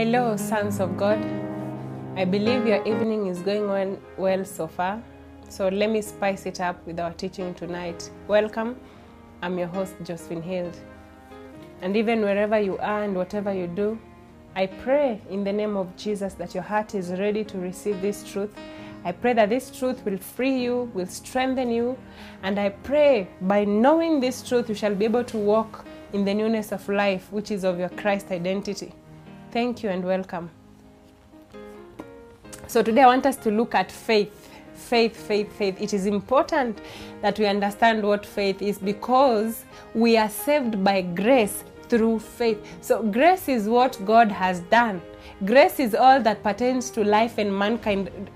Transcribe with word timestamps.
Hello, 0.00 0.34
sons 0.34 0.80
of 0.80 0.96
God. 0.96 1.18
I 2.16 2.24
believe 2.24 2.66
your 2.66 2.82
evening 2.86 3.26
is 3.26 3.40
going 3.40 3.68
on 3.68 4.00
well 4.16 4.46
so 4.46 4.66
far. 4.66 5.02
So 5.50 5.68
let 5.68 5.90
me 5.90 6.00
spice 6.00 6.46
it 6.46 6.58
up 6.58 6.86
with 6.86 6.98
our 6.98 7.12
teaching 7.12 7.52
tonight. 7.52 8.10
Welcome. 8.26 8.80
I'm 9.42 9.58
your 9.58 9.68
host, 9.68 9.96
Josephine 10.02 10.40
Hild. 10.40 10.74
And 11.82 11.98
even 11.98 12.22
wherever 12.22 12.58
you 12.58 12.78
are 12.78 13.02
and 13.02 13.14
whatever 13.14 13.52
you 13.52 13.66
do, 13.66 13.98
I 14.56 14.68
pray 14.68 15.20
in 15.28 15.44
the 15.44 15.52
name 15.52 15.76
of 15.76 15.94
Jesus 15.96 16.32
that 16.32 16.54
your 16.54 16.62
heart 16.62 16.94
is 16.94 17.10
ready 17.10 17.44
to 17.44 17.58
receive 17.58 18.00
this 18.00 18.24
truth. 18.24 18.56
I 19.04 19.12
pray 19.12 19.34
that 19.34 19.50
this 19.50 19.70
truth 19.70 20.02
will 20.06 20.16
free 20.16 20.62
you, 20.62 20.90
will 20.94 21.08
strengthen 21.08 21.70
you, 21.70 21.98
and 22.42 22.58
I 22.58 22.70
pray 22.70 23.28
by 23.42 23.66
knowing 23.66 24.18
this 24.20 24.48
truth, 24.48 24.70
you 24.70 24.74
shall 24.74 24.94
be 24.94 25.04
able 25.04 25.24
to 25.24 25.36
walk 25.36 25.84
in 26.14 26.24
the 26.24 26.32
newness 26.32 26.72
of 26.72 26.88
life, 26.88 27.30
which 27.30 27.50
is 27.50 27.64
of 27.64 27.78
your 27.78 27.90
Christ 27.90 28.30
identity. 28.30 28.94
Thank 29.52 29.82
you 29.82 29.90
and 29.90 30.04
welcome. 30.04 30.48
So, 32.68 32.84
today 32.84 33.02
I 33.02 33.06
want 33.06 33.26
us 33.26 33.36
to 33.38 33.50
look 33.50 33.74
at 33.74 33.90
faith. 33.90 34.48
Faith, 34.74 35.16
faith, 35.16 35.52
faith. 35.52 35.80
It 35.80 35.92
is 35.92 36.06
important 36.06 36.80
that 37.20 37.36
we 37.36 37.46
understand 37.46 38.04
what 38.04 38.24
faith 38.24 38.62
is 38.62 38.78
because 38.78 39.64
we 39.92 40.16
are 40.16 40.28
saved 40.28 40.84
by 40.84 41.02
grace 41.02 41.64
through 41.88 42.20
faith. 42.20 42.64
So, 42.80 43.02
grace 43.02 43.48
is 43.48 43.68
what 43.68 44.00
God 44.04 44.30
has 44.30 44.60
done. 44.60 45.02
Grace 45.44 45.80
is 45.80 45.96
all 45.96 46.20
that 46.22 46.44
pertains 46.44 46.88
to 46.90 47.02
life 47.02 47.36
and 47.38 47.52
mankind. 47.52 48.30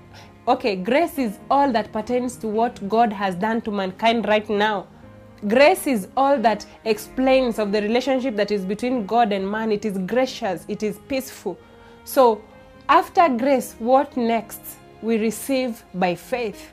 Okay, 0.49 0.75
grace 0.75 1.17
is 1.17 1.39
all 1.49 1.71
that 1.71 1.93
pertains 1.93 2.35
to 2.37 2.49
what 2.49 2.89
God 2.89 3.13
has 3.13 3.35
done 3.35 3.61
to 3.61 3.71
mankind 3.71 4.27
right 4.27 4.49
now. 4.49 4.87
Grace 5.47 5.85
is 5.85 6.07
all 6.15 6.37
that 6.39 6.65
explains 6.85 7.59
of 7.59 7.71
the 7.71 7.81
relationship 7.81 8.35
that 8.35 8.51
is 8.51 8.65
between 8.65 9.05
God 9.05 9.31
and 9.31 9.49
man. 9.49 9.71
It 9.71 9.85
is 9.85 9.97
gracious, 9.97 10.65
it 10.67 10.81
is 10.81 10.97
peaceful. 11.07 11.57
So, 12.05 12.41
after 12.87 13.27
grace, 13.29 13.75
what 13.79 14.15
next? 14.15 14.61
We 15.01 15.17
receive 15.17 15.83
by 15.93 16.15
faith. 16.15 16.71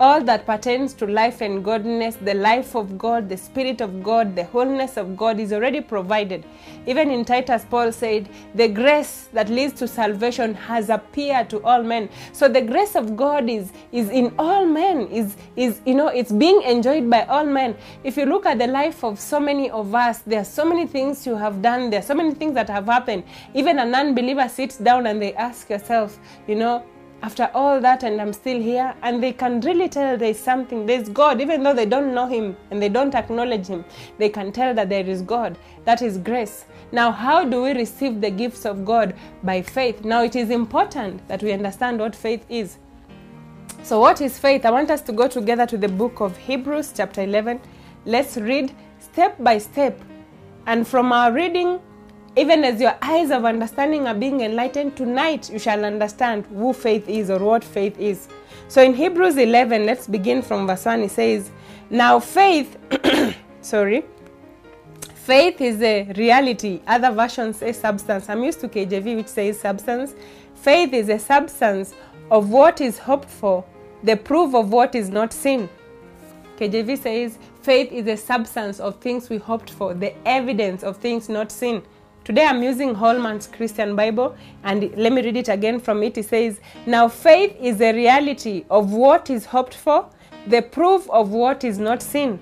All 0.00 0.22
that 0.22 0.46
pertains 0.46 0.94
to 0.94 1.06
life 1.08 1.40
and 1.40 1.64
godliness, 1.64 2.14
the 2.16 2.34
life 2.34 2.76
of 2.76 2.96
God, 2.96 3.28
the 3.28 3.36
Spirit 3.36 3.80
of 3.80 4.00
God, 4.00 4.36
the 4.36 4.44
wholeness 4.44 4.96
of 4.96 5.16
God 5.16 5.40
is 5.40 5.52
already 5.52 5.80
provided. 5.80 6.44
Even 6.86 7.10
in 7.10 7.24
Titus, 7.24 7.66
Paul 7.68 7.90
said, 7.90 8.28
The 8.54 8.68
grace 8.68 9.28
that 9.32 9.48
leads 9.48 9.72
to 9.80 9.88
salvation 9.88 10.54
has 10.54 10.88
appeared 10.88 11.50
to 11.50 11.60
all 11.64 11.82
men. 11.82 12.08
So 12.32 12.48
the 12.48 12.62
grace 12.62 12.94
of 12.94 13.16
God 13.16 13.50
is, 13.50 13.72
is 13.90 14.08
in 14.10 14.32
all 14.38 14.64
men, 14.64 15.08
is, 15.08 15.36
is 15.56 15.80
you 15.84 15.96
know, 15.96 16.06
it's 16.06 16.30
being 16.30 16.62
enjoyed 16.62 17.10
by 17.10 17.24
all 17.24 17.44
men. 17.44 17.76
If 18.04 18.16
you 18.16 18.26
look 18.26 18.46
at 18.46 18.60
the 18.60 18.68
life 18.68 19.02
of 19.02 19.18
so 19.18 19.40
many 19.40 19.68
of 19.68 19.92
us, 19.96 20.20
there 20.20 20.42
are 20.42 20.44
so 20.44 20.64
many 20.64 20.86
things 20.86 21.26
you 21.26 21.34
have 21.34 21.60
done, 21.60 21.90
there 21.90 21.98
are 21.98 22.04
so 22.04 22.14
many 22.14 22.34
things 22.34 22.54
that 22.54 22.70
have 22.70 22.86
happened. 22.86 23.24
Even 23.52 23.80
an 23.80 23.92
unbeliever 23.92 24.48
sits 24.48 24.76
down 24.76 25.08
and 25.08 25.20
they 25.20 25.34
ask 25.34 25.68
yourself, 25.68 26.20
you 26.46 26.54
know, 26.54 26.84
after 27.22 27.50
all 27.52 27.80
that 27.80 28.02
and 28.04 28.20
I'm 28.20 28.32
still 28.32 28.60
here 28.60 28.94
and 29.02 29.22
they 29.22 29.32
can 29.32 29.60
really 29.60 29.88
tell 29.88 30.16
there's 30.16 30.38
something. 30.38 30.86
There's 30.86 31.08
God 31.08 31.40
even 31.40 31.62
though 31.62 31.74
they 31.74 31.86
don't 31.86 32.14
know 32.14 32.26
him 32.26 32.56
and 32.70 32.80
they 32.80 32.88
don't 32.88 33.14
acknowledge 33.14 33.66
him 33.66 33.84
they 34.18 34.28
can 34.28 34.52
tell 34.52 34.74
that 34.74 34.88
there 34.88 35.06
is 35.06 35.22
God. 35.22 35.58
That 35.84 36.02
is 36.02 36.18
grace. 36.18 36.64
Now 36.92 37.10
how 37.10 37.44
do 37.44 37.62
we 37.62 37.72
receive 37.72 38.20
the 38.20 38.30
gifts 38.30 38.64
of 38.64 38.84
God? 38.84 39.14
By 39.42 39.62
faith. 39.62 40.04
Now 40.04 40.22
it 40.22 40.36
is 40.36 40.50
important 40.50 41.26
that 41.28 41.42
we 41.42 41.52
understand 41.52 41.98
what 41.98 42.14
faith 42.14 42.44
is. 42.48 42.78
So 43.82 44.00
what 44.00 44.20
is 44.20 44.38
faith? 44.38 44.64
I 44.64 44.70
want 44.70 44.90
us 44.90 45.00
to 45.02 45.12
go 45.12 45.28
together 45.28 45.66
to 45.66 45.76
the 45.76 45.88
book 45.88 46.20
of 46.20 46.36
Hebrews 46.36 46.92
chapter 46.96 47.22
11 47.22 47.60
let's 48.04 48.36
read 48.36 48.74
step 48.98 49.36
by 49.42 49.58
step. 49.58 50.00
And 50.66 50.86
from 50.86 51.12
our 51.12 51.32
reading 51.32 51.80
even 52.38 52.62
as 52.62 52.80
your 52.80 52.96
eyes 53.02 53.32
of 53.32 53.44
understanding 53.44 54.06
are 54.06 54.14
being 54.14 54.42
enlightened, 54.42 54.96
tonight 54.96 55.50
you 55.50 55.58
shall 55.58 55.84
understand 55.84 56.46
who 56.46 56.72
faith 56.72 57.08
is 57.08 57.30
or 57.30 57.40
what 57.40 57.64
faith 57.64 57.98
is. 57.98 58.28
So 58.68 58.80
in 58.80 58.94
Hebrews 58.94 59.36
11, 59.36 59.84
let's 59.84 60.06
begin 60.06 60.42
from 60.42 60.68
verse 60.68 60.84
1. 60.84 61.02
It 61.02 61.10
says, 61.10 61.50
Now 61.90 62.20
faith, 62.20 62.76
sorry, 63.60 64.04
faith 65.14 65.60
is 65.60 65.82
a 65.82 66.04
reality. 66.16 66.80
Other 66.86 67.10
versions 67.10 67.56
say 67.56 67.72
substance. 67.72 68.28
I'm 68.28 68.44
used 68.44 68.60
to 68.60 68.68
KJV, 68.68 69.16
which 69.16 69.26
says 69.26 69.58
substance. 69.58 70.14
Faith 70.54 70.92
is 70.92 71.08
a 71.08 71.18
substance 71.18 71.92
of 72.30 72.50
what 72.50 72.80
is 72.80 72.98
hoped 72.98 73.28
for, 73.28 73.64
the 74.04 74.16
proof 74.16 74.54
of 74.54 74.70
what 74.70 74.94
is 74.94 75.08
not 75.08 75.32
seen. 75.32 75.68
KJV 76.56 76.98
says, 76.98 77.38
faith 77.62 77.90
is 77.90 78.06
a 78.06 78.16
substance 78.16 78.78
of 78.78 79.00
things 79.00 79.28
we 79.28 79.38
hoped 79.38 79.70
for, 79.70 79.92
the 79.92 80.14
evidence 80.26 80.84
of 80.84 80.98
things 80.98 81.28
not 81.28 81.50
seen. 81.50 81.82
Today 82.28 82.44
I'm 82.44 82.62
using 82.62 82.94
Holman's 82.94 83.46
Christian 83.46 83.96
Bible, 83.96 84.36
and 84.62 84.94
let 84.98 85.14
me 85.14 85.22
read 85.22 85.38
it 85.38 85.48
again 85.48 85.80
from 85.80 86.02
it. 86.02 86.18
It 86.18 86.26
says, 86.26 86.60
Now 86.84 87.08
faith 87.08 87.56
is 87.58 87.80
a 87.80 87.90
reality 87.94 88.66
of 88.68 88.92
what 88.92 89.30
is 89.30 89.46
hoped 89.46 89.72
for, 89.72 90.10
the 90.46 90.60
proof 90.60 91.08
of 91.08 91.30
what 91.30 91.64
is 91.64 91.78
not 91.78 92.02
seen. 92.02 92.38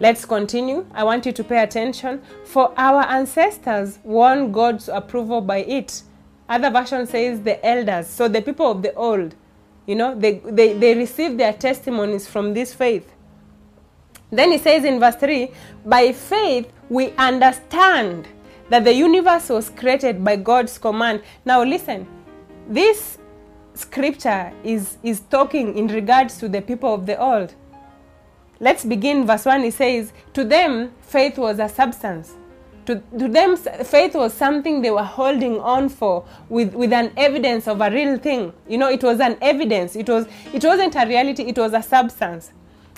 Let's 0.00 0.24
continue. 0.24 0.86
I 0.92 1.04
want 1.04 1.24
you 1.24 1.30
to 1.30 1.44
pay 1.44 1.62
attention. 1.62 2.20
For 2.46 2.74
our 2.76 3.02
ancestors 3.02 4.00
won 4.02 4.50
God's 4.50 4.88
approval 4.88 5.40
by 5.40 5.58
it. 5.58 6.02
Other 6.48 6.68
version 6.68 7.06
says 7.06 7.40
the 7.42 7.64
elders, 7.64 8.08
so 8.08 8.26
the 8.26 8.42
people 8.42 8.72
of 8.72 8.82
the 8.82 8.92
old, 8.94 9.36
you 9.86 9.94
know, 9.94 10.16
they, 10.16 10.40
they, 10.46 10.72
they 10.72 10.96
received 10.96 11.38
their 11.38 11.52
testimonies 11.52 12.26
from 12.26 12.54
this 12.54 12.74
faith. 12.74 13.08
Then 14.32 14.50
he 14.50 14.58
says 14.58 14.82
in 14.84 14.98
verse 14.98 15.14
3 15.14 15.52
By 15.86 16.12
faith 16.12 16.72
we 16.90 17.12
understand 17.12 18.28
that 18.68 18.84
the 18.84 18.92
universe 18.92 19.48
was 19.48 19.70
created 19.70 20.22
by 20.22 20.36
God's 20.36 20.76
command. 20.76 21.22
Now 21.46 21.62
listen, 21.62 22.06
this 22.68 23.16
scripture 23.74 24.52
is, 24.62 24.98
is 25.02 25.20
talking 25.30 25.78
in 25.78 25.86
regards 25.86 26.38
to 26.38 26.48
the 26.48 26.60
people 26.60 26.92
of 26.92 27.06
the 27.06 27.18
old. 27.18 27.54
Let's 28.58 28.84
begin 28.84 29.26
verse 29.26 29.46
1. 29.46 29.62
He 29.62 29.70
says, 29.70 30.12
To 30.34 30.44
them, 30.44 30.92
faith 31.00 31.38
was 31.38 31.58
a 31.58 31.68
substance. 31.68 32.34
To, 32.86 32.96
to 33.18 33.28
them, 33.28 33.56
faith 33.56 34.14
was 34.14 34.34
something 34.34 34.82
they 34.82 34.90
were 34.90 35.04
holding 35.04 35.60
on 35.60 35.88
for 35.88 36.24
with, 36.48 36.74
with 36.74 36.92
an 36.92 37.12
evidence 37.16 37.68
of 37.68 37.80
a 37.80 37.90
real 37.90 38.18
thing. 38.18 38.52
You 38.68 38.78
know, 38.78 38.90
it 38.90 39.02
was 39.02 39.20
an 39.20 39.38
evidence. 39.40 39.96
It, 39.96 40.08
was, 40.08 40.26
it 40.52 40.64
wasn't 40.64 40.94
a 40.96 41.06
reality, 41.06 41.44
it 41.44 41.56
was 41.56 41.72
a 41.72 41.82
substance. 41.82 42.52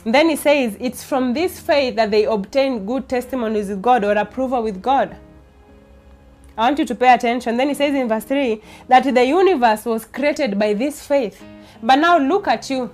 Then 0.04 0.28
he 0.28 0.36
says, 0.36 0.76
it's 0.80 1.04
from 1.04 1.32
this 1.32 1.60
faith 1.60 1.96
that 1.96 2.10
they 2.10 2.24
obtain 2.24 2.84
good 2.84 3.08
testimonies 3.08 3.68
with 3.68 3.82
God 3.82 4.04
or 4.04 4.12
approval 4.12 4.62
with 4.62 4.82
God. 4.82 5.16
I 6.56 6.62
want 6.66 6.78
you 6.78 6.84
to 6.84 6.94
pay 6.94 7.14
attention. 7.14 7.56
Then 7.56 7.68
he 7.68 7.74
says 7.74 7.94
in 7.94 8.08
verse 8.08 8.24
3 8.24 8.60
that 8.88 9.04
the 9.04 9.24
universe 9.24 9.84
was 9.84 10.04
created 10.04 10.58
by 10.58 10.74
this 10.74 11.06
faith. 11.06 11.42
But 11.82 11.96
now 11.96 12.18
look 12.18 12.46
at 12.46 12.68
you. 12.68 12.90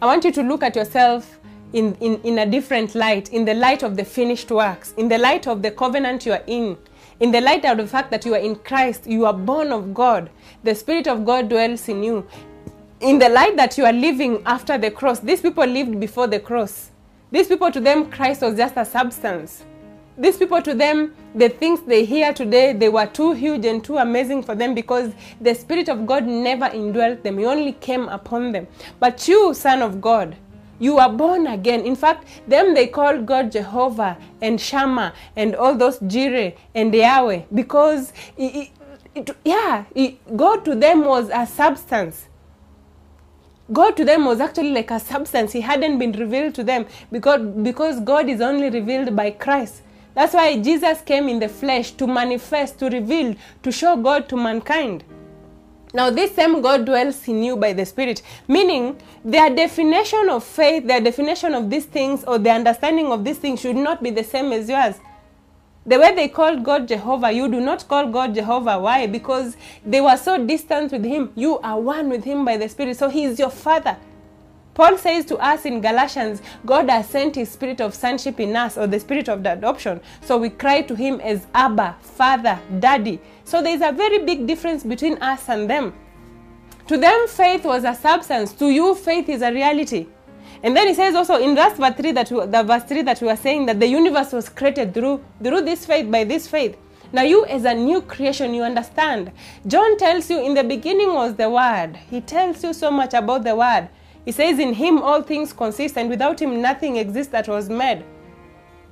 I 0.00 0.06
want 0.06 0.24
you 0.24 0.32
to 0.32 0.42
look 0.42 0.62
at 0.62 0.76
yourself 0.76 1.38
in, 1.72 1.94
in, 2.00 2.20
in 2.22 2.38
a 2.38 2.46
different 2.46 2.94
light, 2.94 3.32
in 3.32 3.44
the 3.44 3.54
light 3.54 3.82
of 3.82 3.96
the 3.96 4.04
finished 4.04 4.50
works, 4.50 4.92
in 4.96 5.08
the 5.08 5.18
light 5.18 5.46
of 5.46 5.62
the 5.62 5.70
covenant 5.70 6.24
you 6.26 6.32
are 6.32 6.44
in, 6.46 6.76
in 7.18 7.32
the 7.32 7.40
light 7.40 7.64
of 7.64 7.78
the 7.78 7.86
fact 7.86 8.10
that 8.10 8.24
you 8.24 8.34
are 8.34 8.40
in 8.40 8.56
Christ, 8.56 9.06
you 9.06 9.24
are 9.26 9.32
born 9.32 9.72
of 9.72 9.92
God. 9.92 10.30
The 10.62 10.74
Spirit 10.74 11.08
of 11.08 11.24
God 11.24 11.48
dwells 11.48 11.88
in 11.88 12.02
you 12.02 12.26
in 13.00 13.18
the 13.18 13.28
light 13.28 13.56
that 13.56 13.76
you 13.76 13.84
are 13.84 13.92
living 13.92 14.42
after 14.46 14.78
the 14.78 14.90
cross, 14.90 15.20
these 15.20 15.40
people 15.40 15.66
lived 15.66 16.00
before 16.00 16.26
the 16.26 16.40
cross. 16.40 16.90
These 17.30 17.48
people, 17.48 17.70
to 17.70 17.80
them, 17.80 18.10
Christ 18.10 18.42
was 18.42 18.56
just 18.56 18.76
a 18.76 18.84
substance. 18.84 19.64
These 20.16 20.38
people, 20.38 20.62
to 20.62 20.74
them, 20.74 21.14
the 21.34 21.50
things 21.50 21.82
they 21.82 22.04
hear 22.06 22.32
today, 22.32 22.72
they 22.72 22.88
were 22.88 23.06
too 23.06 23.32
huge 23.32 23.66
and 23.66 23.84
too 23.84 23.98
amazing 23.98 24.42
for 24.42 24.54
them 24.54 24.74
because 24.74 25.12
the 25.40 25.54
Spirit 25.54 25.90
of 25.90 26.06
God 26.06 26.24
never 26.24 26.66
indwelt 26.66 27.22
them. 27.22 27.36
He 27.36 27.44
only 27.44 27.72
came 27.72 28.08
upon 28.08 28.52
them. 28.52 28.66
But 28.98 29.28
you, 29.28 29.52
Son 29.52 29.82
of 29.82 30.00
God, 30.00 30.36
you 30.78 30.98
are 30.98 31.12
born 31.12 31.46
again. 31.46 31.80
In 31.84 31.96
fact, 31.96 32.26
them 32.48 32.72
they 32.74 32.86
called 32.86 33.26
God 33.26 33.52
Jehovah 33.52 34.16
and 34.40 34.58
Shammah 34.58 35.12
and 35.34 35.54
all 35.54 35.74
those 35.74 35.98
Jireh 35.98 36.52
and 36.74 36.94
Yahweh 36.94 37.42
because, 37.52 38.14
it, 38.38 38.70
it, 39.14 39.30
yeah, 39.44 39.84
it, 39.94 40.36
God 40.36 40.64
to 40.64 40.74
them 40.74 41.04
was 41.04 41.28
a 41.30 41.46
substance. 41.46 42.28
God 43.72 43.96
to 43.96 44.04
them 44.04 44.24
was 44.24 44.40
actually 44.40 44.70
like 44.70 44.90
a 44.92 45.00
substance. 45.00 45.52
He 45.52 45.60
hadn't 45.60 45.98
been 45.98 46.12
revealed 46.12 46.54
to 46.54 46.64
them 46.64 46.86
because, 47.10 47.40
because 47.62 48.00
God 48.00 48.28
is 48.28 48.40
only 48.40 48.70
revealed 48.70 49.16
by 49.16 49.32
Christ. 49.32 49.82
That's 50.14 50.34
why 50.34 50.56
Jesus 50.60 51.00
came 51.02 51.28
in 51.28 51.40
the 51.40 51.48
flesh 51.48 51.90
to 51.92 52.06
manifest, 52.06 52.78
to 52.78 52.88
reveal, 52.88 53.34
to 53.62 53.72
show 53.72 53.96
God 53.96 54.28
to 54.28 54.36
mankind. 54.36 55.04
Now, 55.92 56.10
this 56.10 56.34
same 56.34 56.60
God 56.62 56.84
dwells 56.84 57.26
in 57.26 57.42
you 57.42 57.56
by 57.56 57.72
the 57.72 57.86
Spirit, 57.86 58.22
meaning 58.48 59.00
their 59.24 59.54
definition 59.54 60.28
of 60.28 60.44
faith, 60.44 60.86
their 60.86 61.00
definition 61.00 61.54
of 61.54 61.68
these 61.68 61.86
things, 61.86 62.22
or 62.24 62.38
the 62.38 62.50
understanding 62.50 63.06
of 63.06 63.24
these 63.24 63.38
things 63.38 63.60
should 63.60 63.76
not 63.76 64.02
be 64.02 64.10
the 64.10 64.24
same 64.24 64.52
as 64.52 64.68
yours. 64.68 64.96
The 65.86 65.98
way 66.00 66.14
they 66.14 66.28
called 66.28 66.64
God 66.64 66.88
Jehovah, 66.88 67.30
you 67.30 67.48
do 67.48 67.60
not 67.60 67.86
call 67.86 68.08
God 68.10 68.34
Jehovah. 68.34 68.78
Why? 68.80 69.06
Because 69.06 69.56
they 69.84 70.00
were 70.00 70.16
so 70.16 70.44
distant 70.44 70.90
with 70.90 71.04
Him. 71.04 71.32
You 71.36 71.58
are 71.60 71.80
one 71.80 72.08
with 72.08 72.24
Him 72.24 72.44
by 72.44 72.56
the 72.56 72.68
Spirit. 72.68 72.96
So 72.96 73.08
He 73.08 73.24
is 73.24 73.38
your 73.38 73.50
Father. 73.50 73.96
Paul 74.76 74.98
says 74.98 75.24
to 75.26 75.38
us 75.38 75.64
in 75.64 75.80
Galatians, 75.80 76.42
God 76.66 76.90
has 76.90 77.08
sent 77.08 77.36
his 77.36 77.50
spirit 77.50 77.80
of 77.80 77.94
sonship 77.94 78.38
in 78.38 78.54
us, 78.54 78.76
or 78.76 78.86
the 78.86 79.00
spirit 79.00 79.26
of 79.26 79.42
the 79.42 79.54
adoption. 79.54 80.02
So 80.20 80.36
we 80.36 80.50
cry 80.50 80.82
to 80.82 80.94
him 80.94 81.18
as 81.22 81.46
Abba, 81.54 81.96
Father, 82.02 82.60
Daddy. 82.78 83.18
So 83.44 83.62
there 83.62 83.74
is 83.74 83.80
a 83.80 83.90
very 83.90 84.18
big 84.26 84.46
difference 84.46 84.84
between 84.84 85.16
us 85.22 85.48
and 85.48 85.70
them. 85.70 85.94
To 86.88 86.98
them, 86.98 87.26
faith 87.26 87.64
was 87.64 87.84
a 87.84 87.94
substance. 87.94 88.52
To 88.52 88.68
you, 88.68 88.94
faith 88.94 89.30
is 89.30 89.40
a 89.40 89.50
reality. 89.50 90.08
And 90.66 90.76
then 90.76 90.88
he 90.88 90.94
says 90.94 91.14
also 91.14 91.36
in 91.36 91.54
verse 91.54 91.74
3 91.74 92.10
that 92.10 92.28
we, 92.28 92.44
the 92.44 92.64
verse 92.64 92.82
3 92.82 93.02
that 93.02 93.20
we 93.20 93.28
were 93.28 93.36
saying 93.36 93.66
that 93.66 93.78
the 93.78 93.86
universe 93.86 94.32
was 94.32 94.48
created 94.48 94.92
through 94.94 95.22
through 95.40 95.62
this 95.62 95.86
faith 95.86 96.10
by 96.10 96.24
this 96.24 96.48
faith. 96.48 96.76
Now 97.12 97.22
you 97.22 97.46
as 97.46 97.64
a 97.64 97.72
new 97.72 98.02
creation 98.02 98.52
you 98.52 98.64
understand. 98.64 99.30
John 99.68 99.96
tells 99.96 100.28
you 100.28 100.44
in 100.44 100.54
the 100.54 100.64
beginning 100.64 101.14
was 101.14 101.36
the 101.36 101.48
word. 101.48 101.94
He 102.10 102.20
tells 102.20 102.64
you 102.64 102.72
so 102.72 102.90
much 102.90 103.14
about 103.14 103.44
the 103.44 103.54
word. 103.54 103.88
He 104.24 104.32
says 104.32 104.58
in 104.58 104.74
him 104.74 105.02
all 105.02 105.22
things 105.22 105.52
consist 105.52 105.96
and 105.96 106.10
without 106.10 106.42
him 106.42 106.60
nothing 106.60 106.96
exists 106.96 107.30
that 107.30 107.46
was 107.46 107.68
made. 107.68 108.04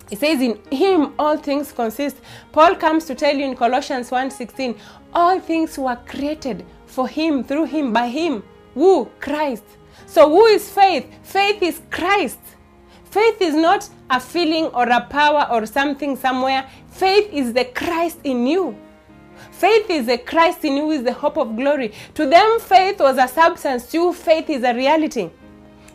He 0.09 0.15
says 0.15 0.41
in 0.41 0.61
him 0.71 1.13
all 1.19 1.37
things 1.37 1.73
consist. 1.73 2.19
Paul 2.53 2.77
comes 2.77 3.05
to 3.07 3.17
tell 3.17 3.35
you 3.35 3.47
in 3.47 3.57
Colossians 3.57 4.11
1:16 4.11 4.77
all 5.13 5.41
things 5.41 5.77
were 5.77 5.99
created 6.07 6.65
for 6.87 7.09
him 7.09 7.43
through 7.43 7.65
him 7.65 7.93
by 7.93 8.07
him. 8.07 8.45
Who? 8.75 9.11
Christ. 9.19 9.65
So, 10.15 10.31
who 10.31 10.47
is 10.47 10.71
faith? 10.71 11.13
Faith 11.25 11.61
is 11.61 11.81
Christ. 11.91 12.39
Faith 13.11 13.41
is 13.41 13.53
not 13.53 13.89
a 14.09 14.21
feeling 14.21 14.67
or 14.67 14.89
a 14.89 15.01
power 15.01 15.49
or 15.51 15.67
something 15.67 16.15
somewhere. 16.15 16.71
Faith 16.89 17.33
is 17.33 17.53
the 17.53 17.65
Christ 17.65 18.21
in 18.23 18.47
you. 18.47 18.79
Faith 19.51 19.91
is 19.91 20.07
the 20.07 20.19
Christ 20.19 20.65
in 20.65 20.77
you, 20.77 20.93
is 20.93 21.03
the 21.03 21.13
hope 21.13 21.37
of 21.37 21.57
glory. 21.57 21.93
To 22.15 22.27
them, 22.27 22.61
faith 22.61 23.01
was 23.01 23.19
a 23.19 23.27
substance. 23.27 23.91
To 23.91 23.99
you, 23.99 24.13
faith 24.13 24.49
is 24.51 24.63
a 24.63 24.73
reality. 24.73 25.31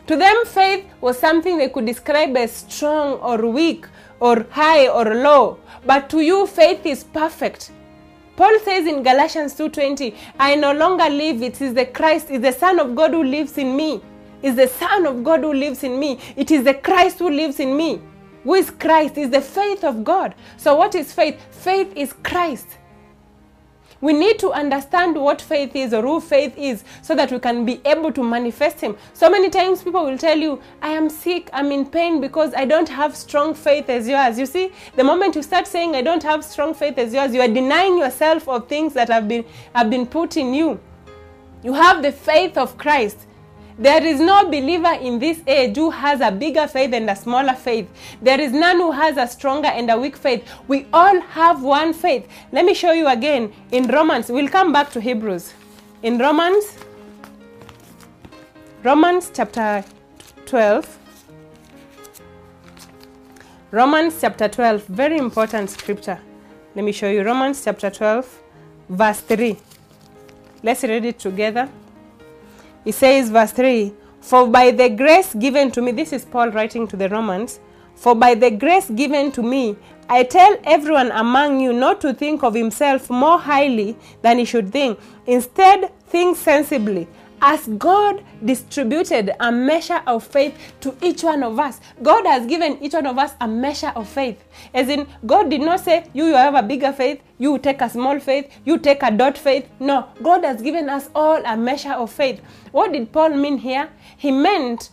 To 0.06 0.16
them, 0.16 0.36
faith 0.44 0.84
was 1.00 1.18
something 1.18 1.56
they 1.56 1.70
could 1.70 1.86
describe 1.86 2.36
as 2.36 2.52
strong 2.52 3.14
or 3.20 3.38
weak 3.46 3.86
or 4.20 4.44
high 4.50 4.86
or 4.88 5.14
low. 5.14 5.60
But 5.86 6.10
to 6.10 6.20
you, 6.20 6.46
faith 6.46 6.84
is 6.84 7.04
perfect. 7.04 7.72
Paul 8.40 8.58
says 8.60 8.86
in 8.86 9.02
Galatians 9.02 9.52
2:20, 9.54 10.14
I 10.38 10.54
no 10.56 10.72
longer 10.72 11.10
live, 11.10 11.42
it 11.42 11.60
is 11.60 11.74
the 11.74 11.84
Christ, 11.84 12.30
is 12.30 12.40
the 12.40 12.52
Son 12.52 12.80
of 12.80 12.94
God 12.94 13.10
who 13.10 13.22
lives 13.22 13.58
in 13.58 13.76
me. 13.76 14.00
Is 14.42 14.56
the 14.56 14.66
Son 14.66 15.04
of 15.04 15.22
God 15.22 15.40
who 15.40 15.52
lives 15.52 15.84
in 15.84 16.00
me. 16.00 16.18
It 16.36 16.50
is 16.50 16.64
the 16.64 16.72
Christ 16.72 17.18
who 17.18 17.28
lives 17.28 17.60
in 17.60 17.76
me. 17.76 18.00
Who 18.44 18.54
is 18.54 18.70
Christ? 18.70 19.18
Is 19.18 19.28
the 19.28 19.42
faith 19.42 19.84
of 19.84 20.04
God. 20.04 20.34
So 20.56 20.74
what 20.74 20.94
is 20.94 21.12
faith? 21.12 21.38
Faith 21.50 21.92
is 21.94 22.14
Christ. 22.14 22.78
We 24.00 24.12
need 24.12 24.38
to 24.38 24.52
understand 24.52 25.16
what 25.16 25.42
faith 25.42 25.76
is 25.76 25.92
or 25.92 26.02
who 26.02 26.20
faith 26.20 26.56
is 26.56 26.84
so 27.02 27.14
that 27.14 27.30
we 27.30 27.38
can 27.38 27.64
be 27.64 27.80
able 27.84 28.12
to 28.12 28.22
manifest 28.22 28.80
Him. 28.80 28.96
So 29.12 29.28
many 29.28 29.50
times 29.50 29.82
people 29.82 30.04
will 30.04 30.16
tell 30.16 30.38
you, 30.38 30.60
I 30.80 30.88
am 30.88 31.10
sick, 31.10 31.50
I'm 31.52 31.70
in 31.70 31.86
pain 31.86 32.20
because 32.20 32.54
I 32.54 32.64
don't 32.64 32.88
have 32.88 33.14
strong 33.14 33.54
faith 33.54 33.90
as 33.90 34.08
yours. 34.08 34.38
You 34.38 34.46
see, 34.46 34.72
the 34.96 35.04
moment 35.04 35.34
you 35.36 35.42
start 35.42 35.66
saying, 35.66 35.94
I 35.94 36.02
don't 36.02 36.22
have 36.22 36.44
strong 36.44 36.72
faith 36.72 36.96
as 36.98 37.12
yours, 37.12 37.34
you 37.34 37.40
are 37.40 37.48
denying 37.48 37.98
yourself 37.98 38.48
of 38.48 38.68
things 38.68 38.94
that 38.94 39.08
have 39.08 39.28
been, 39.28 39.44
have 39.74 39.90
been 39.90 40.06
put 40.06 40.36
in 40.36 40.54
you. 40.54 40.80
You 41.62 41.74
have 41.74 42.02
the 42.02 42.12
faith 42.12 42.56
of 42.56 42.78
Christ. 42.78 43.26
There 43.80 44.04
is 44.04 44.20
no 44.20 44.44
believer 44.44 44.92
in 44.92 45.18
this 45.18 45.40
age 45.46 45.76
who 45.76 45.88
has 45.88 46.20
a 46.20 46.30
bigger 46.30 46.66
faith 46.68 46.92
and 46.92 47.08
a 47.08 47.16
smaller 47.16 47.54
faith. 47.54 47.88
There 48.20 48.38
is 48.38 48.52
none 48.52 48.76
who 48.76 48.90
has 48.90 49.16
a 49.16 49.26
stronger 49.26 49.68
and 49.68 49.90
a 49.90 49.98
weak 49.98 50.16
faith. 50.18 50.46
We 50.68 50.86
all 50.92 51.18
have 51.18 51.62
one 51.62 51.94
faith. 51.94 52.28
Let 52.52 52.66
me 52.66 52.74
show 52.74 52.92
you 52.92 53.08
again 53.08 53.54
in 53.72 53.86
Romans. 53.86 54.28
We'll 54.28 54.50
come 54.50 54.70
back 54.70 54.90
to 54.90 55.00
Hebrews. 55.00 55.54
In 56.02 56.18
Romans, 56.18 56.76
Romans 58.82 59.30
chapter 59.32 59.82
12. 60.44 60.98
Romans 63.70 64.20
chapter 64.20 64.46
12, 64.46 64.84
very 64.88 65.16
important 65.16 65.70
scripture. 65.70 66.20
Let 66.74 66.84
me 66.84 66.92
show 66.92 67.08
you 67.08 67.22
Romans 67.22 67.64
chapter 67.64 67.88
12, 67.88 68.42
verse 68.90 69.20
3. 69.20 69.56
Let's 70.62 70.82
read 70.82 71.06
it 71.06 71.18
together. 71.18 71.70
It 72.84 72.94
says, 72.94 73.30
verse 73.30 73.52
3 73.52 73.92
For 74.20 74.46
by 74.46 74.70
the 74.70 74.88
grace 74.88 75.34
given 75.34 75.70
to 75.72 75.82
me, 75.82 75.92
this 75.92 76.12
is 76.12 76.24
Paul 76.24 76.50
writing 76.50 76.86
to 76.88 76.96
the 76.96 77.08
Romans, 77.08 77.60
for 77.94 78.14
by 78.14 78.34
the 78.34 78.50
grace 78.50 78.88
given 78.90 79.30
to 79.32 79.42
me, 79.42 79.76
I 80.08 80.24
tell 80.24 80.56
everyone 80.64 81.10
among 81.12 81.60
you 81.60 81.72
not 81.72 82.00
to 82.00 82.14
think 82.14 82.42
of 82.42 82.54
himself 82.54 83.10
more 83.10 83.38
highly 83.38 83.96
than 84.22 84.38
he 84.38 84.44
should 84.44 84.72
think. 84.72 84.98
Instead, 85.26 85.92
think 86.06 86.36
sensibly, 86.36 87.06
as 87.40 87.66
God 87.78 88.24
distributed 88.44 89.34
a 89.40 89.50
measure 89.50 90.02
of 90.06 90.24
faith 90.24 90.56
to 90.80 90.96
each 91.02 91.22
one 91.22 91.42
of 91.42 91.58
us. 91.58 91.80
God 92.02 92.26
has 92.26 92.46
given 92.46 92.82
each 92.82 92.94
one 92.94 93.06
of 93.06 93.18
us 93.18 93.34
a 93.40 93.48
measure 93.48 93.92
of 93.96 94.08
faith. 94.08 94.42
As 94.74 94.88
in, 94.88 95.06
God 95.26 95.50
did 95.50 95.60
not 95.60 95.80
say, 95.80 96.06
You, 96.12 96.26
you 96.26 96.34
have 96.34 96.54
a 96.54 96.62
bigger 96.62 96.92
faith, 96.92 97.20
you 97.38 97.58
take 97.58 97.80
a 97.80 97.88
small 97.88 98.20
faith, 98.20 98.50
you 98.64 98.78
take 98.78 99.02
a 99.02 99.10
dot 99.10 99.38
faith. 99.38 99.68
No, 99.78 100.08
God 100.22 100.44
has 100.44 100.60
given 100.62 100.88
us 100.88 101.08
all 101.14 101.42
a 101.44 101.56
measure 101.56 101.92
of 101.92 102.10
faith. 102.10 102.40
What 102.72 102.92
did 102.92 103.12
Paul 103.12 103.30
mean 103.30 103.58
here? 103.58 103.88
He 104.16 104.30
meant 104.30 104.90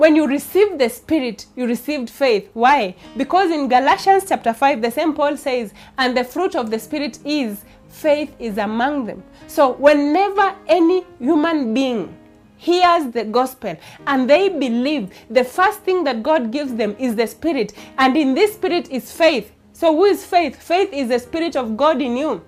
when 0.00 0.16
you 0.16 0.26
received 0.26 0.78
the 0.78 0.88
Spirit, 0.88 1.44
you 1.56 1.66
received 1.66 2.08
faith. 2.08 2.48
Why? 2.54 2.94
Because 3.18 3.50
in 3.50 3.68
Galatians 3.68 4.24
chapter 4.26 4.54
5, 4.54 4.80
the 4.80 4.90
same 4.90 5.12
Paul 5.12 5.36
says, 5.36 5.74
and 5.98 6.16
the 6.16 6.24
fruit 6.24 6.54
of 6.54 6.70
the 6.70 6.78
Spirit 6.78 7.18
is 7.24 7.64
faith 7.90 8.34
is 8.38 8.56
among 8.56 9.04
them. 9.06 9.22
So, 9.50 9.72
whenever 9.72 10.54
any 10.68 11.04
human 11.18 11.74
being 11.74 12.16
hears 12.56 13.10
the 13.10 13.24
gospel 13.24 13.76
and 14.06 14.30
they 14.30 14.48
believe, 14.48 15.10
the 15.28 15.42
first 15.42 15.80
thing 15.80 16.04
that 16.04 16.22
God 16.22 16.52
gives 16.52 16.72
them 16.72 16.94
is 17.00 17.16
the 17.16 17.26
Spirit. 17.26 17.72
And 17.98 18.16
in 18.16 18.34
this 18.34 18.54
Spirit 18.54 18.88
is 18.92 19.10
faith. 19.10 19.50
So, 19.72 19.92
who 19.92 20.04
is 20.04 20.24
faith? 20.24 20.54
Faith 20.54 20.92
is 20.92 21.08
the 21.08 21.18
Spirit 21.18 21.56
of 21.56 21.76
God 21.76 22.00
in 22.00 22.16
you. 22.16 22.44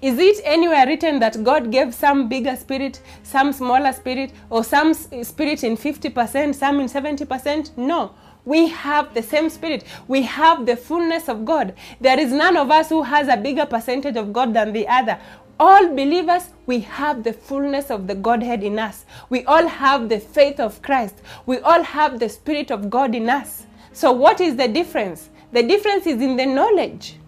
Is 0.00 0.18
it 0.18 0.40
anywhere 0.42 0.86
written 0.86 1.18
that 1.18 1.44
God 1.44 1.70
gave 1.70 1.94
some 1.94 2.30
bigger 2.30 2.56
spirit, 2.56 3.02
some 3.22 3.52
smaller 3.52 3.92
spirit, 3.92 4.32
or 4.48 4.64
some 4.64 4.94
spirit 4.94 5.64
in 5.64 5.76
50%, 5.76 6.54
some 6.54 6.80
in 6.80 6.86
70%? 6.86 7.76
No. 7.76 8.14
We 8.46 8.68
have 8.68 9.12
the 9.12 9.22
same 9.22 9.50
spirit. 9.50 9.84
We 10.08 10.22
have 10.22 10.64
the 10.64 10.76
fullness 10.76 11.28
of 11.28 11.44
God. 11.44 11.74
There 12.00 12.18
is 12.18 12.32
none 12.32 12.56
of 12.56 12.70
us 12.70 12.88
who 12.88 13.02
has 13.02 13.28
a 13.28 13.36
bigger 13.36 13.66
percentage 13.66 14.16
of 14.16 14.32
God 14.32 14.54
than 14.54 14.72
the 14.72 14.88
other. 14.88 15.18
All 15.62 15.88
believers, 15.88 16.54
we 16.64 16.80
have 16.80 17.22
the 17.22 17.34
fullness 17.34 17.90
of 17.90 18.06
the 18.06 18.14
Godhead 18.14 18.64
in 18.64 18.78
us. 18.78 19.04
We 19.28 19.44
all 19.44 19.66
have 19.66 20.08
the 20.08 20.18
faith 20.18 20.58
of 20.58 20.80
Christ. 20.80 21.16
We 21.44 21.58
all 21.58 21.82
have 21.82 22.18
the 22.18 22.30
Spirit 22.30 22.70
of 22.70 22.88
God 22.88 23.14
in 23.14 23.28
us. 23.28 23.66
So, 23.92 24.10
what 24.10 24.40
is 24.40 24.56
the 24.56 24.68
difference? 24.68 25.28
The 25.52 25.62
difference 25.62 26.06
is 26.06 26.22
in 26.22 26.36
the 26.36 26.46
knowledge. 26.46 27.18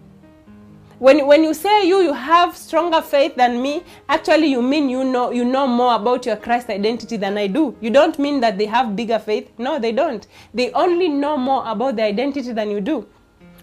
When, 0.97 1.27
when 1.27 1.43
you 1.43 1.53
say 1.53 1.85
you 1.85 2.01
you 2.01 2.13
have 2.13 2.57
stronger 2.57 3.01
faith 3.01 3.35
than 3.35 3.61
me 3.61 3.83
actually 4.09 4.47
you 4.47 4.61
mean 4.61 4.89
you 4.89 5.03
know 5.03 5.31
you 5.31 5.43
know 5.43 5.67
more 5.67 5.95
about 5.95 6.25
your 6.25 6.37
christ 6.37 6.69
identity 6.69 7.17
than 7.17 7.37
i 7.37 7.45
do 7.47 7.75
you 7.81 7.89
don't 7.89 8.17
mean 8.19 8.39
that 8.39 8.57
they 8.57 8.67
have 8.67 8.95
bigger 8.95 9.19
faith 9.19 9.51
no 9.57 9.79
they 9.79 9.91
don't 9.91 10.27
they 10.53 10.71
only 10.71 11.09
know 11.09 11.35
more 11.35 11.63
about 11.69 11.97
their 11.97 12.05
identity 12.05 12.53
than 12.53 12.71
you 12.71 12.79
do 12.79 13.05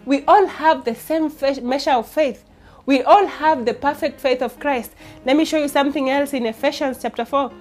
we 0.05 0.23
all 0.27 0.47
have 0.47 0.85
the 0.85 0.95
same 0.95 1.33
measure 1.67 1.93
of 1.93 2.07
faith 2.07 2.45
we 2.87 3.03
all 3.03 3.27
have 3.27 3.65
the 3.65 3.75
perfect 3.75 4.21
faith 4.21 4.43
of 4.43 4.59
christ 4.59 4.93
let 5.25 5.37
me 5.37 5.45
show 5.45 5.59
you 5.59 5.69
something 5.69 6.11
else 6.11 6.33
in 6.33 6.47
ephesians 6.47 6.99
chapter 7.01 7.25
4 7.25 7.53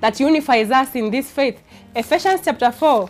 that 0.00 0.18
unifies 0.20 0.70
us 0.70 0.94
in 0.94 1.10
this 1.10 1.30
faith 1.30 1.62
ephesians 1.94 2.40
chapter 2.44 2.70
4 2.70 3.08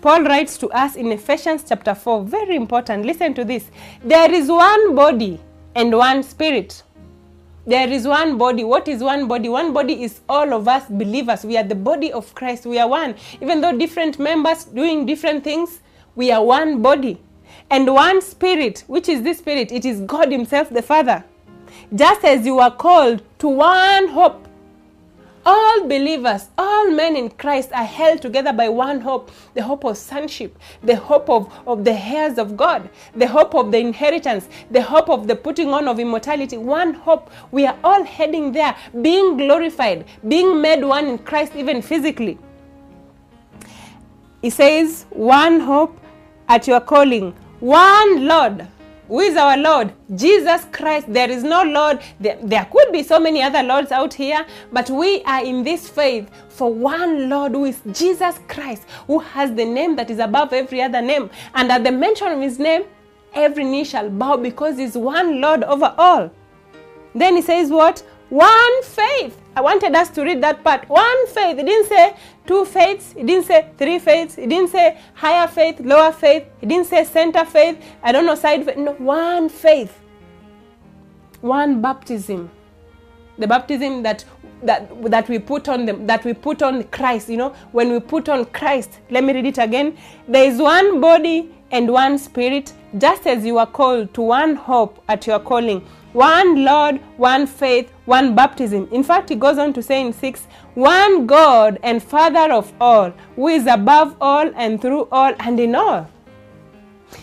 Paul 0.00 0.22
writes 0.22 0.56
to 0.56 0.68
us 0.70 0.96
in 0.96 1.12
Ephesians 1.12 1.62
chapter 1.68 1.94
4, 1.94 2.24
very 2.24 2.56
important. 2.56 3.04
Listen 3.04 3.34
to 3.34 3.44
this. 3.44 3.70
There 4.02 4.32
is 4.32 4.48
one 4.48 4.94
body 4.94 5.38
and 5.74 5.94
one 5.94 6.22
spirit. 6.22 6.82
There 7.66 7.86
is 7.86 8.06
one 8.08 8.38
body. 8.38 8.64
What 8.64 8.88
is 8.88 9.02
one 9.02 9.28
body? 9.28 9.50
One 9.50 9.74
body 9.74 10.02
is 10.02 10.20
all 10.26 10.54
of 10.54 10.66
us 10.68 10.88
believers. 10.88 11.44
We 11.44 11.58
are 11.58 11.64
the 11.64 11.74
body 11.74 12.10
of 12.12 12.34
Christ. 12.34 12.64
We 12.64 12.78
are 12.78 12.88
one. 12.88 13.14
Even 13.42 13.60
though 13.60 13.76
different 13.76 14.18
members 14.18 14.64
doing 14.64 15.04
different 15.04 15.44
things, 15.44 15.80
we 16.14 16.32
are 16.32 16.42
one 16.42 16.80
body. 16.80 17.20
And 17.70 17.92
one 17.92 18.20
spirit. 18.20 18.84
Which 18.86 19.08
is 19.08 19.22
this 19.22 19.38
spirit? 19.38 19.70
It 19.72 19.84
is 19.84 20.00
God 20.00 20.32
Himself, 20.32 20.70
the 20.70 20.82
Father. 20.82 21.24
Just 21.94 22.24
as 22.24 22.44
you 22.44 22.58
are 22.58 22.74
called 22.74 23.22
to 23.38 23.48
one 23.48 24.08
hope 24.08 24.48
all 25.44 25.88
believers, 25.88 26.48
all 26.58 26.90
men 26.90 27.16
in 27.16 27.30
Christ 27.30 27.70
are 27.72 27.84
held 27.84 28.20
together 28.20 28.52
by 28.52 28.68
one 28.68 29.00
hope 29.00 29.30
the 29.54 29.62
hope 29.62 29.84
of 29.84 29.96
sonship, 29.96 30.58
the 30.82 30.96
hope 30.96 31.30
of, 31.30 31.52
of 31.66 31.84
the 31.84 31.92
heirs 31.92 32.38
of 32.38 32.56
God, 32.56 32.90
the 33.14 33.26
hope 33.26 33.54
of 33.54 33.72
the 33.72 33.78
inheritance, 33.78 34.48
the 34.70 34.82
hope 34.82 35.08
of 35.08 35.26
the 35.26 35.34
putting 35.34 35.72
on 35.72 35.88
of 35.88 35.98
immortality. 35.98 36.58
One 36.58 36.94
hope. 36.94 37.30
We 37.50 37.66
are 37.66 37.78
all 37.82 38.04
heading 38.04 38.52
there, 38.52 38.76
being 39.00 39.36
glorified, 39.36 40.04
being 40.28 40.60
made 40.60 40.84
one 40.84 41.06
in 41.06 41.18
Christ, 41.18 41.56
even 41.56 41.80
physically. 41.80 42.38
He 44.42 44.50
says, 44.50 45.06
One 45.10 45.60
hope 45.60 45.98
at 46.48 46.66
your 46.66 46.80
calling, 46.80 47.34
one 47.60 48.26
Lord, 48.26 48.66
Who 49.08 49.20
is 49.20 49.36
our 49.36 49.56
Lord? 49.56 49.92
Jesus 50.14 50.64
Christ. 50.70 51.12
There 51.12 51.28
is 51.28 51.42
no 51.42 51.62
Lord. 51.62 52.00
There, 52.20 52.38
there 52.42 52.64
could 52.70 52.92
be 52.92 53.02
so 53.02 53.18
many 53.18 53.42
other 53.42 53.62
Lords 53.62 53.90
out 53.90 54.14
here, 54.14 54.46
but 54.72 54.88
we 54.88 55.22
are 55.24 55.44
in 55.44 55.64
this 55.64 55.88
faith 55.88 56.30
for 56.48 56.72
one 56.72 57.28
Lord 57.28 57.52
who 57.52 57.64
is 57.64 57.80
Jesus 57.92 58.38
Christ, 58.46 58.84
who 59.08 59.18
has 59.18 59.52
the 59.54 59.64
name 59.64 59.96
that 59.96 60.10
is 60.10 60.20
above 60.20 60.52
every 60.52 60.80
other 60.80 61.02
name. 61.02 61.28
And 61.54 61.72
at 61.72 61.82
the 61.82 61.90
mention 61.90 62.28
of 62.28 62.40
his 62.40 62.58
name, 62.60 62.84
every 63.34 63.64
knee 63.64 63.84
shall 63.84 64.08
bow 64.08 64.36
because 64.36 64.78
he's 64.78 64.96
one 64.96 65.40
Lord 65.40 65.64
over 65.64 65.92
all. 65.98 66.30
Then 67.14 67.36
he 67.36 67.42
says, 67.42 67.70
What? 67.70 68.04
One 68.28 68.82
faith. 68.84 69.40
I 69.56 69.60
wanted 69.60 69.94
us 69.96 70.08
to 70.10 70.22
read 70.22 70.40
that 70.44 70.62
part. 70.62 70.88
One 70.88 71.26
faith. 71.26 71.58
It 71.58 71.66
didn't 71.66 71.88
say 71.88 72.16
two 72.50 72.64
faiths. 72.64 73.12
he 73.12 73.22
didn't 73.22 73.44
say 73.46 73.68
three 73.78 74.00
faiths. 74.00 74.34
he 74.34 74.44
didn't 74.44 74.70
say 74.70 74.98
higher 75.14 75.46
faith, 75.46 75.78
lower 75.78 76.10
faith. 76.10 76.44
he 76.60 76.66
didn't 76.66 76.86
say 76.88 77.04
center 77.04 77.44
faith. 77.44 77.78
I 78.02 78.10
don't 78.10 78.26
know, 78.26 78.34
side 78.34 78.64
faith. 78.64 78.76
No, 78.76 78.92
one 78.94 79.48
faith. 79.48 79.96
One 81.42 81.80
baptism. 81.80 82.50
The 83.38 83.46
baptism 83.46 84.02
that 84.02 84.24
that 84.64 84.80
that 85.12 85.28
we 85.28 85.38
put 85.38 85.68
on 85.68 85.86
them 85.86 86.08
that 86.08 86.24
we 86.24 86.34
put 86.34 86.60
on 86.60 86.82
Christ, 86.98 87.28
you 87.28 87.36
know, 87.36 87.54
when 87.70 87.92
we 87.92 88.00
put 88.00 88.28
on 88.28 88.44
Christ. 88.46 88.98
Let 89.10 89.22
me 89.22 89.32
read 89.32 89.46
it 89.46 89.58
again. 89.58 89.96
There 90.26 90.44
is 90.50 90.58
one 90.58 91.00
body 91.00 91.54
and 91.70 91.88
one 91.88 92.18
spirit, 92.18 92.72
just 92.98 93.28
as 93.28 93.46
you 93.46 93.58
are 93.58 93.66
called 93.78 94.12
to 94.14 94.22
one 94.22 94.56
hope 94.56 95.00
at 95.08 95.24
your 95.24 95.38
calling 95.38 95.86
one 96.12 96.64
Lord, 96.64 96.96
one 97.16 97.46
faith, 97.46 97.92
one 98.04 98.34
baptism. 98.34 98.88
In 98.90 99.04
fact, 99.04 99.28
he 99.28 99.36
goes 99.36 99.58
on 99.58 99.72
to 99.74 99.82
say 99.82 100.00
in 100.00 100.12
6 100.12 100.46
one 100.74 101.26
God 101.26 101.78
and 101.82 102.02
Father 102.02 102.52
of 102.52 102.72
all, 102.80 103.10
who 103.36 103.48
is 103.48 103.66
above 103.66 104.16
all 104.20 104.50
and 104.54 104.80
through 104.80 105.08
all 105.10 105.34
and 105.40 105.58
in 105.58 105.74
all. 105.74 106.08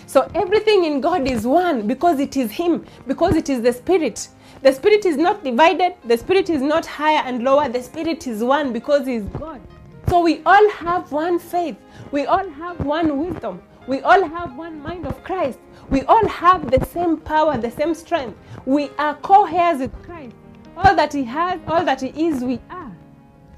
So 0.05 0.29
everything 0.35 0.85
in 0.85 1.01
God 1.01 1.27
is 1.27 1.45
one 1.45 1.87
because 1.87 2.19
it 2.19 2.35
is 2.37 2.51
Him, 2.51 2.85
because 3.07 3.35
it 3.35 3.49
is 3.49 3.61
the 3.61 3.73
Spirit. 3.73 4.27
The 4.63 4.73
Spirit 4.73 5.05
is 5.05 5.17
not 5.17 5.43
divided, 5.43 5.93
the 6.05 6.17
Spirit 6.17 6.49
is 6.49 6.61
not 6.61 6.85
higher 6.85 7.21
and 7.25 7.43
lower, 7.43 7.69
the 7.69 7.83
Spirit 7.83 8.27
is 8.27 8.43
one 8.43 8.73
because 8.73 9.05
He 9.05 9.15
is 9.15 9.25
God. 9.25 9.61
So 10.09 10.21
we 10.21 10.41
all 10.45 10.69
have 10.71 11.11
one 11.11 11.39
faith, 11.39 11.77
we 12.11 12.25
all 12.25 12.49
have 12.49 12.79
one 12.85 13.17
wisdom, 13.17 13.61
we 13.87 14.01
all 14.01 14.27
have 14.27 14.57
one 14.57 14.81
mind 14.81 15.05
of 15.07 15.23
Christ. 15.23 15.59
We 15.89 16.01
all 16.03 16.27
have 16.27 16.69
the 16.69 16.85
same 16.87 17.15
power, 17.17 17.57
the 17.57 17.71
same 17.71 17.93
strength. 17.93 18.37
We 18.65 18.89
are 18.99 19.15
co 19.15 19.45
heirs 19.45 19.79
with 19.79 20.03
Christ. 20.03 20.35
All 20.75 20.93
that 20.95 21.13
He 21.13 21.23
has, 21.23 21.61
all 21.67 21.85
that 21.85 22.01
He 22.01 22.09
is, 22.27 22.43
we 22.43 22.59
are. 22.69 22.86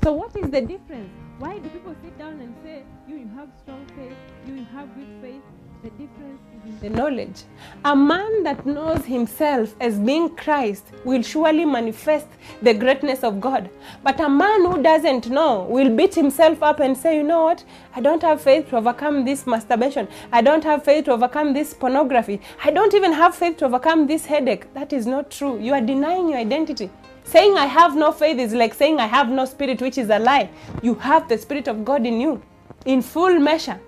So, 0.01 0.13
what 0.13 0.33
is 0.37 0.49
the 0.49 0.61
difference? 0.61 1.09
Why 1.39 1.59
do 1.59 1.67
people 1.69 1.93
sit 2.01 2.17
down 2.17 2.39
and 2.39 2.55
say, 2.63 2.83
You, 3.05 3.17
you 3.17 3.29
have 3.35 3.49
strong 3.61 3.85
faith, 3.97 4.15
you, 4.47 4.55
you 4.55 4.65
have 4.73 4.87
weak 4.95 5.09
faith? 5.21 5.41
The 5.83 5.89
difference 5.91 6.41
is 6.55 6.69
in 6.69 6.79
the 6.79 6.89
knowledge. 6.89 7.43
A 7.83 7.95
man 7.95 8.43
that 8.43 8.65
knows 8.65 9.03
himself 9.03 9.75
as 9.81 9.97
being 9.99 10.35
Christ 10.37 10.85
will 11.03 11.21
surely 11.21 11.65
manifest 11.65 12.27
the 12.61 12.73
greatness 12.73 13.23
of 13.25 13.41
God. 13.41 13.69
But 14.01 14.21
a 14.21 14.29
man 14.29 14.65
who 14.65 14.81
doesn't 14.81 15.29
know 15.29 15.63
will 15.69 15.93
beat 15.93 16.15
himself 16.15 16.63
up 16.63 16.79
and 16.79 16.97
say, 16.97 17.17
You 17.17 17.23
know 17.23 17.43
what? 17.43 17.65
I 17.93 17.99
don't 17.99 18.21
have 18.21 18.41
faith 18.41 18.69
to 18.69 18.77
overcome 18.77 19.25
this 19.25 19.45
masturbation. 19.45 20.07
I 20.31 20.41
don't 20.41 20.63
have 20.63 20.85
faith 20.85 21.05
to 21.05 21.11
overcome 21.11 21.53
this 21.53 21.73
pornography. 21.73 22.39
I 22.63 22.71
don't 22.71 22.93
even 22.93 23.11
have 23.11 23.35
faith 23.35 23.57
to 23.57 23.65
overcome 23.65 24.07
this 24.07 24.25
headache. 24.25 24.73
That 24.73 24.93
is 24.93 25.05
not 25.05 25.29
true. 25.29 25.59
You 25.59 25.73
are 25.73 25.81
denying 25.81 26.29
your 26.29 26.39
identity. 26.39 26.89
Saying 27.29 27.57
I 27.57 27.67
have 27.67 27.95
no 27.95 28.11
faith 28.11 28.39
is 28.39 28.53
like 28.55 28.73
saying 28.73 28.99
I 28.99 29.05
have 29.05 29.29
no 29.29 29.45
spirit, 29.45 29.83
which 29.83 29.99
is 29.99 30.09
a 30.09 30.17
lie. 30.17 30.49
You 30.81 30.95
have 30.95 31.29
the 31.29 31.37
Spirit 31.37 31.67
of 31.67 31.85
God 31.85 32.03
in 32.07 32.19
you 32.19 32.41
in 32.85 33.03
full 33.03 33.37
measure. 33.37 33.79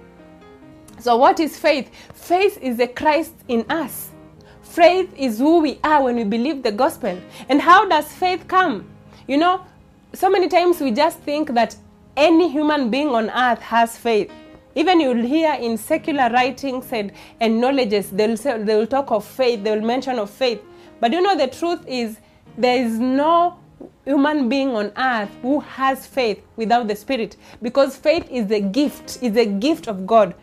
So, 0.99 1.17
what 1.17 1.39
is 1.39 1.57
faith? 1.57 1.89
Faith 2.13 2.59
is 2.61 2.77
the 2.77 2.87
Christ 2.87 3.33
in 3.47 3.65
us. 3.67 4.09
Faith 4.61 5.11
is 5.17 5.39
who 5.39 5.59
we 5.61 5.79
are 5.83 6.03
when 6.03 6.17
we 6.17 6.23
believe 6.23 6.61
the 6.61 6.71
gospel. 6.71 7.19
And 7.49 7.59
how 7.59 7.89
does 7.89 8.13
faith 8.13 8.47
come? 8.47 8.87
You 9.27 9.37
know, 9.37 9.65
so 10.13 10.29
many 10.29 10.47
times 10.47 10.79
we 10.79 10.91
just 10.91 11.17
think 11.21 11.55
that 11.55 11.75
any 12.15 12.47
human 12.47 12.91
being 12.91 13.09
on 13.09 13.31
earth 13.31 13.61
has 13.61 13.97
faith. 13.97 14.31
Even 14.75 14.99
you'll 14.99 15.25
hear 15.25 15.53
in 15.55 15.79
secular 15.79 16.29
writings 16.29 16.93
and, 16.93 17.11
and 17.39 17.59
knowledges, 17.59 18.11
they'll, 18.11 18.37
say, 18.37 18.61
they'll 18.61 18.85
talk 18.85 19.09
of 19.09 19.25
faith, 19.25 19.63
they'll 19.63 19.81
mention 19.81 20.19
of 20.19 20.29
faith. 20.29 20.61
But 20.99 21.11
you 21.11 21.21
know, 21.21 21.35
the 21.35 21.47
truth 21.47 21.83
is, 21.87 22.17
there 22.57 22.83
is 22.83 22.99
no 22.99 23.57
human 24.05 24.49
being 24.49 24.75
on 24.75 24.91
earth 24.97 25.29
who 25.41 25.59
has 25.59 26.05
faith 26.05 26.41
without 26.55 26.87
the 26.87 26.95
Spirit 26.95 27.37
because 27.61 27.95
faith 27.95 28.27
is 28.29 28.51
a 28.51 28.59
gift, 28.59 29.19
is 29.21 29.37
a 29.37 29.45
gift 29.45 29.87
of 29.87 30.05
God. 30.05 30.35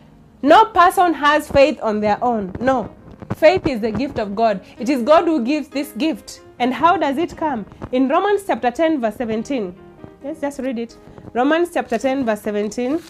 No 0.42 0.66
person 0.66 1.14
has 1.14 1.50
faith 1.50 1.78
on 1.82 2.00
their 2.00 2.22
own. 2.22 2.54
No. 2.60 2.94
Faith 3.36 3.66
is 3.66 3.80
the 3.80 3.90
gift 3.90 4.18
of 4.18 4.34
God. 4.34 4.64
It 4.78 4.88
is 4.88 5.02
God 5.02 5.24
who 5.24 5.44
gives 5.44 5.68
this 5.68 5.92
gift. 5.92 6.40
And 6.60 6.74
how 6.74 6.96
does 6.96 7.18
it 7.18 7.36
come? 7.36 7.66
In 7.92 8.08
Romans 8.08 8.42
chapter 8.46 8.70
10, 8.70 9.00
verse 9.00 9.16
17. 9.16 9.74
Let's 10.22 10.40
just 10.40 10.58
read 10.60 10.78
it. 10.78 10.96
Romans 11.34 11.70
chapter 11.72 11.98
10, 11.98 12.24
verse 12.24 12.42
17. 12.42 13.00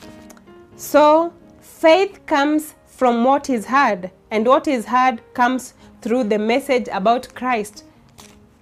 So 0.76 1.32
faith 1.60 2.24
comes 2.26 2.74
from 2.86 3.24
what 3.24 3.48
is 3.48 3.64
heard, 3.64 4.10
and 4.30 4.46
what 4.46 4.66
is 4.66 4.84
heard 4.84 5.22
comes 5.32 5.74
through 6.02 6.24
the 6.24 6.38
message 6.38 6.88
about 6.92 7.32
Christ. 7.34 7.84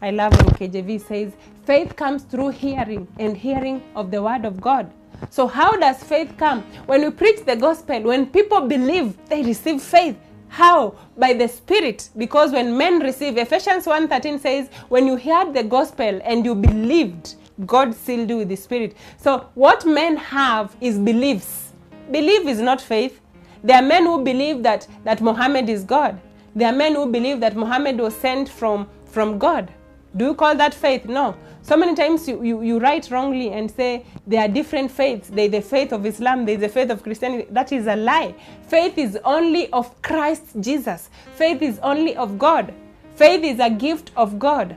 I 0.02 0.10
love 0.10 0.32
when 0.36 0.70
KJV 0.70 1.00
says, 1.00 1.32
faith 1.64 1.96
comes 1.96 2.22
through 2.22 2.50
hearing, 2.50 3.08
and 3.18 3.36
hearing 3.36 3.82
of 3.94 4.10
the 4.10 4.22
word 4.22 4.44
of 4.44 4.60
God. 4.60 4.90
So, 5.30 5.46
how 5.46 5.76
does 5.76 6.02
faith 6.02 6.34
come? 6.36 6.62
When 6.84 7.02
we 7.02 7.10
preach 7.10 7.44
the 7.46 7.56
gospel, 7.56 8.02
when 8.02 8.26
people 8.26 8.60
believe, 8.68 9.16
they 9.28 9.42
receive 9.42 9.80
faith. 9.80 10.16
How? 10.48 10.94
By 11.16 11.32
the 11.32 11.48
Spirit. 11.48 12.10
Because 12.16 12.52
when 12.52 12.76
men 12.76 13.00
receive, 13.00 13.38
Ephesians 13.38 13.86
1.13 13.86 14.40
says, 14.40 14.68
when 14.88 15.06
you 15.06 15.16
heard 15.16 15.54
the 15.54 15.62
gospel 15.62 16.20
and 16.24 16.44
you 16.44 16.54
believed, 16.54 17.34
God 17.64 17.94
sealed 17.94 18.28
you 18.28 18.36
with 18.38 18.48
the 18.50 18.56
Spirit. 18.56 18.94
So, 19.16 19.48
what 19.54 19.86
men 19.86 20.16
have 20.18 20.76
is 20.80 20.98
beliefs. 20.98 21.72
Belief 22.10 22.46
is 22.46 22.60
not 22.60 22.80
faith. 22.80 23.20
There 23.64 23.76
are 23.76 23.82
men 23.82 24.04
who 24.04 24.22
believe 24.22 24.62
that, 24.62 24.86
that 25.04 25.22
Muhammad 25.22 25.68
is 25.70 25.82
God. 25.84 26.20
There 26.54 26.68
are 26.68 26.76
men 26.76 26.94
who 26.94 27.10
believe 27.10 27.40
that 27.40 27.56
Muhammad 27.56 27.98
was 27.98 28.14
sent 28.14 28.48
from, 28.48 28.88
from 29.06 29.38
God. 29.38 29.72
Do 30.16 30.24
you 30.26 30.34
call 30.34 30.54
that 30.56 30.74
faith? 30.74 31.04
No. 31.04 31.36
So 31.62 31.76
many 31.76 31.94
times 31.94 32.28
you, 32.28 32.42
you, 32.44 32.62
you 32.62 32.78
write 32.78 33.10
wrongly 33.10 33.50
and 33.50 33.70
say 33.70 34.06
there 34.26 34.40
are 34.42 34.48
different 34.48 34.90
faiths. 34.90 35.28
There's 35.28 35.50
the 35.50 35.60
faith 35.60 35.92
of 35.92 36.06
Islam, 36.06 36.46
there's 36.46 36.60
the 36.60 36.68
faith 36.68 36.90
of 36.90 37.02
Christianity. 37.02 37.48
That 37.50 37.72
is 37.72 37.86
a 37.86 37.96
lie. 37.96 38.34
Faith 38.68 38.96
is 38.96 39.18
only 39.24 39.70
of 39.72 40.00
Christ 40.00 40.44
Jesus. 40.60 41.10
Faith 41.34 41.62
is 41.62 41.78
only 41.80 42.16
of 42.16 42.38
God. 42.38 42.72
Faith 43.16 43.42
is 43.42 43.58
a 43.60 43.68
gift 43.68 44.12
of 44.16 44.38
God. 44.38 44.76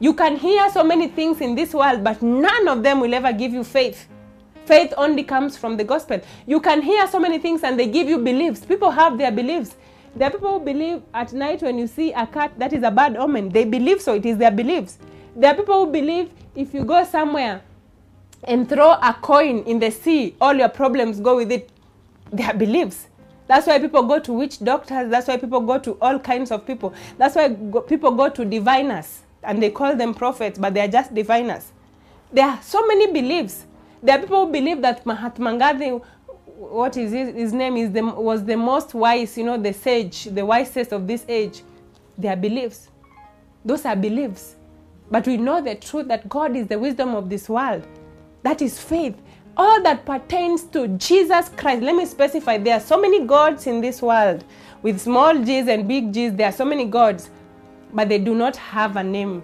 You 0.00 0.12
can 0.12 0.36
hear 0.36 0.68
so 0.70 0.82
many 0.82 1.08
things 1.08 1.40
in 1.40 1.54
this 1.54 1.72
world, 1.72 2.02
but 2.02 2.20
none 2.20 2.68
of 2.68 2.82
them 2.82 3.00
will 3.00 3.14
ever 3.14 3.32
give 3.32 3.52
you 3.52 3.62
faith. 3.62 4.08
Faith 4.66 4.92
only 4.96 5.22
comes 5.22 5.56
from 5.56 5.76
the 5.76 5.84
gospel. 5.84 6.20
You 6.46 6.60
can 6.60 6.82
hear 6.82 7.06
so 7.06 7.20
many 7.20 7.38
things 7.38 7.62
and 7.62 7.78
they 7.78 7.86
give 7.86 8.08
you 8.08 8.18
beliefs. 8.18 8.64
People 8.64 8.90
have 8.90 9.18
their 9.18 9.30
beliefs. 9.30 9.76
There 10.16 10.28
are 10.28 10.30
people 10.30 10.58
who 10.58 10.64
believe 10.64 11.02
at 11.12 11.32
night 11.32 11.62
when 11.62 11.76
you 11.78 11.86
see 11.88 12.12
a 12.12 12.26
cat, 12.26 12.56
that 12.58 12.72
is 12.72 12.82
a 12.84 12.90
bad 12.90 13.16
omen. 13.16 13.48
They 13.48 13.64
believe 13.64 14.00
so, 14.00 14.14
it 14.14 14.24
is 14.24 14.38
their 14.38 14.52
beliefs. 14.52 14.98
There 15.34 15.50
are 15.50 15.56
people 15.56 15.86
who 15.86 15.92
believe 15.92 16.30
if 16.54 16.72
you 16.72 16.84
go 16.84 17.04
somewhere 17.04 17.62
and 18.44 18.68
throw 18.68 18.92
a 18.92 19.16
coin 19.20 19.64
in 19.64 19.80
the 19.80 19.90
sea, 19.90 20.36
all 20.40 20.54
your 20.54 20.68
problems 20.68 21.18
go 21.18 21.36
with 21.36 21.50
it. 21.50 21.70
Their 22.32 22.54
beliefs. 22.54 23.08
That's 23.46 23.66
why 23.66 23.78
people 23.78 24.04
go 24.04 24.18
to 24.18 24.32
witch 24.32 24.62
doctors. 24.62 25.10
That's 25.10 25.28
why 25.28 25.36
people 25.36 25.60
go 25.60 25.78
to 25.78 25.92
all 26.00 26.18
kinds 26.18 26.50
of 26.50 26.66
people. 26.66 26.94
That's 27.18 27.34
why 27.36 27.48
go, 27.48 27.80
people 27.80 28.12
go 28.12 28.28
to 28.28 28.44
diviners 28.44 29.22
and 29.42 29.62
they 29.62 29.70
call 29.70 29.94
them 29.96 30.14
prophets, 30.14 30.58
but 30.58 30.74
they 30.74 30.80
are 30.80 30.88
just 30.88 31.14
diviners. 31.14 31.72
There 32.32 32.46
are 32.46 32.60
so 32.62 32.86
many 32.86 33.12
beliefs. 33.12 33.66
There 34.02 34.16
are 34.16 34.20
people 34.20 34.46
who 34.46 34.52
believe 34.52 34.80
that 34.82 35.04
Mahatma 35.04 35.58
Gandhi, 35.58 36.00
what 36.70 36.96
is 36.96 37.12
his, 37.12 37.34
his 37.34 37.52
name, 37.52 37.76
is 37.76 37.92
the, 37.92 38.04
was 38.04 38.44
the 38.44 38.56
most 38.56 38.94
wise, 38.94 39.36
you 39.36 39.44
know, 39.44 39.60
the 39.60 39.72
sage, 39.72 40.24
the 40.24 40.44
wisest 40.44 40.92
of 40.92 41.06
this 41.06 41.24
age. 41.28 41.62
Their 42.16 42.36
beliefs. 42.36 42.88
Those 43.64 43.84
are 43.84 43.96
beliefs. 43.96 44.56
But 45.10 45.26
we 45.26 45.36
know 45.36 45.60
the 45.60 45.74
truth 45.74 46.08
that 46.08 46.28
God 46.28 46.56
is 46.56 46.66
the 46.66 46.78
wisdom 46.78 47.14
of 47.14 47.28
this 47.28 47.48
world. 47.48 47.86
That 48.42 48.62
is 48.62 48.78
faith. 48.78 49.16
All 49.56 49.82
that 49.82 50.04
pertains 50.04 50.64
to 50.64 50.88
Jesus 50.88 51.48
Christ. 51.50 51.82
Let 51.82 51.94
me 51.94 52.06
specify 52.06 52.58
there 52.58 52.76
are 52.76 52.80
so 52.80 53.00
many 53.00 53.26
gods 53.26 53.66
in 53.66 53.80
this 53.80 54.02
world. 54.02 54.44
With 54.82 55.00
small 55.00 55.42
g's 55.42 55.68
and 55.68 55.86
big 55.86 56.12
g's, 56.12 56.34
there 56.34 56.48
are 56.48 56.52
so 56.52 56.64
many 56.64 56.84
gods, 56.84 57.30
but 57.92 58.08
they 58.08 58.18
do 58.18 58.34
not 58.34 58.56
have 58.56 58.96
a 58.96 59.04
name. 59.04 59.42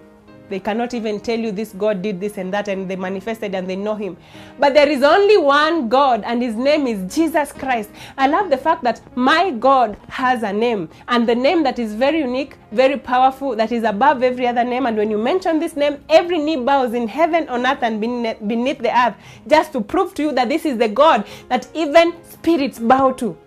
They 0.51 0.59
cannot 0.59 0.93
even 0.93 1.19
tell 1.21 1.39
you 1.39 1.51
this 1.51 1.71
God 1.71 2.01
did 2.01 2.19
this 2.19 2.37
and 2.37 2.53
that, 2.53 2.67
and 2.67 2.87
they 2.89 2.97
manifested 2.97 3.55
and 3.55 3.67
they 3.69 3.77
know 3.77 3.95
Him. 3.95 4.17
But 4.59 4.73
there 4.73 4.89
is 4.89 5.01
only 5.01 5.37
one 5.37 5.87
God, 5.89 6.23
and 6.25 6.43
His 6.43 6.55
name 6.55 6.85
is 6.85 7.15
Jesus 7.15 7.51
Christ. 7.53 7.89
I 8.17 8.27
love 8.27 8.49
the 8.49 8.57
fact 8.57 8.83
that 8.83 9.01
my 9.15 9.51
God 9.51 9.97
has 10.09 10.43
a 10.43 10.51
name, 10.51 10.89
and 11.07 11.27
the 11.27 11.33
name 11.35 11.63
that 11.63 11.79
is 11.79 11.95
very 11.95 12.19
unique, 12.19 12.57
very 12.71 12.97
powerful, 12.97 13.55
that 13.55 13.71
is 13.71 13.83
above 13.83 14.23
every 14.23 14.45
other 14.45 14.63
name. 14.63 14.85
And 14.85 14.97
when 14.97 15.09
you 15.09 15.17
mention 15.17 15.59
this 15.59 15.75
name, 15.75 16.03
every 16.09 16.37
knee 16.37 16.57
bows 16.57 16.93
in 16.93 17.07
heaven, 17.07 17.47
on 17.47 17.65
earth, 17.65 17.81
and 17.81 18.01
beneath 18.01 18.79
the 18.79 18.95
earth, 18.95 19.15
just 19.47 19.71
to 19.71 19.81
prove 19.81 20.13
to 20.15 20.23
you 20.23 20.31
that 20.33 20.49
this 20.49 20.65
is 20.65 20.77
the 20.77 20.89
God 20.89 21.25
that 21.47 21.67
even 21.73 22.13
spirits 22.29 22.77
bow 22.77 23.13
to. 23.13 23.37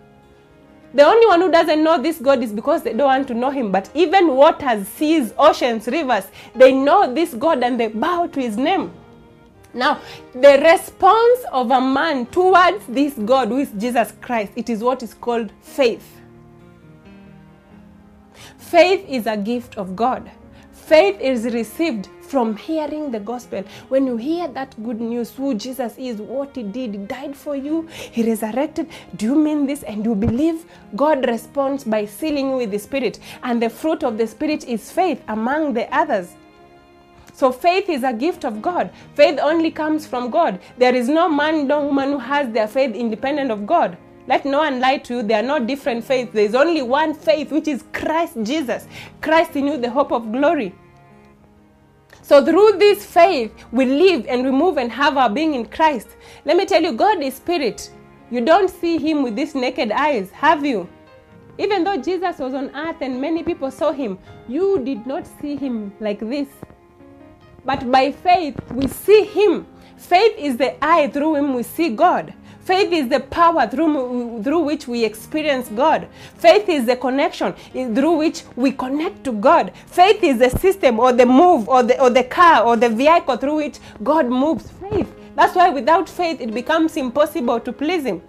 The 0.94 1.02
only 1.02 1.26
one 1.26 1.40
who 1.40 1.50
doesn't 1.50 1.82
know 1.82 2.00
this 2.00 2.18
God 2.18 2.42
is 2.42 2.52
because 2.52 2.84
they 2.84 2.92
don't 2.92 3.06
want 3.06 3.28
to 3.28 3.34
know 3.34 3.50
him. 3.50 3.72
But 3.72 3.90
even 3.94 4.28
waters, 4.28 4.86
seas, 4.86 5.34
oceans, 5.36 5.88
rivers, 5.88 6.26
they 6.54 6.72
know 6.72 7.12
this 7.12 7.34
God 7.34 7.64
and 7.64 7.78
they 7.78 7.88
bow 7.88 8.28
to 8.28 8.40
his 8.40 8.56
name. 8.56 8.92
Now, 9.74 10.00
the 10.32 10.62
response 10.62 11.40
of 11.52 11.72
a 11.72 11.80
man 11.80 12.26
towards 12.26 12.86
this 12.86 13.14
God, 13.14 13.48
who 13.48 13.58
is 13.58 13.72
Jesus 13.76 14.12
Christ, 14.20 14.52
it 14.54 14.70
is 14.70 14.84
what 14.84 15.02
is 15.02 15.14
called 15.14 15.50
faith. 15.62 16.08
Faith 18.58 19.04
is 19.08 19.26
a 19.26 19.36
gift 19.36 19.76
of 19.76 19.96
God. 19.96 20.30
Faith 20.72 21.20
is 21.20 21.52
received 21.52 22.08
from 22.24 22.56
hearing 22.56 23.10
the 23.10 23.20
gospel. 23.20 23.62
When 23.88 24.06
you 24.06 24.16
hear 24.16 24.48
that 24.48 24.74
good 24.82 25.00
news, 25.00 25.32
who 25.34 25.54
Jesus 25.54 25.96
is, 25.98 26.20
what 26.20 26.56
he 26.56 26.62
did, 26.62 26.92
he 26.92 26.98
died 26.98 27.36
for 27.36 27.54
you, 27.54 27.86
he 27.88 28.22
resurrected. 28.22 28.88
Do 29.16 29.26
you 29.26 29.34
mean 29.34 29.66
this? 29.66 29.82
And 29.82 30.04
you 30.04 30.14
believe? 30.14 30.64
God 30.96 31.26
responds 31.26 31.84
by 31.84 32.06
sealing 32.06 32.50
you 32.50 32.56
with 32.56 32.70
the 32.70 32.78
Spirit. 32.78 33.18
And 33.42 33.62
the 33.62 33.70
fruit 33.70 34.02
of 34.02 34.18
the 34.18 34.26
Spirit 34.26 34.64
is 34.64 34.90
faith 34.90 35.22
among 35.28 35.74
the 35.74 35.92
others. 35.94 36.34
So 37.34 37.50
faith 37.50 37.88
is 37.88 38.04
a 38.04 38.12
gift 38.12 38.44
of 38.44 38.62
God. 38.62 38.90
Faith 39.14 39.40
only 39.42 39.70
comes 39.72 40.06
from 40.06 40.30
God. 40.30 40.60
There 40.78 40.94
is 40.94 41.08
no 41.08 41.28
man, 41.28 41.66
no 41.66 41.84
woman 41.84 42.10
who 42.10 42.18
has 42.18 42.48
their 42.52 42.68
faith 42.68 42.94
independent 42.94 43.50
of 43.50 43.66
God. 43.66 43.98
Let 44.26 44.44
no 44.44 44.58
one 44.58 44.80
lie 44.80 44.98
to 44.98 45.16
you. 45.16 45.22
There 45.22 45.40
are 45.40 45.46
no 45.46 45.58
different 45.58 46.04
faiths. 46.04 46.32
There 46.32 46.44
is 46.44 46.54
only 46.54 46.80
one 46.80 47.12
faith, 47.12 47.50
which 47.50 47.68
is 47.68 47.84
Christ 47.92 48.34
Jesus. 48.42 48.86
Christ 49.20 49.56
in 49.56 49.66
you, 49.66 49.76
the 49.76 49.90
hope 49.90 50.12
of 50.12 50.32
glory. 50.32 50.74
So 52.24 52.42
through 52.42 52.78
this 52.78 53.04
faith, 53.04 53.52
we 53.70 53.84
live 53.84 54.24
and 54.26 54.44
we 54.44 54.50
move 54.50 54.78
and 54.78 54.90
have 54.90 55.18
our 55.18 55.28
being 55.28 55.52
in 55.52 55.66
Christ. 55.66 56.08
Let 56.46 56.56
me 56.56 56.64
tell 56.64 56.82
you, 56.82 56.92
God 56.92 57.22
is 57.22 57.34
spirit. 57.34 57.90
You 58.30 58.40
don't 58.40 58.70
see 58.70 58.96
him 58.96 59.22
with 59.22 59.36
these 59.36 59.54
naked 59.54 59.92
eyes, 59.92 60.30
have 60.30 60.64
you? 60.64 60.88
Even 61.58 61.84
though 61.84 61.98
Jesus 61.98 62.38
was 62.38 62.54
on 62.54 62.74
earth 62.74 62.96
and 63.02 63.20
many 63.20 63.42
people 63.42 63.70
saw 63.70 63.92
him, 63.92 64.18
you 64.48 64.80
did 64.82 65.06
not 65.06 65.26
see 65.38 65.54
him 65.54 65.92
like 66.00 66.20
this. 66.20 66.48
But 67.62 67.90
by 67.92 68.12
faith, 68.12 68.58
we 68.72 68.86
see 68.86 69.24
him. 69.24 69.66
Faith 69.98 70.34
is 70.38 70.56
the 70.56 70.82
eye 70.82 71.08
through 71.08 71.34
whom 71.34 71.52
we 71.52 71.62
see 71.62 71.90
God. 71.90 72.32
Faith 72.64 72.92
is 72.92 73.08
the 73.08 73.20
power 73.20 73.66
through, 73.66 74.42
through 74.42 74.60
which 74.60 74.88
we 74.88 75.04
experience 75.04 75.68
God. 75.68 76.08
Faith 76.38 76.68
is 76.68 76.86
the 76.86 76.96
connection 76.96 77.52
through 77.72 78.16
which 78.16 78.42
we 78.56 78.72
connect 78.72 79.22
to 79.24 79.32
God. 79.32 79.72
Faith 79.86 80.22
is 80.22 80.38
the 80.38 80.50
system 80.58 80.98
or 80.98 81.12
the 81.12 81.26
move 81.26 81.68
or 81.68 81.82
the, 81.82 82.00
or 82.00 82.08
the 82.08 82.24
car 82.24 82.64
or 82.64 82.76
the 82.76 82.88
vehicle 82.88 83.36
through 83.36 83.56
which 83.56 83.78
God 84.02 84.28
moves. 84.28 84.70
Faith. 84.80 85.12
That's 85.36 85.54
why 85.54 85.68
without 85.68 86.08
faith 86.08 86.40
it 86.40 86.54
becomes 86.54 86.96
impossible 86.96 87.60
to 87.60 87.72
please 87.72 88.04
Him. 88.04 88.22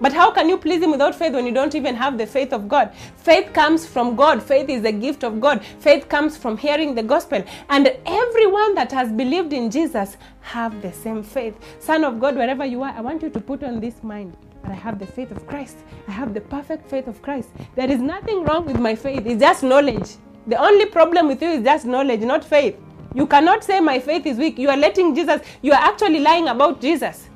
But 0.00 0.12
how 0.12 0.30
can 0.30 0.48
you 0.48 0.58
please 0.58 0.82
Him 0.82 0.90
without 0.90 1.14
faith 1.14 1.32
when 1.32 1.46
you 1.46 1.52
don't 1.52 1.74
even 1.74 1.94
have 1.94 2.18
the 2.18 2.26
faith 2.26 2.52
of 2.52 2.68
God? 2.68 2.94
Faith 3.16 3.52
comes 3.52 3.86
from 3.86 4.16
God. 4.16 4.42
Faith 4.42 4.68
is 4.68 4.84
a 4.84 4.92
gift 4.92 5.24
of 5.24 5.40
God. 5.40 5.64
Faith 5.80 6.08
comes 6.08 6.36
from 6.36 6.56
hearing 6.56 6.94
the 6.94 7.02
gospel. 7.02 7.42
And 7.68 7.96
everyone 8.04 8.74
that 8.74 8.92
has 8.92 9.10
believed 9.12 9.52
in 9.52 9.70
Jesus 9.70 10.16
have 10.40 10.82
the 10.82 10.92
same 10.92 11.22
faith. 11.22 11.54
Son 11.78 12.04
of 12.04 12.20
God, 12.20 12.36
wherever 12.36 12.64
you 12.64 12.82
are, 12.82 12.90
I 12.90 13.00
want 13.00 13.22
you 13.22 13.30
to 13.30 13.40
put 13.40 13.62
on 13.62 13.80
this 13.80 14.02
mind 14.02 14.36
I 14.68 14.74
have 14.74 14.98
the 14.98 15.06
faith 15.06 15.30
of 15.30 15.46
Christ. 15.46 15.76
I 16.08 16.10
have 16.10 16.34
the 16.34 16.40
perfect 16.40 16.88
faith 16.90 17.06
of 17.06 17.22
Christ. 17.22 17.50
There 17.76 17.90
is 17.90 18.00
nothing 18.00 18.44
wrong 18.44 18.66
with 18.66 18.78
my 18.78 18.94
faith. 18.94 19.22
It's 19.24 19.40
just 19.40 19.62
knowledge. 19.62 20.16
The 20.46 20.56
only 20.56 20.86
problem 20.86 21.28
with 21.28 21.42
you 21.42 21.48
is 21.48 21.64
just 21.64 21.86
knowledge, 21.86 22.20
not 22.20 22.44
faith. 22.44 22.76
You 23.14 23.26
cannot 23.26 23.64
say 23.64 23.80
my 23.80 23.98
faith 23.98 24.26
is 24.26 24.38
weak. 24.38 24.58
You 24.58 24.68
are 24.68 24.76
letting 24.76 25.14
Jesus, 25.14 25.40
you 25.62 25.72
are 25.72 25.82
actually 25.82 26.20
lying 26.20 26.48
about 26.48 26.80
Jesus. 26.80 27.28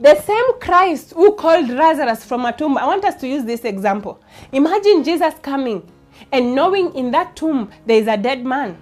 The 0.00 0.18
same 0.22 0.58
Christ 0.60 1.12
who 1.12 1.34
called 1.34 1.68
Lazarus 1.68 2.24
from 2.24 2.46
a 2.46 2.52
tomb, 2.56 2.78
I 2.78 2.86
want 2.86 3.04
us 3.04 3.16
to 3.16 3.28
use 3.28 3.44
this 3.44 3.66
example. 3.66 4.18
Imagine 4.50 5.04
Jesus 5.04 5.34
coming 5.42 5.86
and 6.32 6.54
knowing 6.54 6.94
in 6.94 7.10
that 7.10 7.36
tomb 7.36 7.70
there 7.84 7.98
is 7.98 8.06
a 8.08 8.16
dead 8.16 8.42
man. 8.42 8.78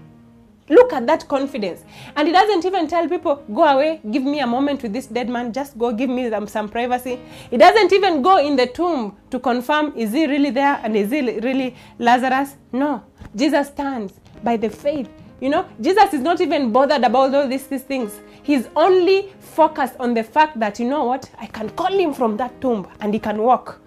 Look 0.69 0.93
at 0.93 1.09
that 1.09 1.27
confidence. 1.27 1.83
And 2.15 2.29
he 2.29 2.33
doesn't 2.33 2.65
even 2.65 2.87
tell 2.87 3.09
people, 3.09 3.43
go 3.53 3.65
away, 3.65 4.01
give 4.13 4.23
me 4.23 4.39
a 4.39 4.47
moment 4.47 4.85
with 4.85 4.93
this 4.93 5.07
dead 5.07 5.29
man, 5.29 5.53
just 5.53 5.77
go 5.77 5.93
give 5.93 6.09
me 6.09 6.31
some, 6.31 6.47
some 6.47 6.69
privacy. 6.69 7.19
He 7.51 7.57
doesn't 7.57 7.93
even 7.93 8.23
go 8.23 8.37
in 8.37 8.55
the 8.55 8.69
tomb 8.69 9.17
to 9.31 9.41
confirm, 9.41 9.95
is 9.97 10.13
he 10.13 10.27
really 10.27 10.51
there 10.51 10.79
and 10.85 10.95
is 10.95 11.11
he 11.11 11.23
really 11.41 11.75
Lazarus? 11.99 12.55
No. 12.71 13.03
Jesus 13.35 13.67
stands 13.67 14.13
by 14.45 14.57
the 14.57 14.71
faith. 14.71 15.09
You 15.41 15.51
know, 15.51 15.69
Jesus 15.81 16.15
is 16.15 16.21
not 16.21 16.41
even 16.41 16.73
bothered 16.73 17.03
about 17.05 17.35
all 17.35 17.47
these, 17.47 17.67
these 17.67 17.83
things. 17.83 18.21
He's 18.43 18.69
only 18.75 19.33
focused 19.39 19.95
on 20.01 20.15
the 20.15 20.25
fact 20.25 20.59
that, 20.59 20.81
you 20.81 20.89
know 20.89 21.05
what, 21.05 21.31
I 21.39 21.47
can 21.47 21.71
call 21.71 21.93
him 21.93 22.13
from 22.13 22.37
that 22.39 22.61
tomb 22.61 22.89
and 23.01 23.15
he 23.15 23.21
can 23.21 23.39
walk. 23.43 23.81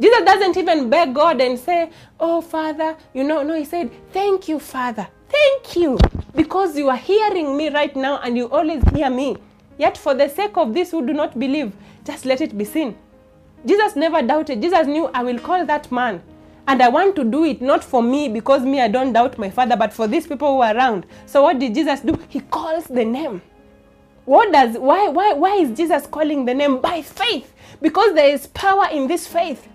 Jesus 0.00 0.22
doesn't 0.24 0.56
even 0.56 0.88
beg 0.88 1.14
God 1.14 1.40
and 1.40 1.58
say, 1.58 1.90
Oh, 2.18 2.40
Father, 2.40 2.96
you 3.12 3.24
know, 3.24 3.42
no, 3.42 3.54
he 3.54 3.64
said, 3.64 3.90
Thank 4.12 4.48
you, 4.48 4.58
Father. 4.58 5.06
Thank 5.28 5.76
you 5.76 5.98
because 6.34 6.76
you 6.76 6.88
are 6.88 6.96
hearing 6.96 7.56
me 7.56 7.68
right 7.68 7.94
now 7.94 8.18
and 8.20 8.36
you 8.36 8.48
always 8.50 8.82
hear 8.94 9.10
me. 9.10 9.36
Yet, 9.78 9.96
for 9.96 10.14
the 10.14 10.28
sake 10.28 10.56
of 10.56 10.74
this 10.74 10.90
who 10.90 11.06
do 11.06 11.12
not 11.12 11.38
believe, 11.38 11.72
just 12.04 12.24
let 12.24 12.40
it 12.40 12.56
be 12.56 12.64
seen. 12.64 12.96
Jesus 13.66 13.96
never 13.96 14.22
doubted. 14.22 14.62
Jesus 14.62 14.86
knew, 14.86 15.06
I 15.12 15.22
will 15.22 15.38
call 15.38 15.66
that 15.66 15.90
man. 15.92 16.22
And 16.66 16.82
I 16.82 16.88
want 16.88 17.16
to 17.16 17.24
do 17.24 17.44
it 17.44 17.60
not 17.60 17.82
for 17.82 18.02
me 18.02 18.28
because 18.28 18.62
me, 18.62 18.80
I 18.80 18.88
don't 18.88 19.12
doubt 19.12 19.38
my 19.38 19.50
father, 19.50 19.76
but 19.76 19.92
for 19.92 20.06
these 20.06 20.26
people 20.26 20.56
who 20.56 20.60
are 20.62 20.74
around. 20.76 21.06
So, 21.26 21.42
what 21.42 21.58
did 21.58 21.74
Jesus 21.74 22.00
do? 22.00 22.18
He 22.28 22.40
calls 22.40 22.84
the 22.84 23.04
name. 23.04 23.42
What 24.24 24.52
does 24.52 24.78
why 24.78 25.08
why 25.08 25.32
why 25.32 25.56
is 25.56 25.76
Jesus 25.76 26.06
calling 26.06 26.44
the 26.44 26.54
name 26.54 26.80
by 26.80 27.02
faith? 27.02 27.52
Because 27.82 28.14
there 28.14 28.28
is 28.28 28.46
power 28.48 28.86
in 28.92 29.08
this 29.08 29.26
faith 29.26 29.66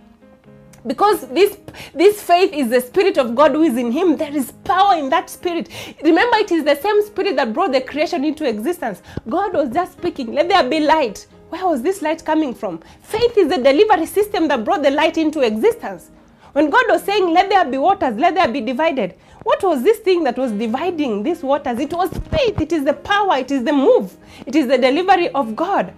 because 0.88 1.28
this 1.30 1.58
this 1.94 2.22
faith 2.22 2.54
is 2.54 2.70
the 2.70 2.80
spirit 2.80 3.18
of 3.18 3.36
god 3.36 3.52
who 3.52 3.64
is 3.64 3.78
in 3.78 3.92
him 3.92 4.16
there 4.18 4.36
is 4.36 4.52
power 4.64 4.96
in 4.96 5.10
that 5.10 5.30
spirit 5.30 5.70
remember 6.04 6.38
it 6.38 6.52
is 6.52 6.64
the 6.64 6.76
same 6.76 7.02
spirit 7.04 7.36
that 7.36 7.54
brought 7.54 7.72
the 7.72 7.82
creation 7.82 8.24
into 8.24 8.48
existence 8.48 9.02
god 9.28 9.54
was 9.54 9.70
just 9.70 9.94
speaking 9.94 10.34
let 10.34 10.48
there 10.48 10.70
be 10.70 10.80
light 10.80 11.26
where 11.50 11.66
was 11.66 11.82
this 11.82 12.02
light 12.02 12.24
coming 12.24 12.54
from 12.54 12.80
faith 13.02 13.38
is 13.38 13.50
the 13.50 13.58
delivery 13.58 14.06
system 14.06 14.48
that 14.48 14.64
brought 14.64 14.84
the 14.84 14.92
light 14.92 15.18
into 15.18 15.42
existence 15.42 16.12
when 16.56 16.70
god 16.70 16.86
was 16.90 17.04
saying 17.04 17.32
let 17.38 17.50
there 17.50 17.66
be 17.66 17.78
waters 17.78 18.16
let 18.26 18.36
there 18.36 18.52
be 18.58 18.62
divided 18.62 19.16
what 19.46 19.62
was 19.62 19.84
this 19.84 20.00
thing 20.00 20.24
that 20.24 20.40
was 20.40 20.52
dividing 20.52 21.22
these 21.22 21.44
waters? 21.44 21.78
It 21.80 21.94
was 21.94 22.10
faith. 22.32 22.60
It 22.60 22.72
is 22.74 22.84
the 22.84 22.96
power. 22.96 23.38
It 23.38 23.52
is 23.52 23.64
the 23.64 23.74
move. 23.74 24.18
It 24.48 24.56
is 24.56 24.68
the 24.68 24.80
delivery 24.80 25.30
of 25.30 25.56
god. 25.56 25.94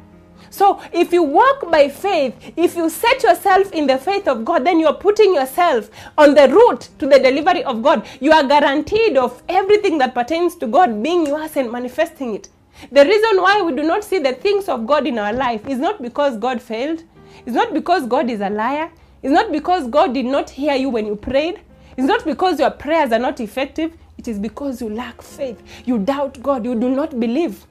So, 0.50 0.82
if 0.92 1.14
you 1.14 1.24
walk 1.24 1.72
by 1.72 1.88
faith, 1.88 2.36
if 2.58 2.76
you 2.76 2.90
set 2.90 3.24
yourself 3.24 3.72
in 3.72 3.88
the 3.88 3.98
faith 3.98 4.28
of 4.28 4.44
God, 4.44 4.66
then 4.66 4.82
you 4.82 4.88
are 4.88 4.94
putting 4.94 5.34
yourself 5.34 5.90
on 6.18 6.34
the 6.34 6.50
route 6.50 6.90
to 7.00 7.08
the 7.08 7.20
delivery 7.20 7.64
of 7.64 7.82
God. 7.82 8.06
You 8.20 8.34
are 8.34 8.46
guaranteed 8.46 9.16
of 9.16 9.42
everything 9.48 9.98
that 10.00 10.14
pertains 10.14 10.56
to 10.56 10.68
God 10.68 11.02
being 11.02 11.26
yours 11.26 11.56
and 11.56 11.72
manifesting 11.72 12.36
it. 12.36 12.50
The 12.92 13.06
reason 13.06 13.42
why 13.42 13.62
we 13.62 13.74
do 13.76 13.84
not 13.84 14.04
see 14.04 14.20
the 14.20 14.34
things 14.34 14.68
of 14.68 14.86
God 14.86 15.08
in 15.08 15.18
our 15.18 15.32
life 15.32 15.66
is 15.70 15.80
not 15.80 16.02
because 16.02 16.36
God 16.38 16.62
failed, 16.62 17.02
it's 17.46 17.56
not 17.56 17.74
because 17.74 18.06
God 18.08 18.30
is 18.30 18.42
a 18.42 18.50
liar, 18.50 18.92
it's 19.24 19.34
not 19.34 19.52
because 19.52 19.88
God 19.88 20.14
did 20.14 20.26
not 20.26 20.50
hear 20.50 20.76
you 20.76 20.90
when 20.90 21.06
you 21.06 21.16
prayed, 21.16 21.60
it's 21.98 22.08
not 22.08 22.24
because 22.26 22.60
your 22.60 22.72
prayers 22.72 23.12
are 23.12 23.20
not 23.20 23.40
effective, 23.40 23.94
it 24.18 24.28
is 24.28 24.40
because 24.40 24.82
you 24.82 24.90
lack 24.90 25.22
faith. 25.22 25.62
You 25.86 26.00
doubt 26.00 26.42
God, 26.42 26.66
you 26.66 26.76
do 26.76 26.90
not 26.90 27.20
believe. 27.20 27.66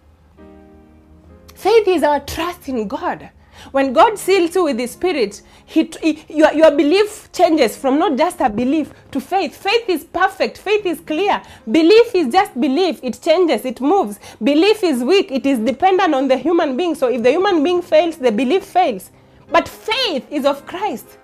Faith 1.55 1.89
is 1.89 2.03
our 2.03 2.21
trust 2.21 2.69
in 2.69 2.87
God. 2.89 3.31
When 3.73 3.93
God 3.93 4.19
seals 4.19 4.55
you 4.55 4.65
with 4.65 4.77
the 4.77 4.87
Spirit, 4.87 5.43
he, 5.65 5.91
he, 6.03 6.25
your, 6.29 6.53
your 6.53 6.71
belief 6.71 7.31
changes 7.33 7.77
from 7.77 7.99
not 7.99 8.17
just 8.17 8.41
a 8.41 8.51
belief 8.51 8.93
to 9.13 9.21
faith. 9.21 9.57
Faith 9.57 9.89
is 9.89 10.05
perfect, 10.05 10.59
faith 10.59 10.85
is 10.85 11.01
clear. 11.01 11.43
Belief 11.71 12.15
is 12.15 12.33
just 12.33 12.59
belief, 12.61 13.01
it 13.03 13.21
changes, 13.23 13.65
it 13.65 13.81
moves. 13.81 14.21
Belief 14.43 14.85
is 14.85 15.03
weak, 15.03 15.31
it 15.33 15.47
is 15.47 15.59
dependent 15.59 16.15
on 16.15 16.29
the 16.29 16.37
human 16.37 16.77
being. 16.77 16.95
So 16.95 17.09
if 17.09 17.23
the 17.23 17.31
human 17.31 17.63
being 17.65 17.83
fails, 17.83 18.17
the 18.17 18.31
belief 18.31 18.65
fails. 18.65 19.11
But 19.51 19.69
faith 19.69 20.31
is 20.31 20.45
of 20.45 20.67
Christ. 20.67 21.19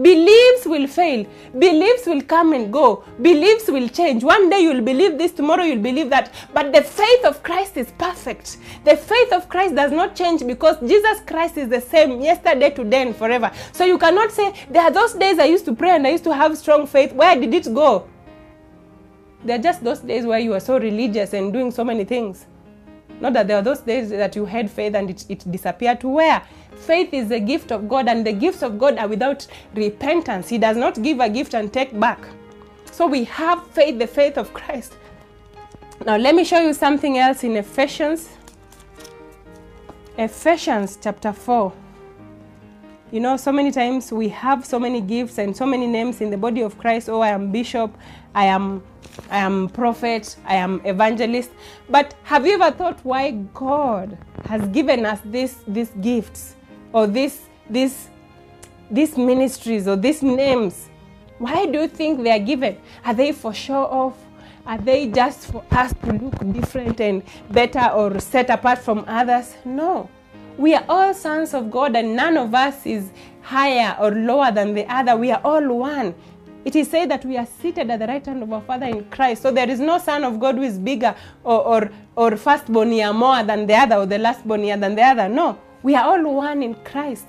Beliefs 0.00 0.64
will 0.64 0.86
fail. 0.86 1.26
Beliefs 1.58 2.06
will 2.06 2.22
come 2.22 2.54
and 2.54 2.72
go. 2.72 3.04
Beliefs 3.20 3.68
will 3.68 3.88
change. 3.88 4.24
One 4.24 4.48
day 4.48 4.60
you'll 4.60 4.80
believe 4.80 5.18
this, 5.18 5.32
tomorrow 5.32 5.64
you'll 5.64 5.82
believe 5.82 6.08
that. 6.08 6.32
But 6.54 6.72
the 6.72 6.82
faith 6.82 7.24
of 7.26 7.42
Christ 7.42 7.76
is 7.76 7.92
perfect. 7.98 8.56
The 8.84 8.96
faith 8.96 9.32
of 9.32 9.50
Christ 9.50 9.74
does 9.74 9.92
not 9.92 10.16
change 10.16 10.46
because 10.46 10.80
Jesus 10.80 11.20
Christ 11.26 11.58
is 11.58 11.68
the 11.68 11.80
same 11.80 12.22
yesterday, 12.22 12.70
today, 12.70 13.02
and 13.02 13.14
forever. 13.14 13.50
So 13.72 13.84
you 13.84 13.98
cannot 13.98 14.32
say, 14.32 14.54
There 14.70 14.82
are 14.82 14.90
those 14.90 15.12
days 15.12 15.38
I 15.38 15.44
used 15.44 15.66
to 15.66 15.74
pray 15.74 15.90
and 15.90 16.06
I 16.06 16.10
used 16.10 16.24
to 16.24 16.34
have 16.34 16.56
strong 16.56 16.86
faith. 16.86 17.12
Where 17.12 17.38
did 17.38 17.52
it 17.52 17.74
go? 17.74 18.08
There 19.44 19.58
are 19.58 19.62
just 19.62 19.84
those 19.84 20.00
days 20.00 20.24
where 20.24 20.38
you 20.38 20.54
are 20.54 20.60
so 20.60 20.78
religious 20.78 21.34
and 21.34 21.52
doing 21.52 21.70
so 21.70 21.84
many 21.84 22.04
things. 22.04 22.46
Not 23.22 23.34
that 23.34 23.46
there 23.46 23.56
are 23.56 23.62
those 23.62 23.78
days 23.78 24.10
that 24.10 24.34
you 24.34 24.44
had 24.44 24.68
faith 24.68 24.96
and 24.96 25.08
it, 25.08 25.24
it 25.28 25.48
disappeared 25.48 26.00
to 26.00 26.08
where? 26.08 26.42
Faith 26.74 27.14
is 27.14 27.30
a 27.30 27.38
gift 27.38 27.70
of 27.70 27.88
God, 27.88 28.08
and 28.08 28.26
the 28.26 28.32
gifts 28.32 28.64
of 28.64 28.80
God 28.80 28.98
are 28.98 29.06
without 29.06 29.46
repentance. 29.74 30.48
He 30.48 30.58
does 30.58 30.76
not 30.76 31.00
give 31.00 31.20
a 31.20 31.28
gift 31.28 31.54
and 31.54 31.72
take 31.72 31.98
back. 32.00 32.18
So 32.90 33.06
we 33.06 33.22
have 33.24 33.64
faith, 33.68 34.00
the 34.00 34.08
faith 34.08 34.36
of 34.36 34.52
Christ. 34.52 34.96
Now, 36.04 36.16
let 36.16 36.34
me 36.34 36.42
show 36.42 36.58
you 36.58 36.74
something 36.74 37.16
else 37.16 37.44
in 37.44 37.56
Ephesians. 37.56 38.28
Ephesians 40.18 40.98
chapter 41.00 41.32
4. 41.32 41.72
You 43.12 43.20
know, 43.20 43.36
so 43.36 43.52
many 43.52 43.70
times 43.70 44.10
we 44.10 44.30
have 44.30 44.66
so 44.66 44.80
many 44.80 45.00
gifts 45.00 45.38
and 45.38 45.56
so 45.56 45.64
many 45.64 45.86
names 45.86 46.20
in 46.20 46.30
the 46.30 46.36
body 46.36 46.62
of 46.62 46.76
Christ. 46.76 47.08
Oh, 47.08 47.20
I 47.20 47.28
am 47.28 47.52
bishop, 47.52 47.96
I 48.34 48.46
am 48.46 48.82
I 49.30 49.38
am 49.38 49.68
prophet, 49.68 50.36
I 50.46 50.56
am 50.56 50.80
evangelist. 50.84 51.50
But 51.88 52.14
have 52.24 52.46
you 52.46 52.54
ever 52.54 52.70
thought 52.76 53.00
why 53.02 53.32
God 53.54 54.16
has 54.46 54.66
given 54.68 55.04
us 55.06 55.20
this 55.24 55.58
these 55.66 55.90
gifts 56.00 56.56
or 56.92 57.06
this 57.06 57.42
this 57.68 58.08
these 58.90 59.16
ministries 59.16 59.88
or 59.88 59.96
these 59.96 60.22
names? 60.22 60.88
Why 61.38 61.66
do 61.66 61.80
you 61.80 61.88
think 61.88 62.22
they 62.22 62.30
are 62.30 62.38
given? 62.38 62.76
Are 63.04 63.14
they 63.14 63.32
for 63.32 63.52
show 63.52 63.84
off? 63.86 64.16
Are 64.64 64.78
they 64.78 65.08
just 65.08 65.50
for 65.50 65.64
us 65.72 65.92
to 66.04 66.12
look 66.12 66.52
different 66.52 67.00
and 67.00 67.22
better 67.50 67.90
or 67.92 68.20
set 68.20 68.48
apart 68.48 68.78
from 68.78 69.04
others? 69.08 69.54
No. 69.64 70.08
We 70.56 70.74
are 70.74 70.84
all 70.88 71.14
sons 71.14 71.54
of 71.54 71.70
God, 71.70 71.96
and 71.96 72.14
none 72.14 72.36
of 72.36 72.54
us 72.54 72.86
is 72.86 73.10
higher 73.40 73.96
or 73.98 74.12
lower 74.12 74.52
than 74.52 74.74
the 74.74 74.84
other. 74.92 75.16
We 75.16 75.32
are 75.32 75.40
all 75.42 75.66
one. 75.78 76.14
It 76.64 76.76
is 76.76 76.88
said 76.88 77.10
that 77.10 77.24
we 77.24 77.36
are 77.36 77.46
seated 77.60 77.90
at 77.90 77.98
the 77.98 78.06
right 78.06 78.24
hand 78.24 78.42
of 78.42 78.52
our 78.52 78.60
Father 78.62 78.86
in 78.86 79.04
Christ. 79.06 79.42
So 79.42 79.50
there 79.50 79.68
is 79.68 79.80
no 79.80 79.98
son 79.98 80.22
of 80.24 80.38
God 80.38 80.56
who 80.56 80.62
is 80.62 80.78
bigger 80.78 81.14
or, 81.42 81.60
or, 81.60 81.90
or 82.14 82.36
firstborn 82.36 82.92
here 82.92 83.12
more 83.12 83.42
than 83.42 83.66
the 83.66 83.74
other 83.74 83.96
or 83.96 84.06
the 84.06 84.16
lastborn 84.18 84.62
here 84.62 84.76
than 84.76 84.94
the 84.94 85.02
other. 85.02 85.28
No. 85.28 85.58
We 85.82 85.96
are 85.96 86.04
all 86.04 86.34
one 86.34 86.62
in 86.62 86.74
Christ. 86.84 87.26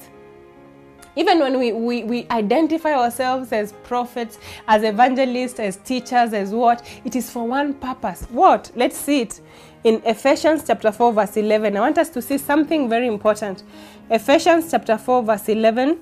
Even 1.16 1.40
when 1.40 1.60
we, 1.60 1.72
we, 1.72 2.04
we 2.04 2.28
identify 2.32 2.94
ourselves 2.94 3.52
as 3.52 3.72
prophets, 3.84 4.40
as 4.68 4.84
evangelists, 4.84 5.60
as 5.60 5.78
teachers, 5.78 6.34
as 6.34 6.52
what, 6.52 6.88
it 7.06 7.16
is 7.16 7.30
for 7.30 7.48
one 7.48 7.74
purpose. 7.76 8.26
What? 8.32 8.72
Let's 8.76 8.98
see 8.98 9.22
it 9.22 9.42
in 9.84 10.02
Ephesians 10.06 10.64
chapter 10.66 10.92
4, 10.92 11.14
verse 11.14 11.38
11. 11.38 11.78
I 11.78 11.80
want 11.80 11.98
us 11.98 12.10
to 12.10 12.22
see 12.22 12.38
something 12.38 12.90
very 12.90 13.08
important. 13.08 13.64
Ephesians 14.10 14.72
chapter 14.72 14.98
4, 14.98 15.24
verse 15.24 15.50
11. 15.50 16.00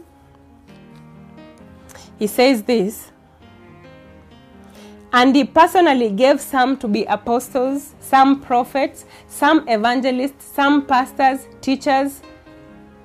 He 2.18 2.28
says 2.28 2.64
this 2.64 3.11
And 5.14 5.36
he 5.36 5.44
personally 5.44 6.10
gave 6.10 6.40
some 6.40 6.78
to 6.78 6.88
be 6.88 7.04
apostles, 7.04 7.96
some 8.00 8.40
prophets, 8.40 9.06
some 9.28 9.68
evangelists, 9.68 10.46
some 10.46 10.86
pastors, 10.86 11.48
teachers. 11.60 12.22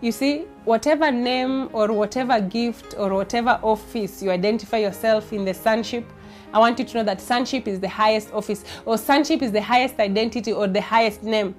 You 0.00 0.12
see, 0.12 0.44
whatever 0.64 1.10
name 1.10 1.68
or 1.72 1.92
whatever 1.92 2.40
gift 2.40 2.94
or 2.96 3.12
whatever 3.12 3.58
office 3.62 4.22
you 4.22 4.30
identify 4.30 4.78
yourself 4.78 5.32
in 5.32 5.44
the 5.44 5.52
sonship, 5.52 6.04
I 6.52 6.60
want 6.60 6.78
you 6.78 6.84
to 6.84 6.98
know 6.98 7.04
that 7.04 7.20
sonship 7.20 7.66
is 7.66 7.80
the 7.80 7.88
highest 7.88 8.32
office, 8.32 8.64
or 8.84 8.96
sonship 8.96 9.42
is 9.42 9.50
the 9.50 9.62
highest 9.62 9.98
identity, 9.98 10.52
or 10.52 10.68
the 10.68 10.80
highest 10.80 11.24
name. 11.24 11.56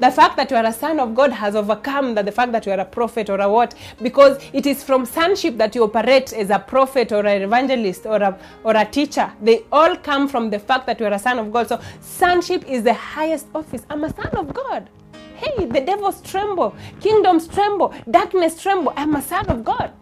The 0.00 0.12
fact 0.12 0.36
that 0.36 0.50
you 0.50 0.56
are 0.56 0.64
a 0.64 0.72
son 0.72 1.00
of 1.00 1.14
God 1.14 1.32
has 1.32 1.56
overcome 1.56 2.14
that 2.14 2.24
the 2.24 2.30
fact 2.32 2.52
that 2.52 2.64
you 2.66 2.72
are 2.72 2.78
a 2.78 2.84
prophet 2.84 3.28
or 3.28 3.40
a 3.40 3.50
what, 3.50 3.74
because 4.00 4.38
it 4.52 4.64
is 4.64 4.84
from 4.84 5.04
sonship 5.04 5.56
that 5.56 5.74
you 5.74 5.82
operate 5.82 6.32
as 6.32 6.50
a 6.50 6.58
prophet 6.58 7.10
or 7.10 7.26
an 7.26 7.42
evangelist 7.42 8.06
or 8.06 8.22
a, 8.22 8.38
or 8.62 8.76
a 8.76 8.84
teacher. 8.84 9.32
They 9.42 9.64
all 9.72 9.96
come 9.96 10.28
from 10.28 10.50
the 10.50 10.60
fact 10.60 10.86
that 10.86 11.00
you 11.00 11.06
are 11.06 11.12
a 11.12 11.18
son 11.18 11.40
of 11.40 11.52
God. 11.52 11.68
So 11.68 11.80
sonship 12.00 12.64
is 12.68 12.84
the 12.84 12.94
highest 12.94 13.48
office. 13.54 13.82
I'm 13.90 14.04
a 14.04 14.14
son 14.14 14.30
of 14.36 14.54
God. 14.54 14.88
Hey, 15.34 15.66
the 15.66 15.80
devils 15.80 16.20
tremble, 16.22 16.76
kingdoms 17.00 17.48
tremble, 17.48 17.92
darkness 18.10 18.60
tremble. 18.60 18.92
I'm 18.96 19.16
a 19.16 19.22
son 19.22 19.46
of 19.48 19.64
God. 19.64 19.92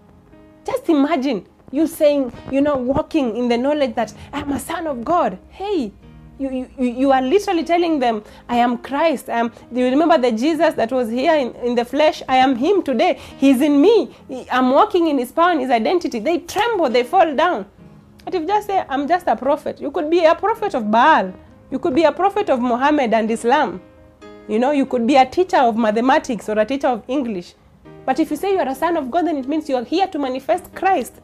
Just 0.67 0.89
imagine 0.89 1.47
you 1.73 1.87
saying, 1.87 2.33
you 2.51 2.61
know, 2.61 2.77
walking 2.77 3.37
in 3.37 3.49
the 3.49 3.57
knowledge 3.57 3.95
that 3.95 4.13
I'm 4.33 4.53
a 4.53 4.59
son 4.59 4.87
of 4.87 5.05
God. 5.05 5.39
Hey, 5.49 5.93
you, 6.39 6.69
you, 6.79 6.87
you 6.87 7.13
are 7.13 7.23
literally 7.23 7.65
telling 7.65 7.99
them, 7.99 8.23
I 8.49 8.57
am 8.57 8.79
Christ. 8.79 9.29
I 9.29 9.39
am, 9.39 9.53
do 9.73 9.81
you 9.81 9.87
remember 9.87 10.19
the 10.19 10.33
Jesus 10.33 10.75
that 10.75 10.93
was 10.93 11.09
here 11.09 11.35
in, 11.35 11.55
in 11.57 11.75
the 11.75 11.85
flesh? 11.85 12.23
I 12.29 12.37
am 12.37 12.57
Him 12.57 12.83
today. 12.83 13.19
He's 13.39 13.61
in 13.61 13.81
me. 13.81 14.15
I'm 14.51 14.71
walking 14.71 15.09
in 15.09 15.19
His 15.19 15.33
power 15.33 15.51
and 15.53 15.61
His 15.61 15.71
identity. 15.71 16.19
They 16.19 16.39
tremble, 16.41 16.91
they 16.91 17.05
fall 17.05 17.35
down. 17.35 17.67
But 18.25 18.35
if 18.35 18.43
you 18.43 18.49
just 18.49 18.67
say, 18.67 18.85
I'm 18.89 19.07
just 19.07 19.27
a 19.29 19.37
prophet, 19.37 19.81
you 19.81 19.91
could 19.91 20.11
be 20.11 20.25
a 20.25 20.35
prophet 20.35 20.75
of 20.75 20.91
Baal. 20.91 21.33
You 21.71 21.79
could 21.79 21.95
be 21.95 22.05
a 22.05 22.13
prophet 22.13 22.51
of 22.51 22.61
Muhammad 22.61 23.15
and 23.15 23.31
Islam. 23.31 23.81
You 24.49 24.59
know, 24.59 24.73
you 24.73 24.87
could 24.87 25.07
be 25.07 25.17
a 25.17 25.27
teacher 25.27 25.59
of 25.59 25.77
mathematics 25.77 26.49
or 26.49 26.59
a 26.59 26.65
teacher 26.65 26.89
of 26.89 27.03
English. 27.09 27.55
But 28.05 28.21
if 28.21 28.31
you 28.31 28.37
say 28.37 28.53
you 28.53 28.59
are 28.59 28.69
a 28.69 28.75
son 28.75 28.97
of 28.97 29.11
God, 29.11 29.27
then 29.27 29.37
it 29.37 29.49
means 29.49 29.69
you 29.69 29.77
are 29.77 29.85
here 29.85 30.07
to 30.07 30.19
manifest 30.19 30.73
Christ. 30.75 31.15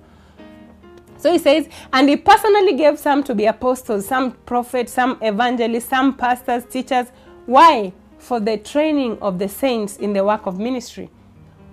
So 1.22 1.30
he 1.30 1.38
says, 1.38 1.68
and 1.92 2.08
he 2.08 2.16
personally 2.16 2.74
gave 2.74 2.98
some 2.98 3.22
to 3.24 3.35
be 3.35 3.46
apostles, 3.46 4.08
some 4.08 4.32
prophets, 4.32 4.92
some 4.92 5.18
evangelists, 5.22 5.85
some 5.88 6.16
pastors, 6.16 6.64
teachers. 6.64 7.06
Why? 7.46 7.92
For 8.18 8.40
the 8.40 8.56
training 8.56 9.18
of 9.22 9.38
the 9.38 9.48
saints 9.48 9.98
in 9.98 10.14
the 10.14 10.24
work 10.24 10.46
of 10.46 10.58
ministry. 10.58 11.11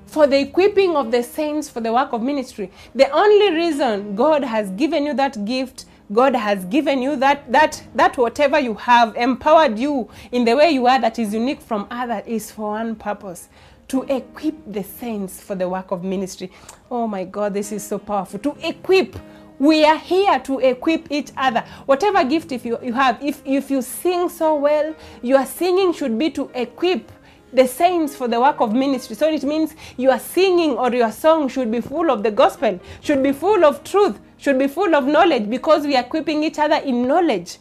For 0.05 0.27
the 0.27 0.39
equipping 0.39 0.95
of 0.95 1.09
the 1.09 1.23
saints 1.23 1.67
for 1.67 1.81
the 1.81 1.91
work 1.91 2.13
of 2.13 2.21
ministry. 2.21 2.69
The 2.93 3.09
only 3.09 3.51
reason 3.55 4.15
God 4.15 4.43
has 4.43 4.69
given 4.69 5.03
you 5.03 5.15
that 5.15 5.43
gift 5.45 5.85
God 6.11 6.35
has 6.35 6.65
given 6.65 7.03
you 7.03 7.15
that 7.17 7.51
that 7.51 7.83
that 7.93 8.17
whatever 8.17 8.59
you 8.59 8.73
have 8.73 9.15
empowered 9.15 9.77
you 9.77 10.09
in 10.31 10.43
the 10.43 10.55
way 10.55 10.71
you 10.71 10.87
are 10.87 10.99
that 10.99 11.19
is 11.19 11.35
unique 11.35 11.61
from 11.61 11.85
others 11.91 12.23
is 12.25 12.51
for 12.51 12.71
one 12.71 12.95
purpose 12.95 13.47
to 13.89 14.03
equip 14.03 14.55
the 14.71 14.83
saints 14.83 15.39
for 15.39 15.53
the 15.53 15.69
work 15.69 15.91
of 15.91 16.03
ministry. 16.03 16.51
Oh 16.89 17.05
my 17.07 17.25
God, 17.25 17.53
this 17.53 17.71
is 17.71 17.85
so 17.85 17.99
powerful. 17.99 18.39
To 18.39 18.55
equip. 18.67 19.15
We 19.59 19.83
are 19.83 19.97
here 19.97 20.39
to 20.39 20.59
equip 20.59 21.11
each 21.11 21.31
other. 21.35 21.65
Whatever 21.85 22.23
gift 22.23 22.53
if 22.53 22.65
you, 22.65 22.79
you 22.81 22.93
have, 22.93 23.21
if, 23.21 23.41
if 23.45 23.69
you 23.69 23.81
sing 23.81 24.29
so 24.29 24.55
well, 24.55 24.95
your 25.21 25.45
singing 25.45 25.91
should 25.91 26.17
be 26.17 26.31
to 26.31 26.49
equip 26.55 27.11
the 27.51 27.67
saints 27.67 28.15
for 28.15 28.27
the 28.29 28.39
work 28.39 28.61
of 28.61 28.73
ministry. 28.73 29.15
So 29.17 29.27
it 29.27 29.43
means 29.43 29.75
your 29.97 30.17
singing 30.17 30.71
or 30.71 30.93
your 30.93 31.11
song 31.11 31.49
should 31.49 31.71
be 31.71 31.81
full 31.81 32.09
of 32.09 32.23
the 32.23 32.31
gospel, 32.31 32.79
should 33.01 33.21
be 33.21 33.33
full 33.33 33.65
of 33.65 33.83
truth, 33.83 34.19
should 34.37 34.57
be 34.57 34.67
full 34.67 34.95
of 34.95 35.05
knowledge 35.05 35.49
because 35.49 35.85
we 35.85 35.95
are 35.97 36.03
equipping 36.03 36.43
each 36.43 36.57
other 36.57 36.77
in 36.77 37.05
knowledge. 37.05 37.57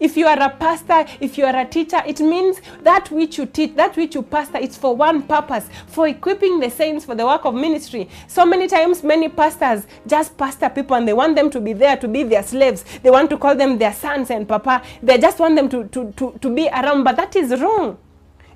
If 0.00 0.16
you 0.16 0.28
are 0.28 0.40
a 0.40 0.50
pastor, 0.50 1.06
if 1.20 1.36
you 1.36 1.44
are 1.44 1.56
a 1.56 1.64
teacher, 1.64 2.00
it 2.06 2.20
means 2.20 2.60
that 2.82 3.10
which 3.10 3.36
you 3.36 3.46
teach, 3.46 3.74
that 3.74 3.96
which 3.96 4.14
you 4.14 4.22
pastor, 4.22 4.58
it's 4.58 4.76
for 4.76 4.94
one 4.94 5.24
purpose, 5.24 5.68
for 5.88 6.06
equipping 6.06 6.60
the 6.60 6.70
saints 6.70 7.04
for 7.04 7.16
the 7.16 7.26
work 7.26 7.44
of 7.44 7.54
ministry. 7.54 8.08
So 8.28 8.46
many 8.46 8.68
times, 8.68 9.02
many 9.02 9.28
pastors 9.28 9.88
just 10.06 10.36
pastor 10.36 10.68
people 10.68 10.94
and 10.96 11.08
they 11.08 11.12
want 11.12 11.34
them 11.34 11.50
to 11.50 11.60
be 11.60 11.72
there 11.72 11.96
to 11.96 12.06
be 12.06 12.22
their 12.22 12.44
slaves. 12.44 12.84
They 13.02 13.10
want 13.10 13.28
to 13.30 13.38
call 13.38 13.56
them 13.56 13.76
their 13.76 13.92
sons 13.92 14.30
and 14.30 14.46
papa. 14.46 14.82
They 15.02 15.18
just 15.18 15.40
want 15.40 15.56
them 15.56 15.68
to, 15.70 15.88
to, 15.88 16.12
to, 16.12 16.38
to 16.40 16.54
be 16.54 16.68
around, 16.68 17.02
but 17.02 17.16
that 17.16 17.34
is 17.34 17.60
wrong. 17.60 17.98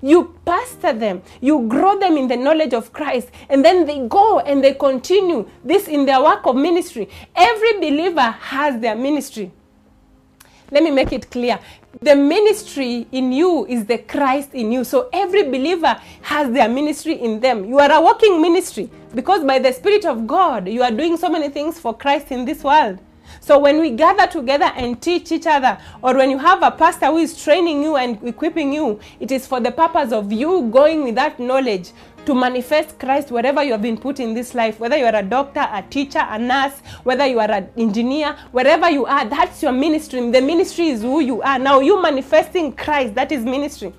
You 0.01 0.37
pastor 0.45 0.93
them, 0.93 1.23
you 1.41 1.67
grow 1.69 1.99
them 1.99 2.17
in 2.17 2.29
the 2.29 2.37
knowledge 2.37 2.73
of 2.73 2.93
Christ, 2.93 3.31
and 3.49 3.65
then 3.65 3.87
they 3.87 4.07
go 4.07 4.39
and 4.41 4.63
they 4.63 4.75
continue 4.75 5.49
this 5.65 5.89
in 5.89 6.07
their 6.07 6.23
work 6.23 6.47
of 6.47 6.55
ministry. 6.55 7.09
Every 7.35 7.75
believer 7.75 8.21
has 8.21 8.81
their 8.81 8.95
ministry. 8.95 9.53
Let 10.73 10.83
me 10.85 10.91
make 10.91 11.13
it 11.13 11.31
clear. 11.31 11.59
The 12.01 12.17
ministry 12.17 13.07
in 13.13 13.31
you 13.31 13.67
is 13.67 13.85
the 13.85 13.99
Christ 13.99 14.55
in 14.55 14.73
you. 14.73 14.85
So 14.85 15.11
every 15.13 15.43
believer 15.43 16.01
has 16.23 16.51
their 16.51 16.67
ministry 16.67 17.13
in 17.21 17.41
them. 17.41 17.67
You 17.67 17.79
are 17.79 17.93
a 17.93 18.01
walking 18.01 18.41
ministry 18.41 18.91
because 19.15 19.45
by 19.45 19.59
the 19.59 19.71
Spirit 19.71 20.07
of 20.07 20.27
God, 20.27 20.67
you 20.67 20.83
are 20.83 20.91
doing 20.91 21.19
so 21.19 21.29
many 21.29 21.51
things 21.51 21.79
for 21.79 21.93
Christ 21.95 22.33
in 22.33 22.47
this 22.47 22.65
world. 22.65 22.99
So 23.41 23.59
when 23.59 23.81
we 23.81 23.91
gather 23.91 24.27
together 24.27 24.73
and 24.75 25.01
teach 25.01 25.31
each 25.31 25.47
other, 25.47 25.77
or 26.03 26.15
when 26.15 26.31
you 26.31 26.39
have 26.39 26.63
a 26.63 26.71
pastor 26.71 27.07
who 27.07 27.19
is 27.19 27.43
training 27.43 27.83
you 27.83 27.97
and 27.97 28.23
equipping 28.27 28.73
you, 28.73 28.99
it 29.21 29.31
is 29.31 29.47
for 29.47 29.61
the 29.61 29.73
purpose 29.73 30.11
of 30.13 30.33
you 30.33 30.69
going 30.71 31.05
with 31.05 31.17
that 31.17 31.39
knowledge 31.39 31.91
to 32.27 32.35
manifest 32.35 32.99
Christ 32.99 33.31
wherever 33.31 33.63
you 33.63 33.73
have 33.73 33.83
been 33.83 33.99
put 33.99 34.21
in 34.21 34.35
this 34.35 34.55
life, 34.55 34.79
whether 34.79 34.97
you 34.97 35.05
are 35.05 35.17
a 35.17 35.23
doctor, 35.23 35.61
a 35.61 35.83
teacher, 35.83 36.25
a 36.29 36.39
nurse, 36.39 36.79
whether 37.03 37.27
you 37.27 37.41
are 37.41 37.51
an 37.51 37.69
engineer, 37.77 38.37
wherever 38.53 38.89
you 38.89 39.07
are, 39.07 39.25
that's 39.25 39.63
your 39.63 39.73
ministry. 39.73 40.31
The 40.31 40.41
ministry 40.41 40.89
is 40.89 41.03
who 41.03 41.21
you 41.21 41.43
are. 41.43 41.59
Now, 41.59 41.81
you 41.81 42.01
manifesting 42.01 42.73
Christ, 42.73 43.15
that 43.15 43.33
is 43.33 43.45
ministry. 43.45 43.93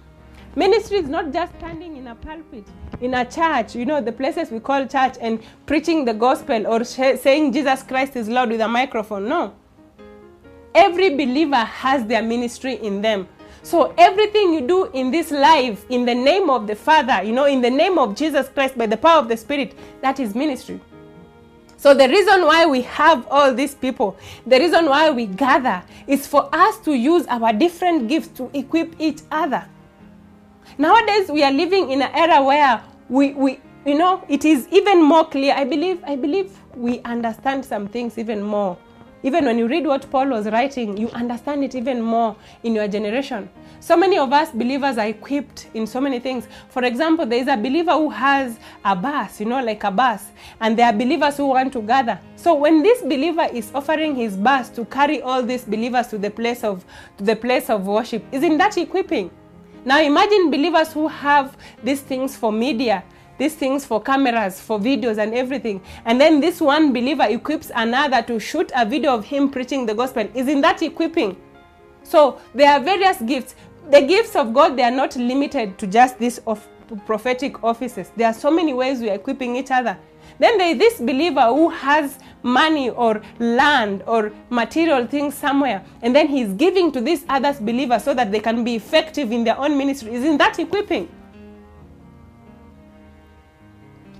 Ministry 0.56 1.00
is 1.00 1.10
not 1.10 1.34
just 1.34 1.52
standing 1.58 1.98
in 1.98 2.08
a 2.08 2.16
pulpit, 2.16 2.68
in 3.02 3.16
a 3.16 3.26
church, 3.26 3.76
you 3.76 3.86
know, 3.86 4.00
the 4.02 4.12
places 4.12 4.52
we 4.52 4.60
call 4.60 4.86
church, 4.86 5.16
and 5.20 5.42
preaching 5.66 6.06
the 6.06 6.14
gospel 6.14 6.68
or 6.68 6.86
sh- 6.86 7.20
saying 7.20 7.52
Jesus 7.52 7.82
Christ 7.84 8.16
is 8.16 8.30
Lord 8.30 8.50
with 8.52 8.62
a 8.62 8.68
microphone. 8.68 9.28
No. 9.28 9.56
Every 10.76 11.10
believer 11.10 11.56
has 11.56 12.06
their 12.06 12.22
ministry 12.22 12.76
in 12.76 13.02
them. 13.02 13.28
So 13.64 13.94
everything 13.98 14.54
you 14.54 14.62
do 14.62 14.86
in 14.92 15.10
this 15.10 15.32
life, 15.32 15.86
in 15.90 16.06
the 16.06 16.14
name 16.14 16.50
of 16.50 16.68
the 16.68 16.76
Father, 16.76 17.24
you 17.24 17.32
know, 17.32 17.46
in 17.46 17.62
the 17.62 17.70
name 17.70 17.98
of 17.98 18.14
Jesus 18.14 18.50
Christ, 18.50 18.78
by 18.78 18.86
the 18.86 18.98
power 18.98 19.20
of 19.20 19.30
the 19.30 19.38
Spirit, 19.38 19.74
that 20.02 20.20
is 20.20 20.36
ministry. 20.36 20.82
So 21.78 21.94
the 21.94 22.08
reason 22.08 22.42
why 22.42 22.66
we 22.66 22.82
have 22.82 23.26
all 23.32 23.54
these 23.54 23.74
people, 23.74 24.18
the 24.46 24.60
reason 24.60 24.86
why 24.86 25.12
we 25.12 25.28
gather, 25.28 25.82
is 26.08 26.28
for 26.28 26.50
us 26.54 26.78
to 26.80 26.94
use 26.94 27.26
our 27.28 27.54
different 27.54 28.10
gifts 28.10 28.38
to 28.38 28.50
equip 28.54 28.96
each 29.00 29.22
other. 29.32 29.66
Nowadays, 30.78 31.30
we 31.30 31.42
are 31.44 31.52
living 31.52 31.90
in 31.92 32.02
an 32.02 32.12
era 32.14 32.44
where 32.44 32.84
we, 33.08 33.34
we 33.34 33.60
you 33.86 33.98
know, 33.98 34.24
it 34.28 34.44
is 34.44 34.68
even 34.72 35.04
more 35.04 35.26
clear. 35.26 35.54
I 35.56 35.64
believe, 35.64 36.04
I 36.06 36.16
believe 36.16 36.58
we 36.76 37.00
understand 37.02 37.64
some 37.64 37.88
things 37.88 38.18
even 38.18 38.42
more 38.42 38.78
Even 39.26 39.46
when 39.46 39.58
you 39.58 39.68
read 39.68 39.88
what 39.88 40.10
Paul 40.12 40.28
was 40.28 40.48
writing, 40.48 40.98
you 40.98 41.10
understand 41.12 41.64
it 41.64 41.76
even 41.76 42.02
more 42.02 42.36
in 42.64 42.76
your 42.76 42.90
generation. 42.90 43.50
So 43.80 43.96
many 43.96 44.18
of 44.18 44.34
us 44.34 44.52
believers 44.52 44.98
are 44.98 45.08
equipped 45.08 45.68
in 45.74 45.88
so 45.88 46.02
many 46.02 46.20
things. 46.20 46.48
For 46.68 46.84
example, 46.84 47.26
there 47.26 47.40
is 47.40 47.48
a 47.48 47.56
believer 47.56 47.94
who 47.94 48.10
has 48.10 48.60
a 48.84 48.96
bus, 48.96 49.40
you 49.40 49.46
know, 49.46 49.64
like 49.64 49.86
a 49.86 49.92
bus, 49.92 50.26
and 50.60 50.78
there 50.78 50.88
are 50.88 50.94
believers 50.94 51.38
who 51.38 51.48
want 51.48 51.72
to 51.74 51.82
gather. 51.82 52.20
So 52.36 52.54
when 52.54 52.84
this 52.84 53.02
believer 53.02 53.48
is 53.54 53.72
offering 53.74 54.14
his 54.16 54.36
bus 54.36 54.68
to 54.72 54.84
carry 54.86 55.22
all 55.22 55.42
these 55.42 55.64
believers 55.64 56.08
to 56.08 56.18
the 56.18 56.30
place 56.30 56.64
of 56.66 56.86
to 57.18 57.24
the 57.24 57.36
place 57.36 57.70
of 57.70 57.88
worship, 57.88 58.26
isn't 58.34 58.58
that 58.58 58.78
equipping? 58.78 59.32
Now 59.86 60.02
imagine 60.02 60.52
believers 60.52 60.92
who 60.92 61.08
have 61.08 61.58
these 61.82 62.02
things 62.02 62.36
for 62.36 62.52
media, 62.52 63.04
these 63.38 63.56
things 63.56 63.86
for 63.86 64.02
cameras, 64.02 64.60
for 64.60 64.80
videos, 64.80 65.18
and 65.18 65.34
everything. 65.34 65.82
And 66.06 66.20
then 66.20 66.40
this 66.40 66.62
one 66.62 66.94
believer 66.94 67.26
equips 67.30 67.72
another 67.76 68.22
to 68.24 68.40
shoot 68.40 68.72
a 68.76 68.86
video 68.86 69.14
of 69.14 69.26
him 69.26 69.50
preaching 69.50 69.86
the 69.86 69.94
gospel. 69.94 70.28
Isn't 70.34 70.62
that 70.62 70.82
equipping? 70.82 71.38
So 72.04 72.40
there 72.54 72.72
are 72.72 72.80
various 72.80 73.22
gifts. 73.22 73.56
The 73.90 74.02
gifts 74.02 74.36
of 74.36 74.54
God, 74.54 74.78
they 74.78 74.84
are 74.84 74.92
not 74.92 75.16
limited 75.16 75.78
to 75.80 75.88
just 75.88 76.18
these 76.20 76.40
of 76.40 76.68
prophetic 77.06 77.64
offices. 77.64 78.12
There 78.16 78.28
are 78.28 78.34
so 78.34 78.52
many 78.52 78.74
ways 78.74 79.00
we 79.00 79.10
are 79.10 79.16
equipping 79.16 79.56
each 79.56 79.72
other. 79.72 79.98
Then 80.40 80.58
there 80.58 80.72
is 80.72 80.78
this 80.78 81.00
believer 81.00 81.42
who 81.42 81.70
has 81.70 82.18
money 82.44 82.90
or 82.90 83.22
land 83.40 84.04
or 84.08 84.32
material 84.50 85.06
things 85.06 85.36
somewhere, 85.36 85.84
and 86.02 86.16
then 86.16 86.28
he's 86.28 86.50
giving 86.54 86.92
to 86.92 87.02
these 87.02 87.26
others 87.30 87.60
believers 87.60 88.04
so 88.04 88.14
that 88.14 88.32
they 88.32 88.40
can 88.40 88.64
be 88.64 88.76
effective 88.76 89.32
in 89.32 89.44
their 89.44 89.58
own 89.58 89.78
ministry. 89.78 90.14
Isn't 90.14 90.38
that 90.38 90.60
equipping? 90.60 91.10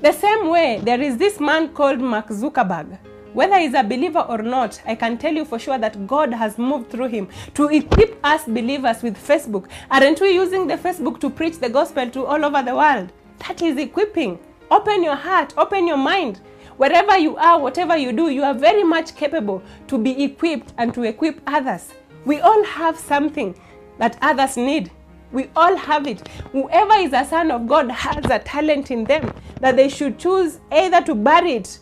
The 0.04 0.12
same 0.12 0.50
way, 0.50 0.82
there 0.84 1.00
is 1.00 1.16
this 1.16 1.40
man 1.40 1.70
called 1.70 2.02
Mark 2.02 2.28
Zuckerberg. 2.28 3.00
Whether 3.32 3.58
he's 3.60 3.74
a 3.74 3.84
believer 3.84 4.20
or 4.20 4.40
not, 4.40 4.82
I 4.86 4.96
can 4.96 5.18
tell 5.18 5.34
you 5.34 5.46
for 5.46 5.58
sure 5.58 5.78
that 5.78 6.06
God 6.06 6.34
has 6.34 6.58
moved 6.58 6.90
through 6.90 7.08
him 7.08 7.30
to 7.54 7.70
equip 7.70 8.20
us 8.22 8.44
believers 8.44 9.02
with 9.02 9.16
Facebook. 9.16 9.70
Aren't 9.90 10.20
we 10.20 10.32
using 10.32 10.68
the 10.68 10.76
Facebook 10.76 11.22
to 11.22 11.30
preach 11.30 11.58
the 11.60 11.70
gospel 11.70 12.10
to 12.10 12.26
all 12.26 12.44
over 12.44 12.62
the 12.62 12.76
world? 12.76 13.14
That 13.48 13.62
is 13.62 13.78
equipping. 13.78 14.40
Open 14.70 15.06
your 15.06 15.16
heart, 15.16 15.54
open 15.56 15.88
your 15.88 15.96
mind. 15.96 16.42
Wherever 16.76 17.18
you 17.18 17.38
are, 17.38 17.58
whatever 17.58 17.96
you 17.96 18.12
do, 18.12 18.30
you 18.30 18.44
are 18.44 18.54
very 18.54 18.84
much 18.84 19.16
capable 19.16 19.64
to 19.88 19.98
be 19.98 20.22
equipped 20.22 20.74
and 20.78 20.94
to 20.96 21.04
equip 21.04 21.40
others. 21.48 21.94
We 22.26 22.42
all 22.42 22.66
have 22.66 23.00
something 23.00 23.58
that 24.00 24.18
others 24.22 24.58
need. 24.58 24.92
We 25.34 25.50
all 25.56 25.76
have 25.76 26.08
it. 26.08 26.28
Whoever 26.52 26.94
is 26.94 27.12
a 27.12 27.26
son 27.26 27.50
of 27.50 27.68
God 27.68 27.90
has 27.90 28.24
a 28.26 28.38
talent 28.38 28.92
in 28.92 29.04
them 29.04 29.34
that 29.60 29.76
they 29.76 29.90
should 29.90 30.20
choose 30.20 30.60
either 30.72 31.02
to 31.02 31.16
bury 31.16 31.54
it 31.54 31.80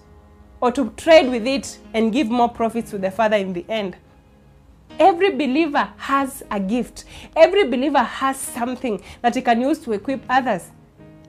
or 0.62 0.72
to 0.72 0.90
trade 0.92 1.30
with 1.30 1.46
it 1.46 1.78
and 1.94 2.14
give 2.14 2.30
more 2.30 2.48
profits 2.48 2.92
to 2.92 2.98
the 2.98 3.12
Father 3.12 3.36
in 3.36 3.52
the 3.52 3.66
end. 3.68 3.98
Every 4.98 5.32
believer 5.32 5.90
has 5.98 6.44
a 6.50 6.60
gift. 6.60 7.04
Every 7.36 7.68
believer 7.68 8.00
has 8.00 8.38
something 8.38 9.02
that 9.22 9.36
he 9.36 9.42
can 9.42 9.60
use 9.60 9.80
to 9.80 9.92
equip 9.92 10.24
others. 10.30 10.70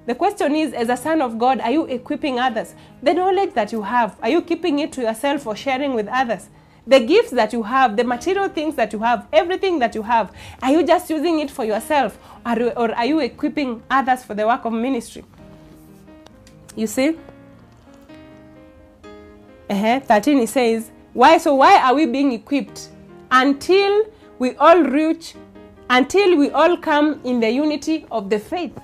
The 0.07 0.15
question 0.15 0.55
is, 0.55 0.73
as 0.75 0.89
a 0.91 0.97
son 0.97 1.23
of 1.23 1.39
God, 1.39 1.61
are 1.61 1.71
you 1.71 1.87
equipping 1.87 2.39
others? 2.39 2.75
The 3.03 3.15
knowledge 3.15 3.55
that 3.55 3.73
you 3.73 3.83
have, 3.83 4.17
are 4.23 4.29
you 4.29 4.43
keeping 4.43 4.79
it 4.79 4.93
to 4.93 5.03
yourself 5.03 5.47
or 5.47 5.57
sharing 5.57 5.95
with 5.95 6.07
others? 6.09 6.49
The 6.87 7.01
gifts 7.01 7.31
that 7.31 7.53
you 7.53 7.63
have, 7.63 7.97
the 7.97 8.05
material 8.05 8.49
things 8.49 8.75
that 8.75 8.93
you 8.93 8.99
have, 9.01 9.27
everything 9.33 9.79
that 9.79 9.95
you 9.95 10.03
have, 10.03 10.33
are 10.63 10.73
you 10.73 10.85
just 10.85 11.09
using 11.11 11.39
it 11.39 11.51
for 11.51 11.65
yourself 11.65 12.19
or, 12.45 12.61
or 12.77 12.95
are 12.95 13.07
you 13.07 13.21
equipping 13.21 13.83
others 13.89 14.25
for 14.25 14.35
the 14.35 14.47
work 14.47 14.65
of 14.65 14.73
ministry? 14.73 15.25
You 16.75 16.87
see? 16.87 17.17
uh 19.71 20.01
13 20.01 20.39
it 20.41 20.49
says, 20.49 20.91
Why 21.13 21.39
so 21.39 21.55
why 21.55 21.81
are 21.81 21.95
we 21.95 22.07
being 22.07 22.33
equipped? 22.33 22.89
Until 23.31 24.05
we 24.39 24.55
all 24.57 24.83
reach, 24.83 25.35
until 25.89 26.37
we 26.37 26.51
all 26.51 26.77
come 26.77 27.21
in 27.25 27.41
the 27.41 27.51
unity 27.51 28.07
of 28.11 28.29
the 28.29 28.39
faith. 28.39 28.79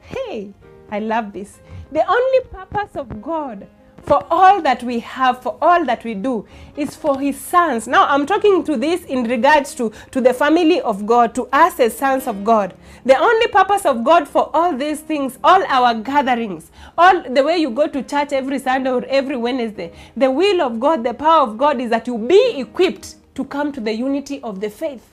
Hey, 0.00 0.52
I 0.90 0.98
love 0.98 1.32
this. 1.32 1.60
The 1.92 2.04
only 2.10 2.40
purpose 2.50 2.96
of 2.96 3.22
God 3.22 3.66
for 4.02 4.24
all 4.30 4.60
that 4.62 4.82
we 4.82 4.98
have, 5.00 5.42
for 5.42 5.56
all 5.62 5.84
that 5.84 6.04
we 6.04 6.14
do, 6.14 6.46
is 6.76 6.96
for 6.96 7.20
his 7.20 7.38
sons. 7.38 7.86
Now, 7.86 8.06
I'm 8.06 8.26
talking 8.26 8.64
to 8.64 8.76
this 8.76 9.04
in 9.04 9.24
regards 9.24 9.74
to, 9.76 9.92
to 10.10 10.20
the 10.20 10.34
family 10.34 10.80
of 10.80 11.06
God, 11.06 11.34
to 11.36 11.48
us 11.52 11.78
as 11.80 11.96
sons 11.96 12.26
of 12.26 12.44
God. 12.44 12.74
The 13.04 13.16
only 13.16 13.46
purpose 13.48 13.86
of 13.86 14.04
God 14.04 14.28
for 14.28 14.50
all 14.54 14.76
these 14.76 15.00
things, 15.00 15.38
all 15.42 15.64
our 15.66 15.94
gatherings, 15.94 16.70
all 16.98 17.22
the 17.22 17.44
way 17.44 17.58
you 17.58 17.70
go 17.70 17.86
to 17.86 18.02
church 18.02 18.32
every 18.32 18.58
Sunday 18.58 18.90
or 18.90 19.04
every 19.06 19.36
Wednesday, 19.36 19.92
the 20.16 20.30
will 20.30 20.60
of 20.60 20.80
God, 20.80 21.04
the 21.04 21.14
power 21.14 21.42
of 21.42 21.56
God 21.56 21.80
is 21.80 21.90
that 21.90 22.06
you 22.06 22.18
be 22.18 22.60
equipped 22.60 23.16
to 23.34 23.44
come 23.44 23.72
to 23.72 23.80
the 23.80 23.92
unity 23.92 24.40
of 24.42 24.60
the 24.60 24.68
faith. 24.70 25.11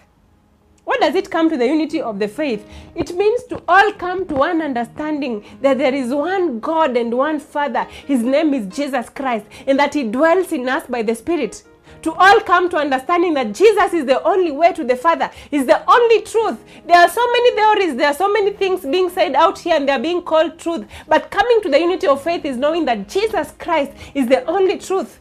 What 0.89 1.02
does 1.02 1.13
it 1.13 1.30
come 1.30 1.52
to 1.52 1.56
the 1.56 1.67
unity 1.67 2.02
of 2.02 2.17
the 2.17 2.28
faith? 2.28 2.67
It 2.95 3.15
means 3.15 3.43
to 3.43 3.62
all 3.67 3.91
come 3.91 4.25
to 4.25 4.34
one 4.34 4.60
understanding 4.60 5.45
that 5.62 5.78
there 5.78 5.93
is 5.93 6.12
one 6.12 6.60
God 6.60 6.97
and 6.97 7.13
one 7.13 7.39
Father. 7.39 7.84
His 8.08 8.23
name 8.23 8.56
is 8.56 8.75
Jesus 8.75 9.08
Christ, 9.08 9.45
and 9.67 9.78
that 9.78 9.93
He 9.93 10.02
dwells 10.06 10.52
in 10.52 10.67
us 10.67 10.88
by 10.88 11.04
the 11.04 11.13
Spirit. 11.13 11.62
To 12.02 12.13
all 12.13 12.39
come 12.39 12.71
to 12.71 12.78
understanding 12.78 13.36
that 13.36 13.54
Jesus 13.54 13.93
is 13.93 14.06
the 14.08 14.23
only 14.23 14.49
way 14.49 14.73
to 14.73 14.84
the 14.84 14.95
Father, 14.95 15.30
is 15.52 15.67
the 15.67 15.88
only 15.88 16.21
truth. 16.23 16.58
There 16.88 16.97
are 16.97 17.10
so 17.10 17.23
many 17.34 17.52
theories, 17.52 17.95
there 17.95 18.08
are 18.08 18.15
so 18.15 18.34
many 18.34 18.49
things 18.49 18.82
being 18.82 19.12
said 19.12 19.36
out 19.36 19.60
here, 19.60 19.75
and 19.75 19.88
they 19.88 19.93
are 19.93 19.99
being 19.99 20.23
called 20.23 20.58
truth. 20.58 20.88
But 21.08 21.30
coming 21.30 21.62
to 21.62 21.69
the 21.69 21.80
unity 21.80 22.08
of 22.08 22.23
faith 22.23 22.45
is 22.45 22.58
knowing 22.58 22.86
that 22.86 23.08
Jesus 23.08 23.52
Christ 23.60 23.91
is 24.15 24.25
the 24.25 24.43
only 24.45 24.80
truth. 24.80 25.19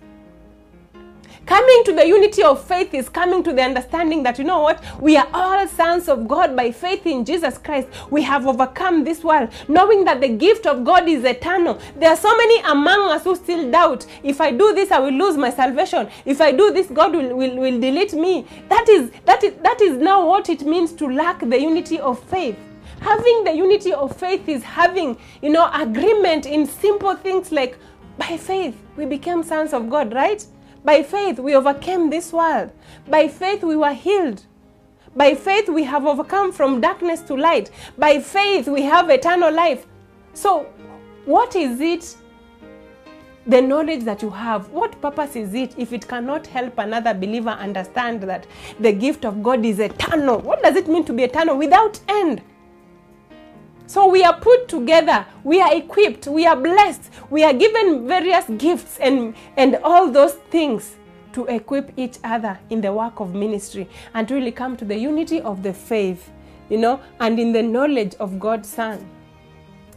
Coming 1.48 1.82
to 1.86 1.94
the 1.94 2.06
unity 2.06 2.42
of 2.42 2.62
faith 2.62 2.92
is 2.92 3.08
coming 3.08 3.42
to 3.42 3.54
the 3.54 3.62
understanding 3.62 4.22
that, 4.24 4.38
you 4.38 4.44
know 4.44 4.60
what, 4.60 4.84
we 5.00 5.16
are 5.16 5.26
all 5.32 5.66
sons 5.66 6.06
of 6.06 6.28
God 6.28 6.54
by 6.54 6.70
faith 6.70 7.06
in 7.06 7.24
Jesus 7.24 7.56
Christ. 7.56 7.88
We 8.10 8.20
have 8.24 8.46
overcome 8.46 9.02
this 9.02 9.24
world, 9.24 9.48
knowing 9.66 10.04
that 10.04 10.20
the 10.20 10.28
gift 10.28 10.66
of 10.66 10.84
God 10.84 11.08
is 11.08 11.24
eternal. 11.24 11.80
There 11.96 12.10
are 12.10 12.18
so 12.18 12.36
many 12.36 12.60
among 12.70 13.08
us 13.12 13.24
who 13.24 13.34
still 13.34 13.70
doubt 13.70 14.04
if 14.22 14.42
I 14.42 14.50
do 14.50 14.74
this, 14.74 14.90
I 14.90 14.98
will 14.98 15.14
lose 15.14 15.38
my 15.38 15.48
salvation. 15.48 16.10
If 16.26 16.42
I 16.42 16.52
do 16.52 16.70
this, 16.70 16.88
God 16.88 17.14
will, 17.14 17.34
will, 17.34 17.56
will 17.56 17.80
delete 17.80 18.12
me. 18.12 18.46
That 18.68 18.86
is, 18.86 19.10
that, 19.24 19.42
is, 19.42 19.54
that 19.62 19.80
is 19.80 19.96
now 19.96 20.26
what 20.28 20.50
it 20.50 20.66
means 20.66 20.92
to 20.92 21.06
lack 21.08 21.40
the 21.40 21.58
unity 21.58 21.98
of 21.98 22.22
faith 22.24 22.58
having 23.00 23.44
the 23.44 23.52
unity 23.54 23.92
of 23.92 24.14
faith 24.16 24.48
is 24.48 24.60
having 24.64 25.16
you 25.40 25.48
know 25.48 25.70
agreement 25.72 26.46
in 26.46 26.66
simple 26.66 27.14
things 27.14 27.52
like 27.52 27.78
by 28.18 28.36
faith 28.36 28.76
we 28.96 29.06
became 29.06 29.40
sons 29.44 29.72
of 29.72 29.88
god 29.88 30.12
right 30.12 30.44
by 30.88 31.02
faith, 31.02 31.38
we 31.38 31.54
overcame 31.54 32.08
this 32.08 32.32
world. 32.32 32.72
By 33.06 33.28
faith, 33.28 33.62
we 33.62 33.76
were 33.76 33.92
healed. 33.92 34.46
By 35.14 35.34
faith, 35.34 35.68
we 35.68 35.84
have 35.84 36.06
overcome 36.06 36.50
from 36.50 36.80
darkness 36.80 37.20
to 37.28 37.34
light. 37.34 37.70
By 37.98 38.20
faith, 38.20 38.68
we 38.68 38.80
have 38.84 39.10
eternal 39.10 39.52
life. 39.52 39.86
So, 40.32 40.62
what 41.26 41.54
is 41.56 41.82
it? 41.82 42.16
The 43.46 43.60
knowledge 43.60 44.04
that 44.04 44.22
you 44.22 44.30
have, 44.30 44.70
what 44.70 44.98
purpose 45.02 45.36
is 45.36 45.52
it 45.52 45.74
if 45.76 45.92
it 45.92 46.08
cannot 46.08 46.46
help 46.46 46.78
another 46.78 47.12
believer 47.12 47.50
understand 47.50 48.22
that 48.22 48.46
the 48.80 48.92
gift 48.92 49.26
of 49.26 49.42
God 49.42 49.66
is 49.66 49.80
eternal? 49.80 50.38
What 50.40 50.62
does 50.62 50.74
it 50.76 50.88
mean 50.88 51.04
to 51.04 51.12
be 51.12 51.24
eternal? 51.24 51.58
Without 51.58 52.00
end. 52.08 52.40
So 53.88 54.06
we 54.06 54.22
are 54.22 54.38
put 54.38 54.68
together, 54.68 55.24
we 55.44 55.62
are 55.62 55.74
equipped, 55.74 56.26
we 56.26 56.44
are 56.44 56.54
blessed, 56.54 57.10
we 57.30 57.42
are 57.42 57.54
given 57.54 58.06
various 58.06 58.44
gifts 58.58 58.98
and, 58.98 59.34
and 59.56 59.76
all 59.76 60.10
those 60.10 60.34
things 60.50 60.96
to 61.32 61.46
equip 61.46 61.94
each 61.96 62.18
other 62.22 62.58
in 62.68 62.82
the 62.82 62.92
work 62.92 63.18
of 63.18 63.34
ministry 63.34 63.88
and 64.12 64.30
really 64.30 64.52
come 64.52 64.76
to 64.76 64.84
the 64.84 64.94
unity 64.94 65.40
of 65.40 65.62
the 65.62 65.72
faith, 65.72 66.30
you 66.68 66.76
know, 66.76 67.00
and 67.20 67.40
in 67.40 67.50
the 67.50 67.62
knowledge 67.62 68.14
of 68.20 68.38
God's 68.38 68.68
Son. 68.68 69.08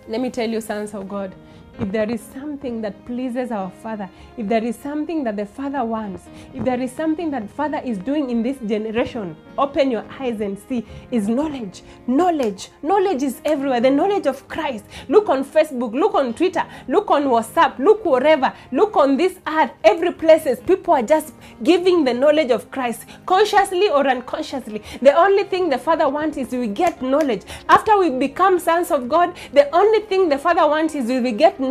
Let 0.08 0.22
me 0.22 0.30
tell 0.30 0.50
you, 0.50 0.62
sons 0.62 0.94
of 0.94 1.10
God, 1.10 1.36
if 1.82 1.92
there 1.92 2.10
is 2.10 2.22
something 2.22 2.80
that 2.82 2.94
pleases 3.06 3.52
our 3.52 3.72
Father, 3.82 4.08
if 4.38 4.48
there 4.48 4.64
is 4.64 4.76
something 4.76 5.24
that 5.24 5.36
the 5.36 5.46
Father 5.48 5.84
wants, 5.84 6.28
if 6.54 6.64
there 6.64 6.80
is 6.80 6.92
something 6.92 7.32
that 7.32 7.50
Father 7.50 7.82
is 7.84 7.98
doing 7.98 8.30
in 8.30 8.44
this 8.44 8.58
generation, 8.68 9.36
open 9.58 9.90
your 9.90 10.06
eyes 10.20 10.42
and 10.42 10.60
see 10.70 10.86
is 11.10 11.28
knowledge. 11.28 11.82
Knowledge. 12.06 12.70
Knowledge 12.84 13.24
is 13.24 13.42
everywhere. 13.46 13.82
The 13.82 13.90
knowledge 13.90 14.28
of 14.28 14.48
Christ. 14.48 14.86
Look 15.10 15.28
on 15.28 15.44
Facebook, 15.44 15.94
look 15.94 16.14
on 16.14 16.36
Twitter, 16.36 16.64
look 16.88 17.10
on 17.10 17.24
WhatsApp, 17.24 17.80
look 17.80 18.06
wherever, 18.06 18.54
look 18.72 18.96
on 18.96 19.18
this 19.18 19.40
earth, 19.48 19.72
every 19.84 20.12
places. 20.14 20.60
People 20.60 20.94
are 20.94 21.02
just 21.02 21.34
giving 21.64 22.04
the 22.04 22.14
knowledge 22.14 22.52
of 22.52 22.70
Christ, 22.70 23.06
consciously 23.26 23.90
or 23.90 24.08
unconsciously. 24.08 24.84
The 25.02 25.14
only 25.14 25.46
thing 25.46 25.70
the 25.70 25.80
Father 25.80 26.08
wants 26.08 26.38
is 26.38 26.52
we 26.52 26.68
get 26.68 27.02
knowledge. 27.02 27.42
After 27.68 27.98
we 27.98 28.12
become 28.12 28.60
sons 28.60 28.92
of 28.92 29.10
God, 29.10 29.36
the 29.52 29.68
only 29.76 30.02
thing 30.02 30.30
the 30.30 30.38
Father 30.38 30.68
wants 30.68 30.94
is 30.94 31.08
we 31.08 31.32
get 31.32 31.60
knowledge. 31.60 31.71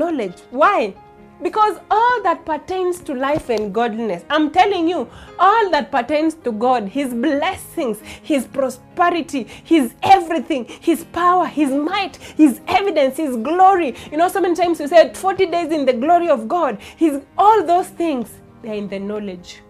Why? 0.50 0.94
Because 1.42 1.78
all 1.90 2.22
that 2.22 2.44
pertains 2.46 3.00
to 3.00 3.14
life 3.14 3.48
and 3.50 3.72
godliness, 3.74 4.24
I'm 4.30 4.50
telling 4.50 4.88
you, 4.88 5.08
all 5.38 5.70
that 5.70 5.90
pertains 5.90 6.34
to 6.44 6.52
God, 6.52 6.88
His 6.88 7.14
blessings, 7.14 8.00
His 8.22 8.46
prosperity, 8.46 9.44
His 9.64 9.94
everything, 10.02 10.66
His 10.66 11.04
power, 11.04 11.46
His 11.46 11.70
might, 11.70 12.16
His 12.16 12.60
evidence, 12.68 13.16
His 13.18 13.36
glory. 13.36 13.94
You 14.10 14.18
know, 14.18 14.28
so 14.28 14.40
many 14.40 14.54
times 14.54 14.80
you 14.80 14.88
said 14.88 15.16
40 15.16 15.46
days 15.46 15.72
in 15.72 15.86
the 15.86 15.94
glory 15.94 16.28
of 16.28 16.48
God. 16.48 16.78
His 16.96 17.22
all 17.38 17.64
those 17.64 17.88
things, 17.88 18.30
they're 18.62 18.74
in 18.74 18.88
the 18.88 18.98
knowledge. 18.98 19.62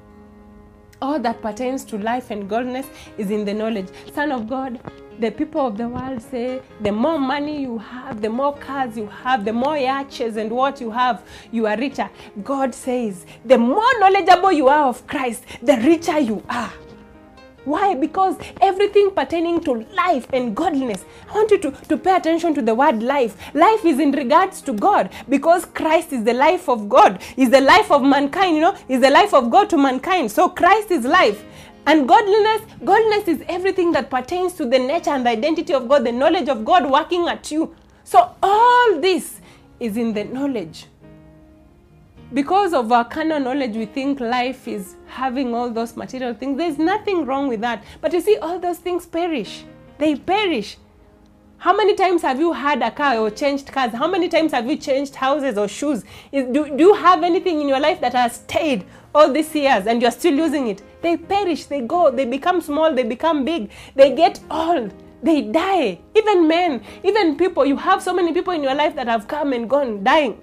all 1.02 1.18
that 1.20 1.42
pertains 1.42 1.84
to 1.86 1.98
life 1.98 2.30
and 2.30 2.48
godliness 2.48 2.86
is 3.18 3.30
in 3.30 3.44
the 3.44 3.54
knowledge. 3.54 3.88
Son 4.14 4.32
of 4.32 4.48
God, 4.48 4.80
the 5.20 5.30
people 5.30 5.66
of 5.66 5.76
the 5.76 5.86
world 5.86 6.22
say 6.22 6.62
the 6.80 6.90
more 6.90 7.18
money 7.18 7.62
you 7.62 7.78
have, 7.78 8.20
the 8.22 8.30
more 8.30 8.56
cars 8.56 8.96
you 8.96 9.06
have, 9.06 9.44
the 9.44 9.52
more 9.52 9.76
yachts 9.76 10.20
and 10.20 10.50
what 10.50 10.80
you 10.80 10.90
have, 10.90 11.22
you 11.50 11.66
are 11.66 11.76
richer. 11.76 12.08
God 12.42 12.74
says 12.74 13.26
the 13.44 13.58
more 13.58 13.92
knowledgeable 13.98 14.52
you 14.52 14.68
are 14.68 14.88
of 14.88 15.06
Christ, 15.06 15.44
the 15.62 15.76
richer 15.76 16.18
you 16.18 16.42
are. 16.48 16.72
Why? 17.64 17.94
Because 17.94 18.36
everything 18.62 19.10
pertaining 19.10 19.60
to 19.64 19.84
life 19.94 20.26
and 20.32 20.56
godliness, 20.56 21.04
I 21.28 21.34
want 21.34 21.50
you 21.50 21.58
to, 21.58 21.70
to 21.70 21.96
pay 21.98 22.16
attention 22.16 22.54
to 22.54 22.62
the 22.62 22.74
word 22.74 23.02
life. 23.02 23.36
Life 23.54 23.84
is 23.84 23.98
in 23.98 24.12
regards 24.12 24.62
to 24.62 24.72
God 24.72 25.10
because 25.28 25.66
Christ 25.66 26.14
is 26.14 26.24
the 26.24 26.32
life 26.32 26.70
of 26.70 26.88
God, 26.88 27.20
is 27.36 27.50
the 27.50 27.60
life 27.60 27.90
of 27.90 28.02
mankind, 28.02 28.56
you 28.56 28.62
know, 28.62 28.76
is 28.88 29.02
the 29.02 29.10
life 29.10 29.34
of 29.34 29.50
God 29.50 29.68
to 29.70 29.76
mankind. 29.76 30.32
So 30.32 30.48
Christ 30.48 30.90
is 30.90 31.04
life. 31.04 31.44
And 31.86 32.06
godliness, 32.06 32.62
godliness 32.84 33.28
is 33.28 33.42
everything 33.48 33.92
that 33.92 34.10
pertains 34.10 34.52
to 34.54 34.64
the 34.64 34.78
nature 34.78 35.10
and 35.10 35.24
the 35.24 35.30
identity 35.30 35.72
of 35.72 35.88
God, 35.88 36.04
the 36.04 36.12
knowledge 36.12 36.48
of 36.48 36.64
God 36.64 36.90
working 36.90 37.26
at 37.28 37.50
you. 37.50 37.74
So 38.04 38.34
all 38.42 39.00
this 39.00 39.40
is 39.78 39.96
in 39.96 40.12
the 40.12 40.24
knowledge 40.24 40.86
because 42.32 42.72
of 42.72 42.92
our 42.92 43.04
carnal 43.04 43.40
knowledge, 43.40 43.74
we 43.74 43.86
think 43.86 44.20
life 44.20 44.68
is 44.68 44.94
having 45.06 45.54
all 45.54 45.70
those 45.70 45.96
material 45.96 46.34
things. 46.34 46.56
There's 46.56 46.78
nothing 46.78 47.26
wrong 47.26 47.48
with 47.48 47.60
that. 47.62 47.82
But 48.00 48.12
you 48.12 48.20
see, 48.20 48.36
all 48.36 48.58
those 48.58 48.78
things 48.78 49.06
perish. 49.06 49.64
They 49.98 50.16
perish. 50.16 50.76
How 51.58 51.76
many 51.76 51.94
times 51.94 52.22
have 52.22 52.38
you 52.38 52.52
had 52.52 52.82
a 52.82 52.90
car 52.90 53.18
or 53.18 53.30
changed 53.30 53.66
cars? 53.66 53.92
How 53.92 54.08
many 54.08 54.28
times 54.28 54.52
have 54.52 54.66
you 54.70 54.76
changed 54.76 55.16
houses 55.16 55.58
or 55.58 55.68
shoes? 55.68 56.04
Is, 56.32 56.46
do, 56.46 56.74
do 56.74 56.84
you 56.84 56.94
have 56.94 57.22
anything 57.22 57.60
in 57.60 57.68
your 57.68 57.80
life 57.80 58.00
that 58.00 58.14
has 58.14 58.36
stayed 58.36 58.86
all 59.14 59.32
these 59.32 59.54
years 59.54 59.86
and 59.86 60.00
you're 60.02 60.10
still 60.10 60.34
using 60.34 60.68
it? 60.68 60.82
They 61.02 61.16
perish, 61.16 61.64
they 61.66 61.80
go, 61.80 62.10
they 62.10 62.24
become 62.24 62.60
small, 62.60 62.94
they 62.94 63.04
become 63.04 63.44
big, 63.44 63.70
they 63.94 64.14
get 64.14 64.40
old 64.50 64.92
they 65.22 65.42
die. 65.42 65.98
Even 66.14 66.48
men, 66.48 66.82
even 67.04 67.36
people, 67.36 67.66
you 67.66 67.76
have 67.76 68.02
so 68.02 68.14
many 68.14 68.32
people 68.32 68.52
in 68.52 68.62
your 68.62 68.74
life 68.74 68.94
that 68.96 69.06
have 69.06 69.28
come 69.28 69.52
and 69.52 69.68
gone 69.68 70.02
dying. 70.02 70.40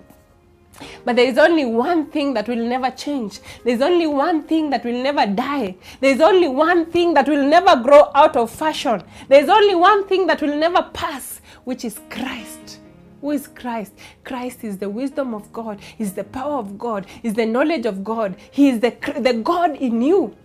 But 1.04 1.16
there 1.16 1.26
is 1.26 1.38
only 1.38 1.66
one 1.66 2.08
thing 2.12 2.34
that 2.36 2.48
will 2.48 2.64
never 2.64 2.92
change. 2.92 3.40
There's 3.64 3.82
only 3.82 4.06
one 4.06 4.44
thing 4.44 4.70
that 4.70 4.86
will 4.86 5.02
never 5.02 5.26
die. 5.26 5.76
There's 6.00 6.22
only 6.22 6.48
one 6.48 6.92
thing 6.92 7.16
that 7.16 7.28
will 7.28 7.44
never 7.44 7.82
grow 7.82 8.12
out 8.14 8.36
of 8.36 8.52
fashion. 8.52 9.02
There's 9.28 9.50
only 9.50 9.74
one 9.74 10.08
thing 10.08 10.28
that 10.28 10.42
will 10.42 10.56
never 10.56 10.84
pass, 10.94 11.42
which 11.64 11.84
is 11.84 12.00
Christ. 12.12 12.80
Who 13.22 13.32
is 13.32 13.48
Christ? 13.48 13.94
Christ 14.24 14.64
is 14.64 14.78
the 14.78 14.90
wisdom 14.90 15.34
of 15.34 15.52
God, 15.52 15.80
is 15.98 16.14
the 16.14 16.24
power 16.24 16.58
of 16.58 16.78
God, 16.78 17.08
is 17.24 17.34
the 17.34 17.46
knowledge 17.46 17.86
of 17.86 18.04
God. 18.04 18.36
He 18.52 18.70
is 18.70 18.80
the, 18.80 18.96
the 19.20 19.34
God 19.34 19.76
in 19.76 20.02
you. 20.02 20.36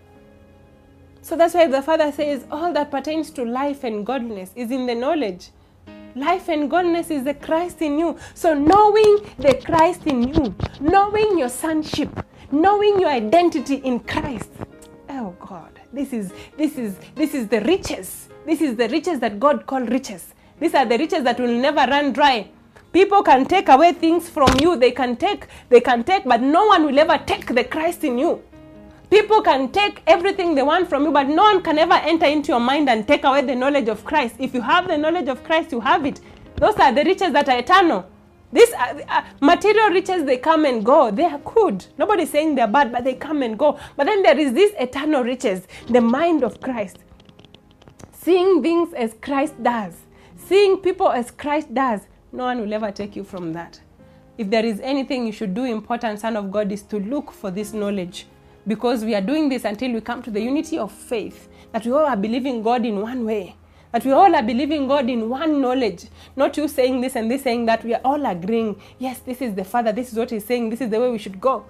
So 1.20 1.36
that's 1.36 1.54
why 1.54 1.68
the 1.68 1.82
Father 1.82 2.10
says 2.10 2.44
all 2.50 2.72
that 2.72 2.90
pertains 2.90 3.30
to 3.32 3.44
life 3.44 3.84
and 3.84 4.04
godliness 4.04 4.50
is 4.56 4.70
in 4.70 4.86
the 4.86 4.94
knowledge. 4.94 5.50
Life 6.14 6.48
and 6.48 6.68
godliness 6.68 7.10
is 7.10 7.24
the 7.24 7.34
Christ 7.34 7.80
in 7.80 7.98
you. 7.98 8.18
So 8.34 8.54
knowing 8.54 9.18
the 9.38 9.60
Christ 9.64 10.06
in 10.06 10.34
you, 10.34 10.54
knowing 10.80 11.38
your 11.38 11.48
sonship, 11.48 12.10
knowing 12.50 13.00
your 13.00 13.08
identity 13.08 13.76
in 13.76 14.00
Christ. 14.00 14.50
Oh 15.08 15.34
God, 15.40 15.80
this 15.92 16.12
is 16.12 16.32
this 16.56 16.76
is 16.76 16.96
this 17.14 17.34
is 17.34 17.48
the 17.48 17.60
riches. 17.60 18.28
This 18.44 18.60
is 18.60 18.76
the 18.76 18.88
riches 18.88 19.20
that 19.20 19.38
God 19.38 19.66
called 19.66 19.90
riches. 19.90 20.34
These 20.58 20.74
are 20.74 20.84
the 20.84 20.98
riches 20.98 21.24
that 21.24 21.38
will 21.40 21.54
never 21.54 21.90
run 21.90 22.12
dry. 22.12 22.50
People 22.92 23.22
can 23.22 23.46
take 23.46 23.68
away 23.68 23.92
things 23.92 24.28
from 24.28 24.48
you. 24.60 24.76
They 24.76 24.90
can 24.90 25.16
take, 25.16 25.46
they 25.70 25.80
can 25.80 26.04
take, 26.04 26.24
but 26.24 26.42
no 26.42 26.66
one 26.66 26.84
will 26.84 26.98
ever 26.98 27.18
take 27.24 27.46
the 27.46 27.64
Christ 27.64 28.04
in 28.04 28.18
you. 28.18 28.42
People 29.08 29.42
can 29.42 29.70
take 29.70 30.02
everything 30.06 30.54
they 30.54 30.62
want 30.62 30.88
from 30.88 31.04
you, 31.04 31.12
but 31.12 31.28
no 31.28 31.42
one 31.42 31.62
can 31.62 31.78
ever 31.78 31.94
enter 31.94 32.26
into 32.26 32.48
your 32.48 32.60
mind 32.60 32.88
and 32.88 33.06
take 33.06 33.24
away 33.24 33.42
the 33.42 33.54
knowledge 33.54 33.88
of 33.88 34.04
Christ. 34.04 34.36
If 34.38 34.54
you 34.54 34.60
have 34.60 34.88
the 34.88 34.96
knowledge 34.96 35.28
of 35.28 35.42
Christ, 35.44 35.72
you 35.72 35.80
have 35.80 36.06
it. 36.06 36.20
Those 36.56 36.76
are 36.76 36.92
the 36.92 37.04
riches 37.04 37.32
that 37.32 37.48
are 37.48 37.58
eternal. 37.58 38.06
These 38.52 38.72
uh, 38.72 39.00
uh, 39.08 39.22
material 39.40 39.88
riches, 39.88 40.24
they 40.24 40.36
come 40.36 40.66
and 40.66 40.84
go. 40.84 41.10
They 41.10 41.24
are 41.24 41.38
good. 41.38 41.86
Nobody's 41.96 42.30
saying 42.30 42.54
they're 42.54 42.66
bad, 42.66 42.92
but 42.92 43.04
they 43.04 43.14
come 43.14 43.42
and 43.42 43.58
go. 43.58 43.78
But 43.96 44.04
then 44.06 44.22
there 44.22 44.38
is 44.38 44.52
this 44.52 44.72
eternal 44.78 45.24
riches, 45.24 45.66
the 45.88 46.02
mind 46.02 46.42
of 46.42 46.60
Christ. 46.60 46.98
Seeing 48.12 48.62
things 48.62 48.92
as 48.92 49.14
Christ 49.20 49.62
does, 49.62 49.94
seeing 50.36 50.76
people 50.76 51.10
as 51.10 51.30
Christ 51.30 51.72
does, 51.72 52.02
no 52.32 52.44
one 52.44 52.60
will 52.60 52.72
ever 52.72 52.90
take 52.90 53.14
you 53.14 53.24
from 53.24 53.52
that. 53.52 53.80
If 54.38 54.48
there 54.48 54.64
is 54.64 54.80
anything 54.80 55.26
you 55.26 55.32
should 55.32 55.52
do, 55.54 55.64
important 55.64 56.18
Son 56.18 56.36
of 56.36 56.50
God, 56.50 56.72
is 56.72 56.82
to 56.84 56.98
look 56.98 57.30
for 57.30 57.50
this 57.50 57.74
knowledge 57.74 58.26
because 58.66 59.04
we 59.04 59.14
are 59.14 59.20
doing 59.20 59.48
this 59.48 59.64
until 59.64 59.92
we 59.92 60.00
come 60.00 60.22
to 60.22 60.30
the 60.30 60.40
unity 60.40 60.78
of 60.78 60.90
faith 60.90 61.48
that 61.72 61.84
we 61.84 61.92
all 61.92 62.06
are 62.06 62.16
believing 62.16 62.62
God 62.62 62.86
in 62.86 63.00
one 63.00 63.24
way. 63.24 63.56
That 63.92 64.06
we 64.06 64.12
all 64.12 64.34
are 64.34 64.42
believing 64.42 64.88
God 64.88 65.10
in 65.10 65.28
one 65.28 65.60
knowledge. 65.60 66.06
Not 66.34 66.56
you 66.56 66.66
saying 66.66 67.02
this 67.02 67.14
and 67.14 67.30
this 67.30 67.42
saying 67.42 67.66
that. 67.66 67.84
We 67.84 67.92
are 67.92 68.00
all 68.02 68.24
agreeing, 68.24 68.80
yes, 68.98 69.18
this 69.18 69.42
is 69.42 69.54
the 69.54 69.64
Father, 69.64 69.92
this 69.92 70.10
is 70.10 70.18
what 70.18 70.30
He's 70.30 70.46
saying, 70.46 70.70
this 70.70 70.80
is 70.80 70.88
the 70.88 70.98
way 70.98 71.10
we 71.10 71.18
should 71.18 71.38
go. 71.38 71.66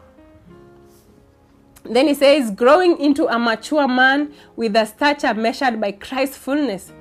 Then 1.82 2.06
He 2.06 2.14
says, 2.14 2.52
growing 2.52 3.00
into 3.00 3.26
a 3.26 3.40
mature 3.40 3.88
man 3.88 4.32
with 4.54 4.76
a 4.76 4.86
stature 4.86 5.34
measured 5.34 5.80
by 5.80 5.90
Christ's 5.90 6.36
fullness. 6.36 6.92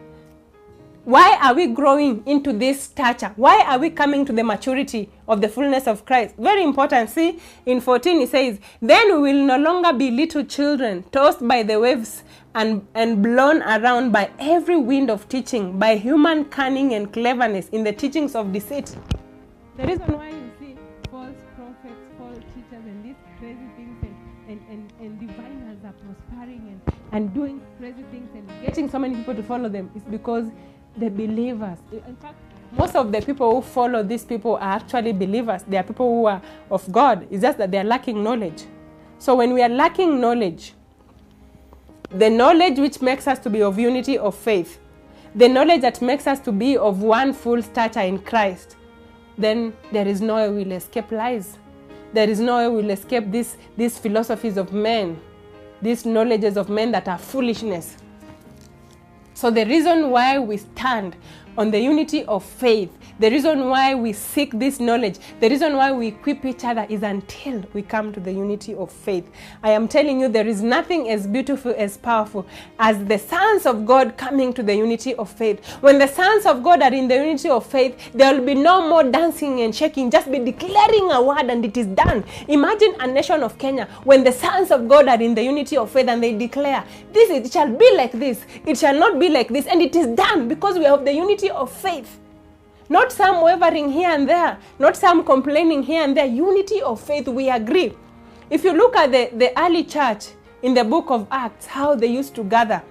Why 1.03 1.35
are 1.41 1.55
we 1.55 1.65
growing 1.65 2.21
into 2.27 2.53
this 2.53 2.83
stature? 2.83 3.33
Why 3.35 3.63
are 3.65 3.79
we 3.79 3.89
coming 3.89 4.23
to 4.25 4.31
the 4.31 4.43
maturity 4.43 5.09
of 5.27 5.41
the 5.41 5.49
fullness 5.49 5.87
of 5.87 6.05
Christ? 6.05 6.35
Very 6.37 6.63
important. 6.63 7.09
See, 7.09 7.39
in 7.65 7.81
14 7.81 8.19
he 8.19 8.25
says, 8.27 8.59
Then 8.79 9.19
we 9.19 9.33
will 9.33 9.43
no 9.43 9.57
longer 9.57 9.93
be 9.93 10.11
little 10.11 10.43
children, 10.45 11.03
tossed 11.11 11.47
by 11.47 11.63
the 11.63 11.79
waves 11.79 12.23
and, 12.53 12.85
and 12.93 13.23
blown 13.23 13.63
around 13.63 14.11
by 14.11 14.29
every 14.37 14.77
wind 14.77 15.09
of 15.09 15.27
teaching, 15.27 15.79
by 15.79 15.95
human 15.95 16.45
cunning 16.45 16.93
and 16.93 17.11
cleverness 17.11 17.69
in 17.69 17.83
the 17.83 17.93
teachings 17.93 18.35
of 18.35 18.53
deceit. 18.53 18.95
The 19.77 19.87
reason 19.87 20.05
why 20.15 20.29
you 20.29 20.51
see 20.59 20.75
false 21.09 21.33
prophets, 21.55 21.99
false 22.19 22.37
teachers, 22.53 22.85
and 22.85 23.03
these 23.03 23.15
crazy 23.39 23.57
things, 23.75 23.97
and, 24.03 24.15
and, 24.47 24.61
and, 24.69 24.93
and 25.01 25.19
diviners 25.19 25.79
are 25.83 25.93
prospering 25.93 26.79
and, 26.85 26.95
and 27.11 27.33
doing 27.33 27.59
crazy 27.79 28.03
things 28.11 28.29
and 28.35 28.47
getting 28.63 28.87
so 28.87 28.99
many 28.99 29.15
people 29.15 29.33
to 29.33 29.41
follow 29.41 29.67
them 29.67 29.89
is 29.95 30.03
because 30.03 30.45
the 30.97 31.09
believers. 31.09 31.77
In 31.91 32.15
fact, 32.15 32.35
most 32.77 32.95
of 32.95 33.11
the 33.11 33.21
people 33.21 33.55
who 33.55 33.61
follow 33.61 34.01
these 34.01 34.23
people 34.23 34.55
are 34.55 34.75
actually 34.75 35.11
believers. 35.11 35.63
They 35.67 35.77
are 35.77 35.83
people 35.83 36.07
who 36.07 36.25
are 36.27 36.41
of 36.69 36.89
God. 36.91 37.27
It's 37.29 37.41
just 37.41 37.57
that 37.57 37.69
they 37.71 37.79
are 37.79 37.83
lacking 37.83 38.23
knowledge. 38.23 38.63
So 39.19 39.35
when 39.35 39.53
we 39.53 39.61
are 39.61 39.69
lacking 39.69 40.19
knowledge, 40.19 40.73
the 42.09 42.29
knowledge 42.29 42.79
which 42.79 43.01
makes 43.01 43.27
us 43.27 43.39
to 43.39 43.49
be 43.49 43.61
of 43.61 43.77
unity 43.77 44.17
of 44.17 44.35
faith, 44.35 44.79
the 45.35 45.47
knowledge 45.47 45.81
that 45.81 46.01
makes 46.01 46.27
us 46.27 46.39
to 46.41 46.51
be 46.51 46.77
of 46.77 47.01
one 47.01 47.33
full 47.33 47.61
stature 47.61 48.01
in 48.01 48.19
Christ, 48.19 48.77
then 49.37 49.73
there 49.91 50.07
is 50.07 50.21
no 50.21 50.35
way 50.35 50.49
we'll 50.49 50.73
escape 50.73 51.11
lies. 51.11 51.57
There 52.13 52.29
is 52.29 52.39
no 52.39 52.57
way 52.57 52.67
we'll 52.67 52.91
escape 52.91 53.31
this, 53.31 53.57
these 53.77 53.97
philosophies 53.97 54.57
of 54.57 54.73
men, 54.73 55.19
these 55.81 56.05
knowledges 56.05 56.57
of 56.57 56.69
men 56.69 56.91
that 56.91 57.07
are 57.07 57.17
foolishness. 57.17 57.97
So, 59.33 59.49
the 59.49 59.65
reason 59.65 60.09
why 60.09 60.39
we 60.39 60.57
stand 60.57 61.15
on 61.57 61.71
the 61.71 61.79
unity 61.79 62.23
of 62.25 62.43
faith, 62.43 62.91
the 63.21 63.29
reason 63.29 63.69
why 63.69 63.93
we 63.93 64.13
seek 64.13 64.57
this 64.57 64.79
knowledge, 64.79 65.19
the 65.39 65.47
reason 65.47 65.75
why 65.77 65.91
we 65.91 66.07
equip 66.07 66.43
each 66.43 66.63
other 66.63 66.87
is 66.89 67.03
until 67.03 67.63
we 67.71 67.83
come 67.83 68.11
to 68.11 68.19
the 68.19 68.31
unity 68.31 68.73
of 68.73 68.91
faith. 68.91 69.29
I 69.61 69.69
am 69.69 69.87
telling 69.87 70.19
you, 70.19 70.27
there 70.27 70.47
is 70.47 70.63
nothing 70.63 71.07
as 71.07 71.27
beautiful, 71.27 71.71
as 71.77 71.97
powerful 71.97 72.47
as 72.79 73.05
the 73.05 73.19
sons 73.19 73.67
of 73.67 73.85
God 73.85 74.17
coming 74.17 74.53
to 74.53 74.63
the 74.63 74.73
unity 74.73 75.13
of 75.13 75.29
faith. 75.29 75.63
When 75.81 75.99
the 75.99 76.07
sons 76.07 76.47
of 76.47 76.63
God 76.63 76.81
are 76.81 76.91
in 76.91 77.07
the 77.07 77.13
unity 77.13 77.47
of 77.49 77.63
faith, 77.63 78.11
there 78.15 78.33
will 78.33 78.43
be 78.43 78.55
no 78.55 78.89
more 78.89 79.03
dancing 79.03 79.61
and 79.61 79.75
shaking, 79.75 80.09
just 80.09 80.31
be 80.31 80.39
declaring 80.39 81.11
a 81.11 81.21
word 81.21 81.45
and 81.45 81.63
it 81.63 81.77
is 81.77 81.85
done. 81.85 82.23
Imagine 82.47 82.95
a 83.01 83.05
nation 83.05 83.43
of 83.43 83.55
Kenya 83.59 83.85
when 84.03 84.23
the 84.23 84.31
sons 84.31 84.71
of 84.71 84.87
God 84.87 85.07
are 85.07 85.21
in 85.21 85.35
the 85.35 85.43
unity 85.43 85.77
of 85.77 85.91
faith 85.91 86.07
and 86.07 86.23
they 86.23 86.35
declare, 86.35 86.83
This 87.13 87.29
it 87.29 87.51
shall 87.53 87.71
be 87.71 87.95
like 87.95 88.13
this, 88.13 88.43
it 88.65 88.79
shall 88.79 88.97
not 88.97 89.19
be 89.19 89.29
like 89.29 89.49
this, 89.49 89.67
and 89.67 89.79
it 89.79 89.95
is 89.95 90.07
done 90.07 90.47
because 90.47 90.79
we 90.79 90.85
have 90.85 91.05
the 91.05 91.13
unity 91.13 91.51
of 91.51 91.71
faith. 91.71 92.20
Not 92.91 93.13
some 93.13 93.41
wavering 93.41 93.89
here 93.89 94.09
and 94.09 94.27
there, 94.27 94.57
not 94.77 94.97
some 94.97 95.23
complaining 95.23 95.81
here 95.81 96.03
and 96.03 96.15
there. 96.15 96.25
Unity 96.25 96.81
of 96.81 96.99
faith, 96.99 97.25
we 97.29 97.49
agree. 97.49 97.93
If 98.49 98.65
you 98.65 98.73
look 98.73 98.97
at 98.97 99.13
the, 99.13 99.29
the 99.33 99.57
early 99.57 99.85
church 99.85 100.25
in 100.61 100.73
the 100.73 100.83
book 100.83 101.09
of 101.09 101.25
Acts, 101.31 101.67
how 101.67 101.95
they 101.95 102.07
used 102.07 102.35
to 102.35 102.43
gather, 102.43 102.83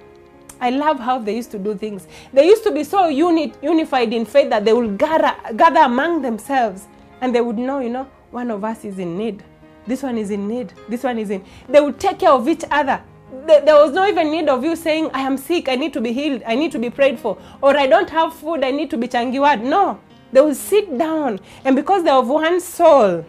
I 0.59 0.71
love 0.71 0.99
how 1.01 1.19
they 1.19 1.37
used 1.37 1.51
to 1.51 1.59
do 1.59 1.75
things. 1.75 2.09
They 2.33 2.47
used 2.47 2.63
to 2.63 2.71
be 2.71 2.83
so 2.83 3.09
uni- 3.09 3.53
unified 3.61 4.15
in 4.15 4.25
faith 4.25 4.49
that 4.49 4.65
they 4.65 4.73
would 4.73 4.97
gather, 4.97 5.37
gather 5.55 5.81
among 5.81 6.23
themselves 6.23 6.87
and 7.21 7.35
they 7.35 7.43
would 7.43 7.59
know, 7.59 7.81
you 7.81 7.91
know, 7.91 8.09
one 8.31 8.51
of 8.51 8.65
us 8.65 8.87
is 8.87 8.99
in 8.99 9.19
need. 9.19 9.45
This 9.87 10.03
one 10.03 10.17
is 10.17 10.31
in 10.31 10.49
need. 10.49 10.73
This 10.89 11.03
one 11.03 11.19
is 11.19 11.29
in. 11.29 11.45
They 11.69 11.83
would 11.83 12.01
take 12.01 12.21
care 12.21 12.33
of 12.33 12.49
each 12.49 12.65
other 12.71 13.03
there 13.47 13.77
was 13.77 13.93
no 13.93 14.07
even 14.07 14.31
need 14.31 14.49
of 14.49 14.65
you 14.65 14.77
saying, 14.77 15.11
I 15.13 15.21
am 15.21 15.37
sick, 15.37 15.69
I 15.69 15.77
need 15.77 15.93
to 15.93 16.01
be 16.01 16.13
healed, 16.13 16.43
I 16.47 16.55
need 16.55 16.73
to 16.73 16.79
be 16.79 16.91
prayed 16.91 17.19
for, 17.19 17.39
or 17.63 17.77
I 17.77 17.87
don't 17.87 18.11
have 18.11 18.35
food, 18.35 18.65
I 18.65 18.71
need 18.71 18.91
to 18.91 18.97
be 18.97 19.09
changiwad. 19.09 19.63
No. 19.63 20.01
They 20.33 20.41
will 20.41 20.55
sit 20.55 20.97
down, 20.97 21.41
and 21.65 21.75
because 21.75 22.05
they 22.05 22.11
have 22.11 22.29
one 22.29 22.61
soul, 22.61 23.25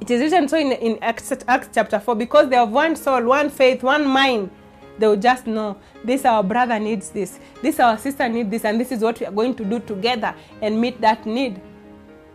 It 0.00 0.10
is 0.10 0.20
written 0.20 0.48
so 0.48 0.56
in, 0.56 0.72
in 0.72 0.98
Acts, 1.02 1.32
Acts 1.46 1.68
chapter 1.74 1.98
4 1.98 2.14
because 2.14 2.48
they 2.48 2.56
have 2.56 2.70
one 2.70 2.96
soul, 2.96 3.24
one 3.24 3.50
faith, 3.50 3.82
one 3.82 4.06
mind. 4.06 4.50
They 4.98 5.06
will 5.06 5.16
just 5.16 5.46
know 5.46 5.76
this 6.04 6.24
our 6.24 6.42
brother 6.42 6.78
needs 6.78 7.10
this, 7.10 7.38
this 7.62 7.78
our 7.78 7.98
sister 7.98 8.28
needs 8.28 8.50
this, 8.50 8.64
and 8.64 8.80
this 8.80 8.90
is 8.90 9.00
what 9.00 9.20
we 9.20 9.26
are 9.26 9.32
going 9.32 9.54
to 9.56 9.64
do 9.64 9.78
together 9.80 10.34
and 10.62 10.80
meet 10.80 11.00
that 11.00 11.26
need. 11.26 11.60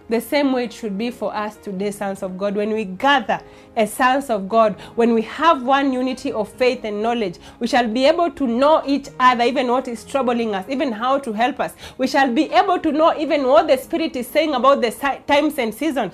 The 0.09 0.19
same 0.19 0.51
way 0.51 0.65
it 0.65 0.73
should 0.73 0.97
be 0.97 1.11
for 1.11 1.33
us 1.33 1.55
today, 1.55 1.89
sons 1.91 2.23
of 2.23 2.37
God. 2.37 2.55
When 2.55 2.71
we 2.71 2.83
gather 2.85 3.39
as 3.75 3.93
sons 3.93 4.29
of 4.29 4.49
God, 4.49 4.75
when 4.95 5.13
we 5.13 5.21
have 5.23 5.63
one 5.63 5.93
unity 5.93 6.31
of 6.31 6.49
faith 6.49 6.83
and 6.83 7.01
knowledge, 7.01 7.37
we 7.59 7.67
shall 7.67 7.87
be 7.87 8.05
able 8.05 8.29
to 8.31 8.45
know 8.45 8.83
each 8.85 9.07
other, 9.19 9.43
even 9.45 9.67
what 9.67 9.87
is 9.87 10.03
troubling 10.03 10.53
us, 10.53 10.65
even 10.69 10.91
how 10.91 11.19
to 11.19 11.31
help 11.31 11.59
us. 11.59 11.73
We 11.97 12.07
shall 12.07 12.31
be 12.31 12.51
able 12.51 12.79
to 12.79 12.91
know 12.91 13.17
even 13.17 13.47
what 13.47 13.67
the 13.67 13.77
Spirit 13.77 14.15
is 14.15 14.27
saying 14.27 14.53
about 14.53 14.81
the 14.81 14.91
times 15.25 15.57
and 15.57 15.73
seasons. 15.73 16.13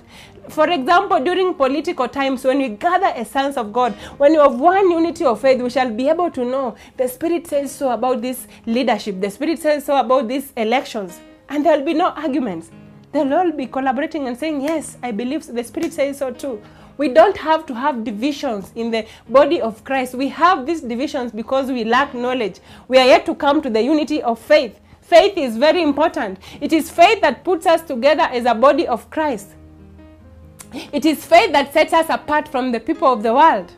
For 0.50 0.70
example, 0.70 1.24
during 1.24 1.54
political 1.54 2.08
times, 2.08 2.44
when 2.44 2.60
we 2.60 2.70
gather 2.70 3.08
as 3.08 3.30
sons 3.30 3.58
of 3.58 3.74
God, 3.74 3.94
when 4.18 4.32
we 4.32 4.38
have 4.38 4.60
one 4.60 4.90
unity 4.90 5.26
of 5.26 5.42
faith, 5.42 5.62
we 5.62 5.70
shall 5.70 5.92
be 5.92 6.10
able 6.10 6.32
to 6.32 6.46
know 6.46 6.76
the 6.98 7.08
Spirit 7.08 7.48
says 7.48 7.72
so 7.72 7.92
about 7.92 8.22
this 8.22 8.48
leadership, 8.66 9.20
the 9.20 9.30
Spirit 9.30 9.60
says 9.60 9.86
so 9.86 10.00
about 10.00 10.28
these 10.28 10.54
elections, 10.58 11.20
and 11.50 11.66
there 11.66 11.78
will 11.78 11.86
be 11.86 11.94
no 11.94 12.10
arguments. 12.10 12.72
They'll 13.12 13.34
all 13.34 13.52
be 13.52 13.66
collaborating 13.66 14.28
and 14.28 14.38
saying, 14.38 14.62
Yes, 14.62 14.98
I 15.02 15.12
believe 15.12 15.46
the 15.48 15.64
Spirit 15.64 15.94
says 15.94 16.20
so 16.20 16.32
too. 16.32 16.62
We 16.98 17.08
don't 17.08 17.38
have 17.38 17.66
to 17.68 17.74
have 17.74 18.04
divisions 18.04 18.72
in 18.76 18.92
the 18.92 19.08
body 19.30 19.62
of 19.62 19.84
Christ. 19.84 20.16
We 20.16 20.28
have 20.30 20.66
these 20.66 20.82
divisions 20.82 21.32
because 21.32 21.72
we 21.72 21.86
lack 21.86 22.14
knowledge. 22.14 22.60
We 22.88 22.98
are 22.98 23.06
yet 23.06 23.26
to 23.28 23.36
come 23.36 23.62
to 23.62 23.70
the 23.70 23.82
unity 23.82 24.22
of 24.22 24.38
faith. 24.38 24.80
Faith 25.02 25.38
is 25.38 25.58
very 25.58 25.82
important. 25.82 26.40
It 26.60 26.74
is 26.74 26.92
faith 26.92 27.22
that 27.22 27.44
puts 27.44 27.66
us 27.66 27.82
together 27.82 28.24
as 28.24 28.46
a 28.46 28.54
body 28.54 28.86
of 28.86 29.10
Christ. 29.10 29.56
It 30.72 31.06
is 31.06 31.26
faith 31.26 31.52
that 31.54 31.74
sets 31.74 31.94
us 31.94 32.08
apart 32.10 32.48
from 32.48 32.72
the 32.72 32.80
people 32.80 33.08
of 33.12 33.24
the 33.24 33.34
world. 33.34 33.72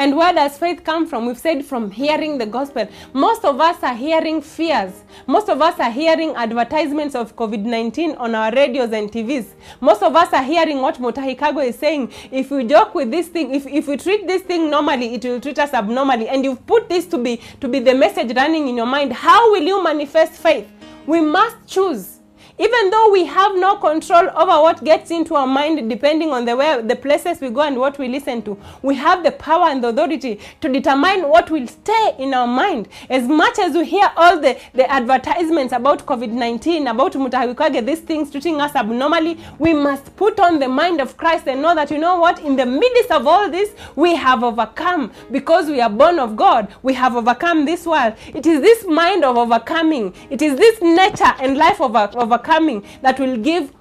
And 0.00 0.16
where 0.16 0.32
does 0.32 0.56
faith 0.56 0.82
come 0.82 1.06
from? 1.06 1.26
We've 1.26 1.36
said 1.36 1.62
from 1.62 1.90
hearing 1.90 2.38
the 2.38 2.46
gospel. 2.46 2.88
Most 3.12 3.44
of 3.44 3.60
us 3.60 3.82
are 3.82 3.94
hearing 3.94 4.40
fears. 4.40 5.04
Most 5.26 5.50
of 5.50 5.60
us 5.60 5.78
are 5.78 5.90
hearing 5.90 6.30
advertisements 6.36 7.14
of 7.14 7.36
COVID 7.36 7.64
19 7.64 8.12
on 8.12 8.34
our 8.34 8.50
radios 8.50 8.92
and 8.92 9.12
TVs. 9.12 9.48
Most 9.78 10.02
of 10.02 10.16
us 10.16 10.32
are 10.32 10.42
hearing 10.42 10.80
what 10.80 10.94
Mutahi 10.94 11.38
Kagwe 11.38 11.66
is 11.68 11.78
saying. 11.78 12.10
If 12.30 12.50
we 12.50 12.64
joke 12.64 12.94
with 12.94 13.10
this 13.10 13.28
thing, 13.28 13.54
if, 13.54 13.66
if 13.66 13.88
we 13.88 13.98
treat 13.98 14.26
this 14.26 14.40
thing 14.40 14.70
normally, 14.70 15.16
it 15.16 15.22
will 15.26 15.38
treat 15.38 15.58
us 15.58 15.74
abnormally. 15.74 16.28
And 16.28 16.44
you've 16.44 16.66
put 16.66 16.88
this 16.88 17.04
to 17.08 17.18
be, 17.18 17.38
to 17.60 17.68
be 17.68 17.78
the 17.80 17.94
message 17.94 18.34
running 18.34 18.68
in 18.68 18.78
your 18.78 18.86
mind. 18.86 19.12
How 19.12 19.52
will 19.52 19.62
you 19.62 19.84
manifest 19.84 20.32
faith? 20.40 20.66
We 21.06 21.20
must 21.20 21.56
choose 21.66 22.19
even 22.60 22.90
though 22.90 23.10
we 23.10 23.24
have 23.24 23.54
no 23.56 23.76
control 23.76 24.28
over 24.36 24.60
what 24.62 24.84
gets 24.84 25.10
into 25.10 25.34
our 25.34 25.46
mind 25.46 25.88
depending 25.88 26.30
on 26.30 26.44
the 26.44 26.54
way 26.54 26.82
the 26.82 26.94
places 26.94 27.40
we 27.40 27.48
go 27.48 27.62
and 27.62 27.78
what 27.78 27.98
we 27.98 28.06
listen 28.06 28.42
to 28.42 28.56
we 28.82 28.94
have 28.94 29.24
the 29.24 29.30
power 29.32 29.68
and 29.68 29.82
the 29.82 29.88
authority 29.88 30.38
to 30.60 30.68
determine 30.68 31.26
what 31.26 31.50
will 31.50 31.66
stay 31.66 32.14
in 32.18 32.34
our 32.34 32.46
mind. 32.46 32.86
As 33.08 33.26
much 33.26 33.58
as 33.58 33.74
we 33.74 33.86
hear 33.86 34.10
all 34.14 34.38
the, 34.38 34.58
the 34.74 34.90
advertisements 34.90 35.72
about 35.72 36.04
covid-19 36.04 36.90
about 36.90 37.12
Mutahi 37.14 37.54
Kagwe 37.54 37.84
these 37.86 38.00
things 38.00 38.30
treating 38.30 38.60
us 38.60 38.74
abnormally 38.74 39.38
we 39.58 39.72
must 39.72 40.14
put 40.16 40.38
on 40.38 40.58
the 40.58 40.68
mind 40.68 41.00
of 41.00 41.16
christ 41.16 41.48
and 41.48 41.62
know 41.62 41.74
that 41.74 41.90
you 41.90 41.96
know 41.96 42.18
what 42.20 42.40
in 42.40 42.56
the 42.56 42.66
midst 42.66 43.10
of 43.10 43.26
all 43.26 43.50
this 43.50 43.70
we 43.96 44.14
have 44.14 44.42
overcome. 44.44 45.10
Because 45.30 45.68
we 45.68 45.80
are 45.80 45.88
born 45.88 46.18
of 46.18 46.36
god 46.36 46.68
we 46.82 46.92
have 46.92 47.16
overcome 47.16 47.64
this 47.64 47.86
world. 47.86 48.12
It 48.34 48.44
is 48.44 48.60
this 48.60 48.84
mind 48.86 49.24
of 49.24 49.38
overcoming. 49.38 50.12
It 50.28 50.42
is 50.42 50.56
this 50.58 50.82
nature 50.82 51.32
and 51.40 51.56
life 51.56 51.80
of 51.80 51.96
overcoming 51.96 52.49
that 53.02 53.18
will 53.18 53.36
give 53.36 53.72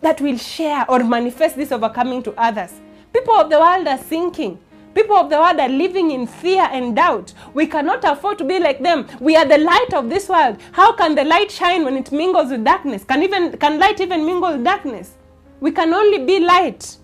that 0.00 0.20
will 0.20 0.36
share 0.36 0.84
or 0.90 1.02
manifest 1.02 1.56
this 1.56 1.72
overcoming 1.72 2.22
to 2.22 2.32
others. 2.38 2.72
People 3.12 3.34
of 3.34 3.50
the 3.50 3.58
world 3.58 3.86
are 3.86 3.98
sinking. 3.98 4.58
People 4.94 5.16
of 5.16 5.30
the 5.30 5.36
world 5.36 5.58
are 5.58 5.68
living 5.68 6.10
in 6.10 6.26
fear 6.26 6.68
and 6.70 6.94
doubt. 6.94 7.32
We 7.54 7.66
cannot 7.66 8.04
afford 8.04 8.38
to 8.38 8.44
be 8.44 8.60
like 8.60 8.82
them. 8.82 9.08
We 9.18 9.34
are 9.34 9.46
the 9.46 9.58
light 9.58 9.92
of 9.94 10.08
this 10.08 10.28
world. 10.28 10.58
How 10.72 10.92
can 10.92 11.14
the 11.14 11.24
light 11.24 11.50
shine 11.50 11.84
when 11.84 11.96
it 11.96 12.12
mingles 12.12 12.50
with 12.50 12.64
darkness? 12.64 13.02
Can 13.04 13.22
even 13.22 13.56
can 13.56 13.78
light 13.78 14.00
even 14.00 14.24
mingle 14.24 14.52
with 14.52 14.62
darkness? 14.64 15.14
We 15.60 15.72
can 15.72 15.92
only 15.92 16.24
be 16.24 16.40
light. 16.40 16.96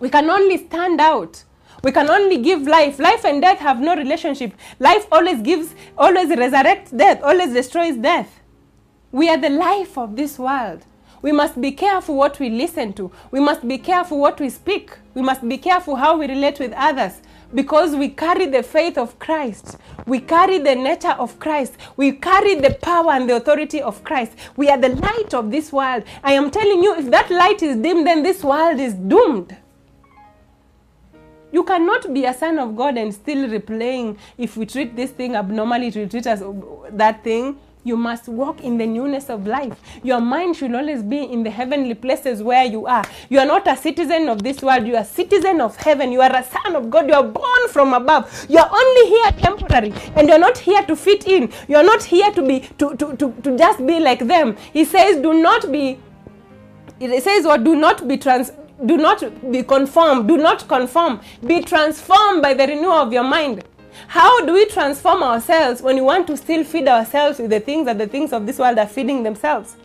We 0.00 0.10
can 0.10 0.28
only 0.28 0.58
stand 0.66 1.00
out. 1.00 1.42
We 1.84 1.92
can 1.92 2.10
only 2.10 2.38
give 2.38 2.62
life. 2.62 2.98
Life 2.98 3.24
and 3.24 3.40
death 3.40 3.58
have 3.58 3.80
no 3.80 3.96
relationship. 3.96 4.52
Life 4.78 5.06
always 5.12 5.40
gives 5.40 5.74
always 5.96 6.28
resurrects 6.28 6.96
death 6.96 7.22
always 7.22 7.52
destroys 7.52 7.96
death 7.96 8.41
we 9.12 9.28
are 9.28 9.36
the 9.36 9.50
life 9.50 9.96
of 9.96 10.16
this 10.16 10.38
world. 10.38 10.84
We 11.20 11.30
must 11.30 11.60
be 11.60 11.70
careful 11.70 12.16
what 12.16 12.40
we 12.40 12.50
listen 12.50 12.92
to. 12.94 13.12
We 13.30 13.38
must 13.38 13.66
be 13.66 13.78
careful 13.78 14.18
what 14.18 14.40
we 14.40 14.50
speak. 14.50 14.98
We 15.14 15.22
must 15.22 15.48
be 15.48 15.56
careful 15.56 15.94
how 15.94 16.18
we 16.18 16.26
relate 16.26 16.58
with 16.58 16.72
others 16.72 17.20
because 17.54 17.94
we 17.94 18.08
carry 18.08 18.46
the 18.46 18.62
faith 18.62 18.98
of 18.98 19.18
Christ. 19.18 19.76
We 20.06 20.18
carry 20.18 20.58
the 20.58 20.74
nature 20.74 21.12
of 21.18 21.38
Christ. 21.38 21.76
We 21.96 22.12
carry 22.12 22.56
the 22.56 22.74
power 22.82 23.12
and 23.12 23.28
the 23.28 23.36
authority 23.36 23.80
of 23.80 24.02
Christ. 24.02 24.32
We 24.56 24.68
are 24.68 24.78
the 24.78 24.88
light 24.88 25.34
of 25.34 25.50
this 25.50 25.70
world. 25.72 26.02
I 26.24 26.32
am 26.32 26.50
telling 26.50 26.82
you, 26.82 26.96
if 26.96 27.10
that 27.10 27.30
light 27.30 27.62
is 27.62 27.76
dim, 27.76 28.04
then 28.04 28.22
this 28.22 28.42
world 28.42 28.80
is 28.80 28.94
doomed. 28.94 29.56
You 31.52 31.62
cannot 31.64 32.12
be 32.14 32.24
a 32.24 32.32
son 32.32 32.58
of 32.58 32.74
God 32.74 32.96
and 32.96 33.12
still 33.12 33.46
replaying 33.48 34.16
if 34.38 34.56
we 34.56 34.64
treat 34.64 34.96
this 34.96 35.10
thing 35.10 35.36
abnormally, 35.36 35.88
it 35.88 35.96
will 35.96 36.08
treat 36.08 36.26
us 36.26 36.42
that 36.90 37.22
thing. 37.22 37.58
You 37.84 37.96
must 37.96 38.28
walk 38.28 38.60
in 38.62 38.78
the 38.78 38.86
newness 38.86 39.28
of 39.28 39.46
life. 39.46 39.76
Your 40.04 40.20
mind 40.20 40.56
should 40.56 40.74
always 40.74 41.02
be 41.02 41.24
in 41.24 41.42
the 41.42 41.50
heavenly 41.50 41.94
places 41.94 42.40
where 42.42 42.64
you 42.64 42.86
are. 42.86 43.04
You 43.28 43.40
are 43.40 43.46
not 43.46 43.66
a 43.66 43.76
citizen 43.76 44.28
of 44.28 44.42
this 44.42 44.62
world. 44.62 44.86
You 44.86 44.94
are 44.94 45.02
a 45.02 45.04
citizen 45.04 45.60
of 45.60 45.74
heaven. 45.76 46.12
You 46.12 46.20
are 46.20 46.34
a 46.34 46.44
son 46.44 46.76
of 46.76 46.90
God. 46.90 47.08
You 47.08 47.14
are 47.14 47.24
born 47.24 47.68
from 47.70 47.92
above. 47.92 48.46
You 48.48 48.58
are 48.58 48.70
only 48.72 49.08
here 49.08 49.30
temporary, 49.32 49.92
and 50.14 50.28
you 50.28 50.34
are 50.34 50.38
not 50.38 50.58
here 50.58 50.82
to 50.82 50.94
fit 50.94 51.26
in. 51.26 51.52
You 51.66 51.76
are 51.76 51.82
not 51.82 52.04
here 52.04 52.30
to 52.30 52.42
be 52.46 52.60
to, 52.78 52.94
to, 52.96 53.16
to, 53.16 53.32
to 53.42 53.58
just 53.58 53.84
be 53.84 53.98
like 53.98 54.20
them. 54.20 54.56
He 54.72 54.84
says, 54.84 55.20
"Do 55.20 55.34
not 55.34 55.70
be." 55.72 55.98
It 57.00 57.22
says, 57.24 57.44
"What? 57.46 57.64
do 57.64 57.74
not 57.74 58.06
be 58.06 58.16
trans." 58.16 58.52
Do 58.84 58.96
not 58.96 59.52
be 59.52 59.62
conformed. 59.62 60.26
Do 60.26 60.36
not 60.36 60.66
conform. 60.66 61.20
Be 61.46 61.62
transformed 61.62 62.42
by 62.42 62.52
the 62.54 62.66
renewal 62.66 62.94
of 62.94 63.12
your 63.12 63.22
mind. 63.22 63.62
How 64.08 64.44
do 64.44 64.52
we 64.52 64.66
transform 64.66 65.22
ourselves 65.22 65.82
when 65.82 65.96
we 65.96 66.02
want 66.02 66.26
to 66.28 66.36
still 66.36 66.64
feed 66.64 66.88
ourselves 66.88 67.38
with 67.38 67.50
the 67.50 67.60
things 67.60 67.86
that 67.86 67.98
the 67.98 68.06
things 68.06 68.32
of 68.32 68.46
this 68.46 68.58
world 68.58 68.78
are 68.78 68.86
feeding 68.86 69.22
themselves? 69.22 69.76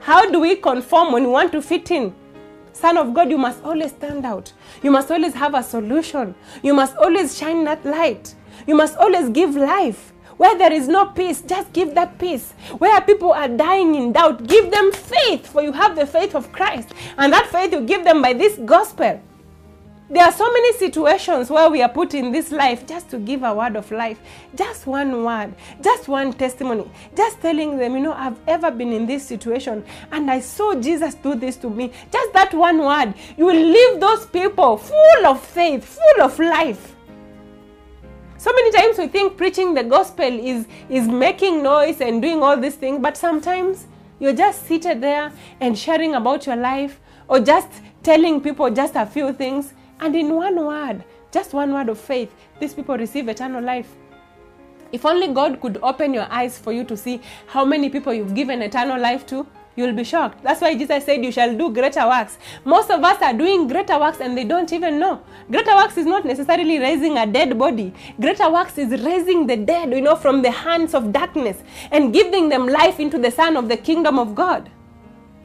How 0.00 0.30
do 0.30 0.40
we 0.40 0.56
conform 0.56 1.12
when 1.12 1.24
we 1.24 1.30
want 1.30 1.52
to 1.52 1.62
fit 1.62 1.90
in? 1.90 2.14
Son 2.72 2.96
of 2.96 3.12
God, 3.12 3.30
you 3.30 3.38
must 3.38 3.62
always 3.62 3.90
stand 3.90 4.24
out. 4.24 4.52
You 4.82 4.90
must 4.90 5.10
always 5.10 5.34
have 5.34 5.54
a 5.54 5.62
solution. 5.62 6.34
You 6.62 6.72
must 6.72 6.96
always 6.96 7.36
shine 7.36 7.64
that 7.64 7.84
light. 7.84 8.34
You 8.66 8.74
must 8.74 8.96
always 8.96 9.28
give 9.28 9.54
life. 9.56 10.12
Where 10.38 10.56
there 10.56 10.72
is 10.72 10.88
no 10.88 11.06
peace, 11.06 11.42
just 11.42 11.70
give 11.74 11.94
that 11.96 12.18
peace. 12.18 12.52
Where 12.78 12.98
people 13.02 13.32
are 13.32 13.48
dying 13.48 13.94
in 13.94 14.12
doubt, 14.12 14.46
give 14.46 14.70
them 14.70 14.90
faith, 14.90 15.46
for 15.46 15.60
you 15.60 15.72
have 15.72 15.96
the 15.96 16.06
faith 16.06 16.34
of 16.34 16.50
Christ. 16.50 16.94
And 17.18 17.30
that 17.34 17.48
faith 17.48 17.72
you 17.72 17.82
give 17.82 18.04
them 18.04 18.22
by 18.22 18.32
this 18.32 18.56
gospel. 18.64 19.20
There 20.12 20.24
are 20.24 20.32
so 20.32 20.52
many 20.52 20.72
situations 20.72 21.50
where 21.50 21.70
we 21.70 21.82
are 21.82 21.88
put 21.88 22.14
in 22.14 22.32
this 22.32 22.50
life 22.50 22.84
just 22.84 23.08
to 23.10 23.18
give 23.18 23.44
a 23.44 23.54
word 23.54 23.76
of 23.76 23.88
life, 23.92 24.18
just 24.56 24.88
one 24.88 25.22
word, 25.22 25.54
just 25.80 26.08
one 26.08 26.32
testimony, 26.32 26.90
just 27.16 27.40
telling 27.40 27.78
them, 27.78 27.94
you 27.94 28.00
know, 28.00 28.14
I've 28.14 28.36
ever 28.48 28.72
been 28.72 28.92
in 28.92 29.06
this 29.06 29.24
situation 29.24 29.84
and 30.10 30.28
I 30.28 30.40
saw 30.40 30.74
Jesus 30.74 31.14
do 31.14 31.36
this 31.36 31.54
to 31.58 31.70
me. 31.70 31.92
Just 32.10 32.32
that 32.32 32.52
one 32.52 32.78
word, 32.78 33.14
you 33.38 33.46
will 33.46 33.54
leave 33.54 34.00
those 34.00 34.26
people 34.26 34.78
full 34.78 35.26
of 35.26 35.40
faith, 35.40 35.84
full 35.84 36.24
of 36.24 36.36
life. 36.40 36.96
So 38.36 38.50
many 38.52 38.72
times 38.72 38.98
we 38.98 39.06
think 39.06 39.36
preaching 39.36 39.74
the 39.74 39.84
gospel 39.84 40.24
is, 40.24 40.66
is 40.88 41.06
making 41.06 41.62
noise 41.62 42.00
and 42.00 42.20
doing 42.20 42.42
all 42.42 42.56
these 42.56 42.74
things, 42.74 43.00
but 43.00 43.16
sometimes 43.16 43.86
you're 44.18 44.32
just 44.32 44.66
seated 44.66 45.00
there 45.00 45.32
and 45.60 45.78
sharing 45.78 46.16
about 46.16 46.46
your 46.46 46.56
life 46.56 46.98
or 47.28 47.38
just 47.38 47.68
telling 48.02 48.40
people 48.40 48.68
just 48.70 48.96
a 48.96 49.06
few 49.06 49.32
things 49.32 49.72
and 50.00 50.16
in 50.16 50.34
one 50.34 50.56
word, 50.64 51.04
just 51.30 51.52
one 51.52 51.72
word 51.72 51.88
of 51.88 51.98
faith, 51.98 52.34
these 52.58 52.74
people 52.74 52.96
receive 52.96 53.28
eternal 53.28 53.62
life. 53.62 53.94
If 54.92 55.06
only 55.06 55.28
God 55.28 55.60
could 55.60 55.78
open 55.82 56.12
your 56.12 56.26
eyes 56.30 56.58
for 56.58 56.72
you 56.72 56.84
to 56.84 56.96
see 56.96 57.20
how 57.46 57.64
many 57.64 57.90
people 57.90 58.12
you've 58.12 58.34
given 58.34 58.60
eternal 58.62 59.00
life 59.00 59.24
to, 59.26 59.46
you'll 59.76 59.92
be 59.94 60.02
shocked. 60.02 60.42
That's 60.42 60.60
why 60.60 60.74
Jesus 60.74 61.04
said, 61.04 61.24
You 61.24 61.30
shall 61.30 61.56
do 61.56 61.72
greater 61.72 62.06
works. 62.08 62.38
Most 62.64 62.90
of 62.90 63.04
us 63.04 63.22
are 63.22 63.32
doing 63.32 63.68
greater 63.68 63.98
works 63.98 64.20
and 64.20 64.36
they 64.36 64.44
don't 64.44 64.72
even 64.72 64.98
know. 64.98 65.22
Greater 65.50 65.76
works 65.76 65.96
is 65.96 66.06
not 66.06 66.24
necessarily 66.24 66.78
raising 66.78 67.18
a 67.18 67.26
dead 67.26 67.56
body, 67.58 67.92
greater 68.20 68.50
works 68.50 68.78
is 68.78 69.02
raising 69.02 69.46
the 69.46 69.56
dead, 69.56 69.92
you 69.92 70.00
know, 70.00 70.16
from 70.16 70.42
the 70.42 70.50
hands 70.50 70.94
of 70.94 71.12
darkness 71.12 71.62
and 71.92 72.12
giving 72.12 72.48
them 72.48 72.66
life 72.66 72.98
into 72.98 73.18
the 73.18 73.30
Son 73.30 73.56
of 73.56 73.68
the 73.68 73.76
kingdom 73.76 74.18
of 74.18 74.34
God. 74.34 74.70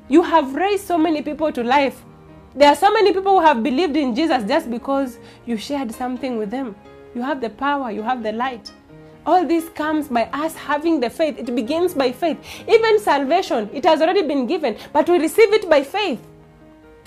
You 0.08 0.24
have 0.24 0.56
raised 0.56 0.86
so 0.86 0.98
many 0.98 1.22
people 1.22 1.52
to 1.52 1.64
life. 1.64 2.04
There 2.56 2.70
are 2.70 2.76
so 2.76 2.92
many 2.92 3.14
people 3.14 3.40
who 3.40 3.46
have 3.46 3.64
believed 3.64 3.98
in 3.98 4.16
Jesus 4.16 4.44
just 4.48 4.72
because 4.72 5.18
you 5.46 5.58
shared 5.58 5.94
something 5.94 6.38
with 6.38 6.52
them. 6.52 6.76
You 7.14 7.22
have 7.22 7.42
the 7.42 7.50
power, 7.50 7.92
you 7.92 8.04
have 8.04 8.24
the 8.24 8.32
light. 8.32 8.72
All 9.26 9.46
this 9.46 9.70
comes 9.70 10.08
by 10.08 10.24
us 10.34 10.56
having 10.56 11.00
the 11.00 11.10
faith. 11.10 11.38
It 11.38 11.56
begins 11.56 11.94
by 11.94 12.12
faith. 12.12 12.38
Even 12.68 13.00
salvation, 13.00 13.70
it 13.74 13.84
has 13.86 14.02
already 14.02 14.22
been 14.24 14.48
given, 14.48 14.78
but 14.94 15.10
we 15.10 15.20
receive 15.20 15.54
it 15.54 15.70
by 15.70 15.84
faith. 15.84 16.22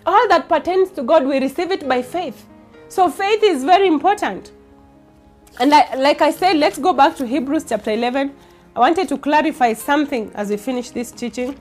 all 0.06 0.28
that 0.28 0.48
pertains 0.48 0.90
to 0.92 1.02
God, 1.02 1.24
we 1.26 1.38
receive 1.38 1.70
it 1.70 1.86
by 1.88 2.02
faith. 2.02 2.46
So 2.88 3.10
faith 3.10 3.42
is 3.42 3.64
very 3.64 3.86
important. 3.86 4.52
And 5.60 5.74
I, 5.74 5.94
like 5.96 6.22
I 6.22 6.30
said, 6.30 6.56
let's 6.56 6.78
go 6.78 6.92
back 6.92 7.16
to 7.16 7.26
Hebrews 7.26 7.66
chapter 7.68 7.90
11. 7.90 8.34
I 8.74 8.80
wanted 8.80 9.08
to 9.08 9.18
clarify 9.18 9.74
something 9.74 10.30
as 10.34 10.50
we 10.50 10.56
finish 10.56 10.90
this 10.90 11.10
teaching. 11.10 11.58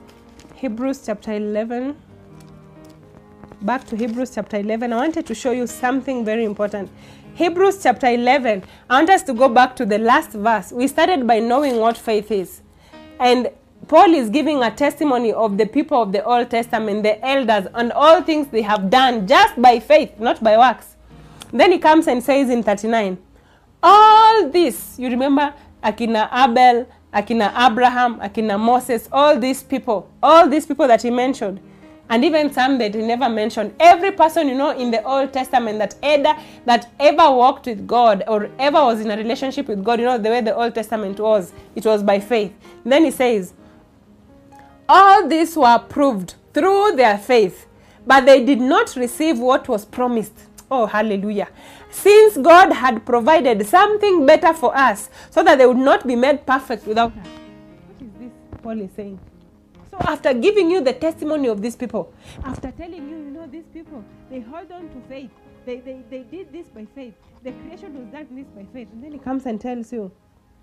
Hebrews 0.56 1.06
chapter 1.06 1.34
11. 1.34 1.98
Back 3.62 3.86
to 3.86 3.96
Hebrews 3.96 4.36
chapter 4.36 4.58
11. 4.58 4.94
I 4.94 4.98
wanted 4.98 5.26
to 5.26 5.34
show 5.34 5.50
you 5.52 5.66
something 5.66 6.24
very 6.24 6.46
important. 6.46 6.92
Hebrews 7.34 7.82
chapter 7.82 8.06
11. 8.06 8.64
I 8.88 9.00
want 9.00 9.10
us 9.10 9.24
to 9.24 9.34
go 9.34 9.50
back 9.50 9.76
to 9.78 9.86
the 9.86 9.98
last 9.98 10.30
verse. 10.34 10.72
We 10.72 10.88
started 10.88 11.26
by 11.26 11.40
knowing 11.40 11.78
what 11.78 11.98
faith 11.98 12.30
is. 12.30 12.62
And 13.20 13.50
Paul 13.88 14.14
is 14.14 14.30
giving 14.30 14.62
a 14.62 14.70
testimony 14.70 15.34
of 15.34 15.58
the 15.58 15.66
people 15.66 16.00
of 16.00 16.12
the 16.12 16.24
Old 16.24 16.52
Testament, 16.52 17.02
the 17.02 17.24
elders, 17.26 17.68
and 17.74 17.92
all 17.94 18.22
things 18.22 18.48
they 18.50 18.62
have 18.62 18.92
done 18.92 19.26
just 19.26 19.60
by 19.60 19.80
faith, 19.80 20.20
not 20.20 20.44
by 20.44 20.56
works. 20.56 20.96
Then 21.52 21.72
he 21.72 21.80
comes 21.80 22.08
and 22.08 22.24
says 22.24 22.52
in 22.52 22.62
39, 22.62 23.18
all 23.82 24.50
this, 24.50 25.00
you 25.00 25.10
remember 25.10 25.52
Akina 25.84 26.30
Abel, 26.32 26.88
Akina 27.12 27.52
Abraham, 27.58 28.20
Akina 28.20 28.60
Moses, 28.60 29.10
all 29.12 29.40
these 29.40 29.64
people, 29.64 30.12
all 30.22 30.48
these 30.48 30.68
people 30.68 30.88
that 30.88 31.02
he 31.02 31.10
mentioned, 31.10 31.60
and 32.10 32.24
even 32.24 32.52
some 32.52 32.78
that 32.78 32.96
he 32.96 33.02
never 33.02 33.30
mentioned. 33.30 33.74
Every 33.80 34.12
person 34.12 34.48
you 34.48 34.56
know 34.56 34.72
in 34.72 34.92
the 34.92 35.04
Old 35.04 35.34
Testament 35.34 35.80
that 35.80 35.96
either 36.02 36.36
that 36.66 36.92
ever 37.00 37.32
walked 37.32 37.66
with 37.66 37.86
God 37.86 38.24
or 38.28 38.50
ever 38.60 38.84
was 38.84 39.02
in 39.02 39.12
a 39.12 39.18
relationship 39.18 39.68
with 39.68 39.84
God, 39.84 40.00
you 40.00 40.06
know 40.06 40.18
the 40.18 40.30
way 40.30 40.42
the 40.42 40.56
Old 40.56 40.76
Testament 40.76 41.20
was, 41.20 41.54
it 41.76 41.86
was 41.86 42.04
by 42.04 42.20
faith. 42.20 42.54
then 42.86 43.06
he 43.06 43.12
says, 43.12 43.54
all 44.90 45.28
these 45.28 45.56
were 45.58 45.80
proved 45.80 46.36
through 46.54 46.96
their 46.96 47.18
faith, 47.18 47.68
but 48.06 48.26
they 48.26 48.44
did 48.46 48.62
not 48.62 48.96
receive 48.96 49.38
what 49.38 49.68
was 49.68 49.86
promised. 49.86 50.34
Oh, 50.72 50.86
hallelujah. 50.86 51.50
Since 51.90 52.38
God 52.38 52.74
had 52.74 53.06
provided 53.06 53.66
something 53.66 54.26
better 54.26 54.54
for 54.54 54.76
us 54.78 55.10
so 55.30 55.44
that 55.44 55.58
they 55.58 55.66
would 55.66 55.78
not 55.78 56.06
be 56.06 56.16
made 56.16 56.46
perfect 56.46 56.86
without. 56.86 57.12
What 57.12 57.26
is 58.02 58.12
this 58.20 58.32
Paul 58.62 58.82
is 58.82 58.90
saying? 58.96 59.20
So, 59.98 60.08
after 60.08 60.34
giving 60.34 60.70
you 60.70 60.82
the 60.82 60.94
testimony 60.94 61.48
of 61.48 61.62
these 61.62 61.76
people, 61.76 62.14
after 62.44 62.72
telling 62.72 63.10
you, 63.10 63.16
you 63.18 63.32
know, 63.32 63.48
these 63.48 63.66
people, 63.74 64.04
they 64.30 64.42
hold 64.42 64.72
on 64.72 64.90
to 64.90 65.02
faith. 65.10 65.32
They, 65.66 65.78
they, 65.80 66.04
they 66.10 66.20
did 66.20 66.52
this 66.54 66.68
by 66.68 66.86
faith. 66.94 67.16
The 67.44 67.52
creation 67.52 67.98
was 67.98 68.06
done 68.12 68.28
this 68.32 68.46
by 68.56 68.66
faith. 68.74 68.90
And 68.92 69.04
then 69.04 69.12
he 69.14 69.18
comes 69.18 69.48
and 69.48 69.60
tells 69.60 69.92
you, 69.92 70.12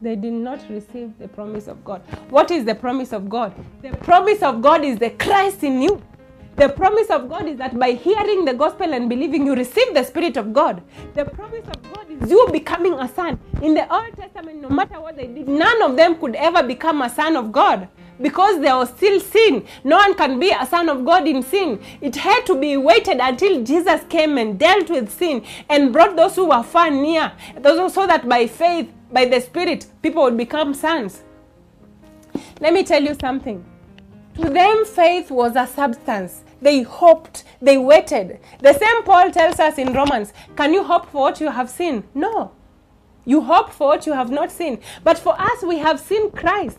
they 0.01 0.15
did 0.15 0.33
not 0.33 0.61
receive 0.71 1.19
the 1.19 1.27
promise 1.27 1.67
of 1.67 1.85
God. 1.85 2.03
What 2.31 2.51
is 2.53 2.65
the 2.65 2.75
promise 2.77 3.13
of 3.13 3.29
God? 3.29 3.55
The 3.83 3.91
promise 3.99 4.41
of 4.43 4.63
God 4.63 4.85
is 4.85 4.99
the 4.99 5.11
Christ 5.11 5.65
in 5.65 5.83
you. 5.83 6.01
The 6.57 6.69
promise 6.69 7.11
of 7.11 7.29
God 7.29 7.47
is 7.49 7.59
that 7.59 7.77
by 7.77 7.93
hearing 7.93 8.45
the 8.45 8.55
gospel 8.55 8.95
and 8.95 9.09
believing, 9.09 9.47
you 9.47 9.57
receive 9.57 9.95
the 9.95 10.05
Spirit 10.05 10.37
of 10.37 10.53
God. 10.53 10.81
The 11.15 11.25
promise 11.25 11.67
of 11.67 11.93
God 11.93 12.07
is 12.09 12.31
you 12.31 12.49
becoming 12.53 12.95
a 12.95 13.09
son. 13.09 13.41
In 13.61 13.75
the 13.75 13.93
Old 13.93 14.17
Testament, 14.17 14.63
no 14.63 14.69
matter 14.69 15.01
what 15.01 15.17
they 15.17 15.27
did, 15.27 15.49
none 15.49 15.83
of 15.83 15.97
them 15.97 16.15
could 16.21 16.37
ever 16.37 16.63
become 16.63 17.03
a 17.03 17.11
son 17.11 17.37
of 17.37 17.51
God 17.51 17.89
because 18.21 18.61
there 18.61 18.77
was 18.77 18.91
still 18.91 19.21
sin. 19.21 19.67
No 19.83 19.97
one 19.97 20.15
can 20.15 20.39
be 20.39 20.51
a 20.51 20.67
son 20.67 20.89
of 20.89 21.05
God 21.05 21.27
in 21.27 21.43
sin. 21.43 21.81
It 22.01 22.17
had 22.17 22.45
to 22.47 22.59
be 22.59 22.77
waited 22.77 23.19
until 23.21 23.63
Jesus 23.65 24.01
came 24.09 24.39
and 24.39 24.59
dealt 24.59 24.91
with 24.91 25.11
sin 25.11 25.45
and 25.69 25.93
brought 25.93 26.17
those 26.17 26.37
who 26.37 26.47
were 26.47 26.63
far 26.63 26.91
near, 26.91 27.33
those 27.59 27.93
so 27.93 28.07
that 28.07 28.29
by 28.29 28.47
faith, 28.47 28.91
by 29.13 29.25
the 29.25 29.41
Spirit, 29.41 29.87
people 30.03 30.23
would 30.23 30.37
become 30.37 30.75
sons. 30.75 31.23
Let 32.61 32.73
me 32.73 32.83
tell 32.85 33.03
you 33.03 33.15
something. 33.21 33.65
To 34.41 34.51
them, 34.51 34.85
faith 34.85 35.31
was 35.31 35.55
a 35.55 35.67
substance. 35.67 36.43
They 36.61 36.83
hoped, 36.83 37.45
they 37.61 37.79
waited. 37.79 38.41
The 38.61 38.73
same 38.73 39.05
Paul 39.05 39.31
tells 39.31 39.61
us 39.61 39.79
in 39.79 39.93
Romans 39.93 40.33
Can 40.57 40.73
you 40.73 40.83
hope 40.83 41.07
for 41.11 41.21
what 41.23 41.41
you 41.41 41.51
have 41.51 41.71
seen? 41.71 42.05
No. 42.15 42.53
You 43.25 43.41
hope 43.41 43.71
for 43.71 43.89
what 43.89 44.07
you 44.07 44.13
have 44.13 44.31
not 44.31 44.51
seen. 44.51 44.81
But 45.03 45.19
for 45.19 45.41
us, 45.41 45.63
we 45.63 45.79
have 45.79 46.01
seen 46.01 46.31
Christ. 46.31 46.79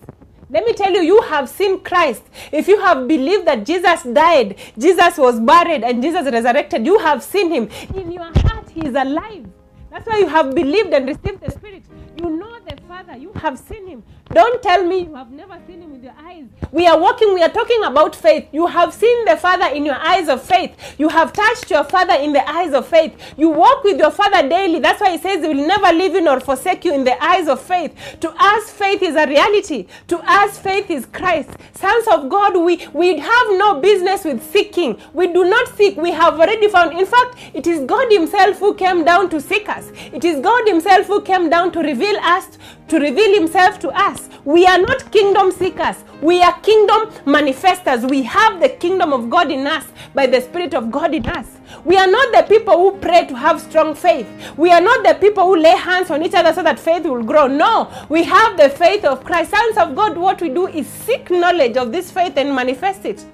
Let 0.49 0.63
me 0.65 0.73
tell 0.73 0.91
you, 0.93 1.01
you 1.01 1.21
have 1.21 1.49
seen 1.49 1.79
Christ. 1.81 2.23
If 2.51 2.67
you 2.67 2.79
have 2.79 3.07
believed 3.07 3.47
that 3.47 3.65
Jesus 3.65 4.03
died, 4.03 4.57
Jesus 4.77 5.17
was 5.17 5.39
buried, 5.39 5.83
and 5.83 6.03
Jesus 6.03 6.31
resurrected, 6.31 6.85
you 6.85 6.99
have 6.99 7.23
seen 7.23 7.51
him. 7.51 7.69
In 7.95 8.11
your 8.11 8.31
heart, 8.41 8.69
he 8.69 8.85
is 8.85 8.93
alive. 8.95 9.45
That's 9.89 10.07
why 10.07 10.19
you 10.19 10.27
have 10.27 10.53
believed 10.53 10.93
and 10.93 11.07
received 11.07 11.41
the 11.41 11.51
Spirit. 11.51 11.83
You 12.21 12.29
know 12.29 12.54
the 12.65 12.81
Father. 12.87 13.17
You 13.17 13.31
have 13.33 13.59
seen 13.59 13.87
him. 13.87 14.03
Don't 14.31 14.61
tell 14.61 14.83
me 14.83 15.01
you 15.01 15.15
have 15.15 15.31
never 15.31 15.57
seen 15.67 15.81
him 15.81 15.91
with 15.93 16.03
your 16.03 16.13
eyes. 16.17 16.45
We 16.71 16.87
are 16.87 16.99
walking, 16.99 17.33
we 17.33 17.43
are 17.43 17.49
talking 17.49 17.83
about 17.83 18.15
faith. 18.15 18.47
You 18.51 18.65
have 18.67 18.93
seen 18.93 19.25
the 19.25 19.37
Father 19.37 19.67
in 19.73 19.85
your 19.85 19.95
eyes 19.95 20.27
of 20.27 20.41
faith. 20.41 20.75
You 20.97 21.09
have 21.09 21.31
touched 21.31 21.69
your 21.69 21.83
Father 21.83 22.15
in 22.15 22.33
the 22.33 22.47
eyes 22.49 22.73
of 22.73 22.87
faith. 22.87 23.13
You 23.37 23.49
walk 23.49 23.83
with 23.83 23.99
your 23.99 24.11
Father 24.11 24.47
daily. 24.49 24.79
That's 24.79 24.99
why 24.99 25.11
he 25.11 25.17
says 25.19 25.43
he 25.43 25.47
will 25.53 25.67
never 25.67 25.93
leave 25.95 26.13
you 26.13 26.21
nor 26.21 26.39
forsake 26.39 26.83
you 26.85 26.93
in 26.93 27.03
the 27.03 27.23
eyes 27.23 27.47
of 27.47 27.61
faith. 27.61 27.95
To 28.21 28.33
us, 28.37 28.71
faith 28.71 29.01
is 29.03 29.15
a 29.15 29.27
reality. 29.27 29.87
To 30.07 30.19
us, 30.25 30.57
faith 30.57 30.89
is 30.89 31.05
Christ. 31.05 31.51
Sons 31.75 32.07
of 32.11 32.29
God, 32.29 32.57
we, 32.57 32.87
we 32.93 33.19
have 33.19 33.47
no 33.51 33.79
business 33.79 34.25
with 34.25 34.43
seeking. 34.51 34.99
We 35.13 35.27
do 35.31 35.45
not 35.45 35.67
seek. 35.77 35.97
We 35.97 36.11
have 36.11 36.33
already 36.39 36.67
found. 36.67 36.97
In 36.97 37.05
fact, 37.05 37.37
it 37.53 37.67
is 37.67 37.81
God 37.85 38.11
Himself 38.11 38.57
who 38.59 38.73
came 38.73 39.05
down 39.05 39.29
to 39.29 39.39
seek 39.39 39.69
us. 39.69 39.91
It 40.11 40.25
is 40.25 40.39
God 40.41 40.67
Himself 40.67 41.05
who 41.07 41.21
came 41.21 41.49
down 41.49 41.71
to 41.73 41.79
reveal 41.79 42.17
us, 42.17 42.54
to 42.87 42.99
reveal 42.99 43.33
Himself 43.39 43.79
to 43.79 43.89
us. 43.89 44.29
We 44.45 44.65
are 44.65 44.77
not 44.77 45.11
kingdom 45.11 45.51
seekers. 45.51 46.03
We 46.21 46.41
are 46.41 46.59
kingdom 46.61 47.09
manifestors. 47.25 48.09
We 48.09 48.23
have 48.23 48.61
the 48.61 48.69
kingdom 48.69 49.11
of 49.13 49.29
God 49.29 49.51
in 49.51 49.65
us 49.67 49.85
by 50.13 50.27
the 50.27 50.41
Spirit 50.41 50.73
of 50.73 50.91
God 50.91 51.13
in 51.13 51.25
us. 51.27 51.57
We 51.83 51.97
are 51.97 52.07
not 52.07 52.31
the 52.31 52.43
people 52.43 52.77
who 52.77 52.97
pray 52.99 53.25
to 53.25 53.35
have 53.35 53.59
strong 53.59 53.95
faith. 53.95 54.27
We 54.57 54.71
are 54.71 54.81
not 54.81 55.03
the 55.03 55.15
people 55.15 55.45
who 55.45 55.57
lay 55.57 55.75
hands 55.75 56.11
on 56.11 56.23
each 56.23 56.33
other 56.33 56.53
so 56.53 56.63
that 56.63 56.79
faith 56.79 57.03
will 57.03 57.23
grow. 57.23 57.47
No, 57.47 57.91
we 58.09 58.23
have 58.23 58.57
the 58.57 58.69
faith 58.69 59.03
of 59.03 59.23
Christ. 59.23 59.51
Sons 59.51 59.77
of 59.77 59.95
God, 59.95 60.17
what 60.17 60.41
we 60.41 60.49
do 60.49 60.67
is 60.67 60.87
seek 60.87 61.29
knowledge 61.29 61.77
of 61.77 61.91
this 61.91 62.11
faith 62.11 62.37
and 62.37 62.55
manifest 62.55 63.05
it. 63.05 63.25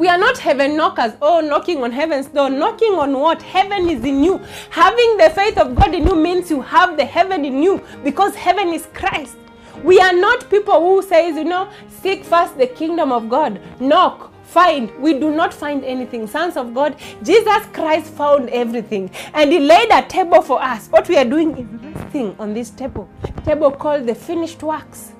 We 0.00 0.08
are 0.08 0.16
not 0.16 0.38
heaven 0.38 0.78
knockers, 0.78 1.12
oh, 1.20 1.40
knocking 1.40 1.82
on 1.82 1.92
heaven's 1.92 2.28
door. 2.28 2.48
Knocking 2.48 2.94
on 2.94 3.12
what? 3.12 3.42
Heaven 3.42 3.90
is 3.90 4.02
in 4.02 4.24
you. 4.24 4.38
Having 4.70 5.18
the 5.18 5.28
faith 5.28 5.58
of 5.58 5.74
God 5.74 5.94
in 5.94 6.06
you 6.06 6.16
means 6.16 6.48
you 6.48 6.62
have 6.62 6.96
the 6.96 7.04
heaven 7.04 7.44
in 7.44 7.62
you 7.62 7.82
because 8.02 8.34
heaven 8.34 8.68
is 8.68 8.86
Christ. 8.94 9.36
We 9.84 10.00
are 10.00 10.14
not 10.14 10.48
people 10.48 10.80
who 10.80 11.02
says, 11.02 11.36
you 11.36 11.44
know, 11.44 11.68
seek 12.00 12.24
first 12.24 12.56
the 12.56 12.66
kingdom 12.66 13.12
of 13.12 13.28
God. 13.28 13.60
Knock, 13.78 14.32
find. 14.42 14.90
We 15.00 15.18
do 15.18 15.34
not 15.36 15.52
find 15.52 15.84
anything. 15.84 16.26
Sons 16.26 16.56
of 16.56 16.72
God, 16.72 16.96
Jesus 17.22 17.66
Christ 17.74 18.10
found 18.14 18.48
everything. 18.48 19.10
And 19.34 19.52
he 19.52 19.58
laid 19.58 19.90
a 19.92 20.00
table 20.08 20.40
for 20.40 20.62
us. 20.62 20.88
What 20.88 21.10
we 21.10 21.18
are 21.18 21.26
doing 21.26 21.58
is 21.58 21.94
resting 21.94 22.34
on 22.38 22.54
this 22.54 22.70
table. 22.70 23.06
Table 23.44 23.70
called 23.70 24.06
the 24.06 24.14
finished 24.14 24.62
works. 24.62 25.12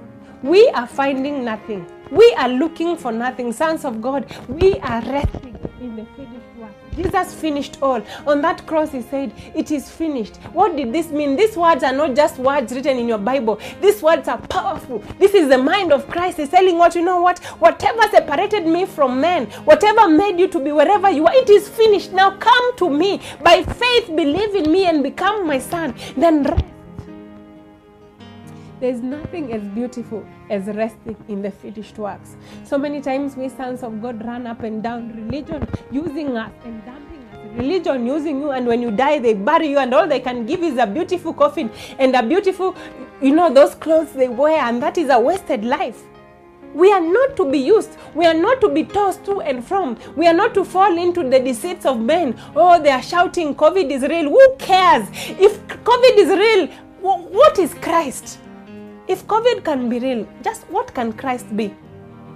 We 0.43 0.71
are 0.71 0.87
finding 0.87 1.45
nothing. 1.45 1.85
We 2.11 2.35
are 2.39 2.49
looking 2.49 2.97
for 2.97 3.13
nothing. 3.13 3.53
Sons 3.53 3.85
of 3.85 4.03
God, 4.03 4.27
we 4.49 4.79
are 4.81 5.01
resting 5.03 5.57
in 5.81 5.95
the 5.95 6.05
finished 6.17 6.57
work. 6.59 6.73
Jesus 6.97 7.35
finished 7.35 7.79
all. 7.81 8.03
On 8.27 8.43
that 8.43 8.67
cross, 8.67 8.91
he 8.91 9.03
said, 9.03 9.33
It 9.55 9.71
is 9.71 9.89
finished. 9.89 10.37
What 10.53 10.77
did 10.77 10.93
this 10.93 11.11
mean? 11.11 11.37
These 11.37 11.57
words 11.57 11.85
are 11.85 11.93
not 11.93 12.17
just 12.17 12.39
words 12.39 12.73
written 12.73 12.99
in 12.99 13.07
your 13.07 13.19
Bible. 13.19 13.61
These 13.81 14.03
words 14.03 14.27
are 14.27 14.39
powerful. 14.39 14.99
This 15.19 15.35
is 15.35 15.49
the 15.49 15.59
mind 15.59 15.93
of 15.93 16.09
Christ. 16.09 16.39
He's 16.39 16.49
telling 16.49 16.79
what 16.79 16.97
you 16.97 17.03
know 17.03 17.21
what? 17.21 17.39
Whatever 17.61 18.03
separated 18.11 18.67
me 18.67 18.87
from 18.87 19.21
men, 19.21 19.47
whatever 19.65 20.09
made 20.09 20.41
you 20.41 20.49
to 20.49 20.59
be 20.59 20.73
wherever 20.73 21.11
you 21.11 21.27
are, 21.27 21.35
it 21.35 21.49
is 21.49 21.69
finished. 21.69 22.13
Now 22.13 22.37
come 22.39 22.77
to 22.79 22.91
me. 22.91 23.21
By 23.41 23.63
faith, 23.63 24.09
believe 24.09 24.57
in 24.57 24.73
me 24.73 24.87
and 24.87 25.03
become 25.03 25.47
my 25.47 25.61
son. 25.61 25.95
Then 26.17 26.43
rest. 26.43 26.65
There's 28.81 29.03
nothing 29.03 29.53
as 29.53 29.63
beautiful 29.75 30.27
as 30.49 30.67
resting 30.69 31.17
in 31.29 31.43
the 31.43 31.51
finished 31.51 31.99
works. 31.99 32.37
So 32.65 32.79
many 32.79 33.03
times 33.03 33.37
we 33.37 33.51
sons 33.51 33.83
of 33.83 34.01
God 34.01 34.25
run 34.25 34.47
up 34.47 34.63
and 34.63 34.83
down, 34.83 35.15
religion 35.15 35.69
using 35.93 36.35
us 36.35 36.51
and 36.65 36.83
dumping 36.87 37.23
us, 37.29 37.59
religion 37.59 38.07
using 38.07 38.41
you, 38.41 38.53
and 38.53 38.67
when 38.67 38.81
you 38.81 38.91
die, 38.91 39.19
they 39.19 39.35
bury 39.35 39.69
you, 39.69 39.79
and 39.79 39.93
all 39.93 40.09
they 40.09 40.21
can 40.21 40.47
give 40.47 40.63
is 40.63 40.79
a 40.79 40.87
beautiful 40.87 41.35
coffin 41.35 41.71
and 41.99 42.17
a 42.17 42.23
beautiful, 42.23 42.75
you 43.21 43.35
know, 43.35 43.53
those 43.53 43.75
clothes 43.75 44.15
they 44.15 44.29
wear, 44.29 44.63
and 44.63 44.83
that 44.83 44.97
is 44.97 45.11
a 45.11 45.21
wasted 45.21 45.63
life. 45.63 46.03
We 46.73 46.91
are 46.91 47.03
not 47.03 47.37
to 47.37 47.51
be 47.51 47.59
used. 47.59 47.99
We 48.15 48.25
are 48.25 48.33
not 48.33 48.63
to 48.63 48.71
be 48.71 48.85
tossed 48.85 49.27
to 49.27 49.43
and 49.43 49.63
from. 49.63 49.99
We 50.17 50.27
are 50.27 50.33
not 50.33 50.55
to 50.55 50.65
fall 50.65 50.97
into 50.97 51.29
the 51.29 51.39
deceits 51.41 51.85
of 51.85 52.01
men. 52.01 52.41
Oh, 52.57 52.81
they 52.83 52.93
are 52.93 53.03
shouting, 53.03 53.55
COVID 53.55 53.91
is 53.91 54.03
real. 54.05 54.31
Who 54.31 54.57
cares? 54.57 55.07
If 55.13 55.67
COVID 55.67 56.17
is 56.17 56.29
real, 56.29 56.67
what 57.03 57.59
is 57.59 57.75
Christ? 57.75 58.39
If 59.11 59.27
COVID 59.27 59.65
can 59.65 59.89
be 59.89 59.99
real, 59.99 60.25
just 60.41 60.63
what 60.71 60.95
can 60.95 61.13
Christ 61.13 61.57
be? 61.57 61.75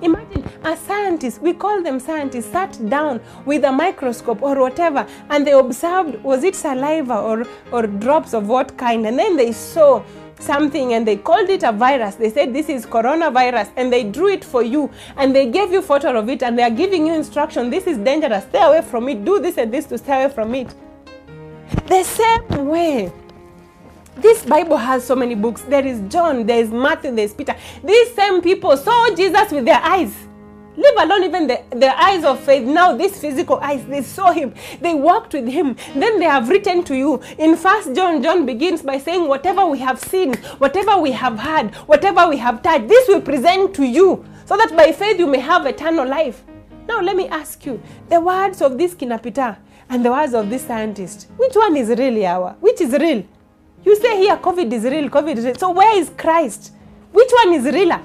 Imagine 0.03 0.43
a 0.65 0.77
scientist, 0.77 1.41
we 1.41 1.53
call 1.53 1.81
them 1.85 2.01
scientists, 2.01 2.51
sat 2.51 2.77
down 2.91 3.21
with 3.45 3.63
a 3.63 3.71
microscope 3.71 4.43
or 4.43 4.59
whatever, 4.59 5.07
and 5.31 5.47
they 5.47 5.53
observed 5.53 6.21
was 6.25 6.43
it 6.43 6.57
saliva 6.57 7.17
or, 7.17 7.45
or 7.71 7.87
drops 7.87 8.35
of 8.35 8.49
what 8.49 8.77
kind, 8.77 9.07
and 9.07 9.17
then 9.17 9.37
they 9.37 9.53
saw 9.53 10.03
something 10.41 10.95
and 10.95 11.07
they 11.07 11.17
called 11.17 11.49
it 11.49 11.63
a 11.63 11.71
virus. 11.71 12.17
They 12.17 12.31
said 12.31 12.53
this 12.53 12.69
is 12.69 12.87
coronavirus 12.87 13.71
and 13.77 13.93
they 13.93 14.03
drew 14.03 14.31
it 14.31 14.45
for 14.45 14.65
you 14.65 14.91
and 15.17 15.33
they 15.33 15.47
gave 15.47 15.71
you 15.71 15.81
photo 15.81 16.19
of 16.19 16.29
it 16.29 16.43
and 16.43 16.59
they 16.59 16.65
are 16.65 16.77
giving 16.83 17.07
you 17.07 17.15
instruction. 17.15 17.71
This 17.71 17.87
is 17.87 17.99
dangerous. 17.99 18.43
Stay 18.45 18.61
away 18.61 18.83
from 18.83 19.09
it. 19.09 19.25
Do 19.25 19.39
this 19.39 19.59
and 19.59 19.73
this 19.73 19.87
to 19.87 19.97
stay 19.97 20.25
away 20.25 20.35
from 20.35 20.53
it. 20.57 20.75
The 21.87 22.03
same 22.03 22.67
way. 22.67 23.13
This 24.25 24.43
Bible 24.43 24.79
has 24.79 25.05
so 25.05 25.15
many 25.15 25.35
books. 25.35 25.61
There 25.69 25.87
is 25.87 26.01
John, 26.09 26.47
there 26.47 26.59
is 26.59 26.71
Matthew, 26.71 27.15
there 27.15 27.27
is 27.27 27.35
Peter. 27.35 27.55
These 27.85 28.15
same 28.15 28.41
people 28.41 28.75
saw 28.75 29.15
Jesus 29.15 29.53
with 29.53 29.67
their 29.67 29.83
eyes. 29.83 30.15
Leave 30.79 30.97
alone 30.97 31.25
even 31.25 31.47
the, 31.47 31.63
the 31.73 31.95
eyes 32.03 32.25
of 32.25 32.41
faith. 32.41 32.67
Now, 32.67 32.97
these 32.97 33.19
physical 33.19 33.59
eyes, 33.59 33.85
they 33.85 34.01
saw 34.01 34.33
him. 34.33 34.55
They 34.81 34.95
walked 34.95 35.35
with 35.35 35.47
him. 35.47 35.77
Then 35.95 36.21
they 36.21 36.25
have 36.25 36.49
written 36.49 36.83
to 36.85 36.97
you. 36.97 37.21
In 37.37 37.55
First 37.55 37.95
John, 37.95 38.23
John 38.23 38.47
begins 38.47 38.81
by 38.81 38.97
saying, 38.97 39.29
Whatever 39.29 39.67
we 39.67 39.79
have 39.81 40.01
seen, 40.01 40.33
whatever 40.57 40.97
we 40.97 41.13
have 41.13 41.39
heard, 41.39 41.75
whatever 41.87 42.27
we 42.27 42.39
have 42.39 42.63
touched, 42.63 42.89
this 42.89 43.07
we 43.07 43.21
present 43.21 43.75
to 43.75 43.85
you, 43.85 44.25
so 44.47 44.57
that 44.57 44.75
by 44.75 44.91
faith 44.93 45.19
you 45.19 45.27
may 45.27 45.41
have 45.41 45.67
eternal 45.67 46.09
life. 46.09 46.45
Now, 46.89 47.03
let 47.03 47.15
me 47.15 47.29
ask 47.29 47.67
you 47.67 47.79
the 48.09 48.21
words 48.21 48.63
of 48.63 48.79
this 48.79 48.95
Kinapita 48.95 49.59
and 49.91 50.03
the 50.03 50.11
words 50.11 50.33
of 50.33 50.49
this 50.49 50.67
scientist, 50.67 51.29
which 51.37 51.55
one 51.55 51.77
is 51.77 51.91
really 51.91 52.27
our? 52.27 52.57
Which 52.61 52.81
is 52.81 52.93
real? 52.93 53.23
You 53.85 53.97
say 53.97 54.17
here 54.17 54.37
COVID 54.37 54.73
is 54.73 54.85
real, 54.85 55.11
COVID 55.11 55.37
is 55.37 55.45
real. 55.45 55.55
So, 55.57 55.71
where 55.71 55.99
is 55.99 56.11
Christ? 56.17 56.73
Which 57.13 57.31
one 57.45 57.53
is 57.55 57.65
realer? 57.65 58.01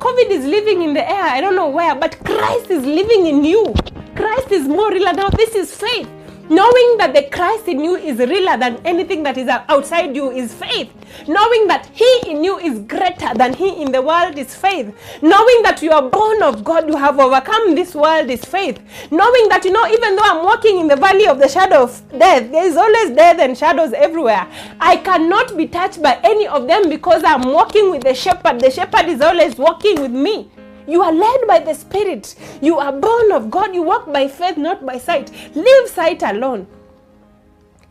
COVID 0.00 0.30
is 0.30 0.44
living 0.44 0.82
in 0.82 0.94
the 0.94 1.08
air, 1.08 1.24
I 1.24 1.40
don't 1.40 1.54
know 1.54 1.68
where, 1.68 1.94
but 1.94 2.18
Christ 2.24 2.70
is 2.70 2.84
living 2.84 3.26
in 3.26 3.44
you. 3.44 3.72
Christ 4.16 4.50
is 4.50 4.66
more 4.66 4.90
real. 4.90 5.12
Now, 5.12 5.28
this 5.28 5.54
is 5.54 5.74
faith. 5.74 6.08
Knowing 6.50 6.96
that 6.98 7.14
the 7.14 7.22
Christ 7.30 7.68
in 7.68 7.78
you 7.78 7.94
is 7.94 8.18
realer 8.18 8.58
than 8.58 8.84
anything 8.84 9.22
that 9.22 9.38
is 9.38 9.46
outside 9.46 10.16
you 10.16 10.32
is 10.32 10.52
faith. 10.52 10.90
Knowing 11.28 11.68
that 11.68 11.86
He 11.94 12.22
in 12.26 12.42
you 12.42 12.58
is 12.58 12.80
greater 12.80 13.32
than 13.34 13.54
He 13.54 13.80
in 13.80 13.92
the 13.92 14.02
world 14.02 14.36
is 14.36 14.52
faith. 14.52 14.92
Knowing 15.22 15.62
that 15.62 15.80
you 15.80 15.92
are 15.92 16.02
born 16.02 16.42
of 16.42 16.64
God, 16.64 16.88
you 16.88 16.96
have 16.96 17.20
overcome 17.20 17.76
this 17.76 17.94
world 17.94 18.28
is 18.30 18.44
faith. 18.44 18.80
Knowing 19.12 19.48
that, 19.48 19.64
you 19.64 19.70
know, 19.70 19.86
even 19.86 20.16
though 20.16 20.24
I'm 20.24 20.44
walking 20.44 20.80
in 20.80 20.88
the 20.88 20.96
valley 20.96 21.28
of 21.28 21.38
the 21.38 21.48
shadow 21.48 21.84
of 21.84 22.02
death, 22.18 22.50
there 22.50 22.66
is 22.66 22.76
always 22.76 23.14
death 23.14 23.38
and 23.38 23.56
shadows 23.56 23.92
everywhere. 23.92 24.48
I 24.80 24.96
cannot 24.96 25.56
be 25.56 25.68
touched 25.68 26.02
by 26.02 26.18
any 26.24 26.48
of 26.48 26.66
them 26.66 26.88
because 26.88 27.22
I'm 27.22 27.42
walking 27.52 27.92
with 27.92 28.02
the 28.02 28.14
shepherd. 28.14 28.58
The 28.58 28.72
shepherd 28.72 29.06
is 29.06 29.20
always 29.20 29.54
walking 29.56 30.02
with 30.02 30.10
me. 30.10 30.50
You 30.90 31.02
are 31.02 31.12
led 31.12 31.46
by 31.46 31.60
the 31.60 31.74
Spirit. 31.74 32.34
You 32.60 32.78
are 32.78 32.92
born 32.92 33.30
of 33.32 33.50
God. 33.50 33.74
You 33.74 33.82
walk 33.82 34.12
by 34.12 34.26
faith, 34.26 34.56
not 34.56 34.84
by 34.84 34.98
sight. 34.98 35.30
Leave 35.54 35.88
sight 35.88 36.22
alone. 36.22 36.66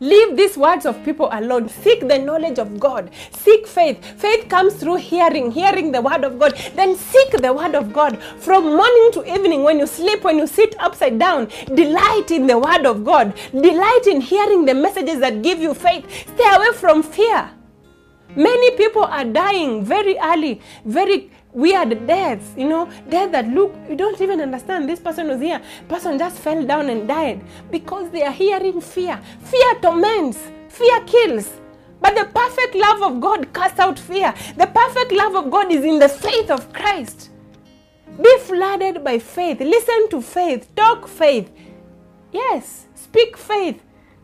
Leave 0.01 0.37
these 0.37 0.57
words 0.57 0.85
of 0.85 1.01
people 1.03 1.29
alone. 1.31 1.67
Seek 1.67 2.07
the 2.07 2.17
knowledge 2.17 2.57
of 2.57 2.79
God. 2.79 3.09
Seek 3.31 3.67
faith. 3.67 4.03
Faith 4.17 4.47
comes 4.49 4.73
through 4.75 4.95
hearing, 4.95 5.51
hearing 5.51 5.91
the 5.91 6.01
word 6.01 6.23
of 6.23 6.39
God. 6.39 6.55
Then 6.75 6.95
seek 6.95 7.31
the 7.31 7.51
word 7.53 7.75
of 7.75 7.91
God. 7.91 8.21
From 8.37 8.63
morning 8.63 9.11
to 9.13 9.25
evening, 9.33 9.63
when 9.63 9.79
you 9.79 9.87
sleep, 9.87 10.23
when 10.23 10.37
you 10.37 10.47
sit 10.47 10.75
upside 10.79 11.19
down, 11.19 11.49
delight 11.75 12.31
in 12.31 12.47
the 12.47 12.57
word 12.57 12.85
of 12.85 13.03
God. 13.03 13.33
Delight 13.51 14.07
in 14.07 14.21
hearing 14.21 14.65
the 14.65 14.73
messages 14.73 15.19
that 15.19 15.41
give 15.41 15.59
you 15.59 15.73
faith. 15.73 16.05
Stay 16.33 16.55
away 16.55 16.71
from 16.75 17.03
fear. 17.03 17.49
Many 18.35 18.77
people 18.77 19.03
are 19.03 19.25
dying 19.25 19.83
very 19.83 20.17
early, 20.19 20.61
very 20.85 21.29
weird 21.53 22.05
deaths, 22.07 22.53
you 22.55 22.67
know, 22.67 22.89
death 23.09 23.31
that 23.31 23.47
look, 23.47 23.75
you 23.89 23.95
don't 23.95 24.19
even 24.21 24.41
understand. 24.41 24.87
This 24.87 24.99
person 24.99 25.27
was 25.27 25.41
here, 25.41 25.61
person 25.87 26.17
just 26.17 26.37
fell 26.37 26.65
down 26.65 26.89
and 26.89 27.07
died 27.07 27.41
because 27.71 28.09
they 28.11 28.23
are 28.23 28.31
hearing 28.31 28.81
fear. 28.81 29.19
Fear 29.43 29.75
torments, 29.81 30.39
fear 30.69 31.01
kills. 31.01 31.51
But 32.01 32.15
the 32.15 32.25
perfect 32.25 32.75
love 32.75 33.01
of 33.03 33.19
God 33.19 33.53
casts 33.53 33.79
out 33.79 33.99
fear. 33.99 34.33
The 34.55 34.67
perfect 34.67 35.11
love 35.11 35.35
of 35.35 35.51
God 35.51 35.71
is 35.71 35.83
in 35.83 35.99
the 35.99 36.07
faith 36.07 36.49
of 36.49 36.71
Christ. 36.71 37.29
Be 38.21 38.37
flooded 38.39 39.03
by 39.03 39.19
faith. 39.19 39.59
Listen 39.59 40.09
to 40.09 40.21
faith. 40.21 40.73
Talk 40.75 41.07
faith. 41.07 41.51
Yes, 42.31 42.85
speak 42.95 43.37
faith. 43.37 43.81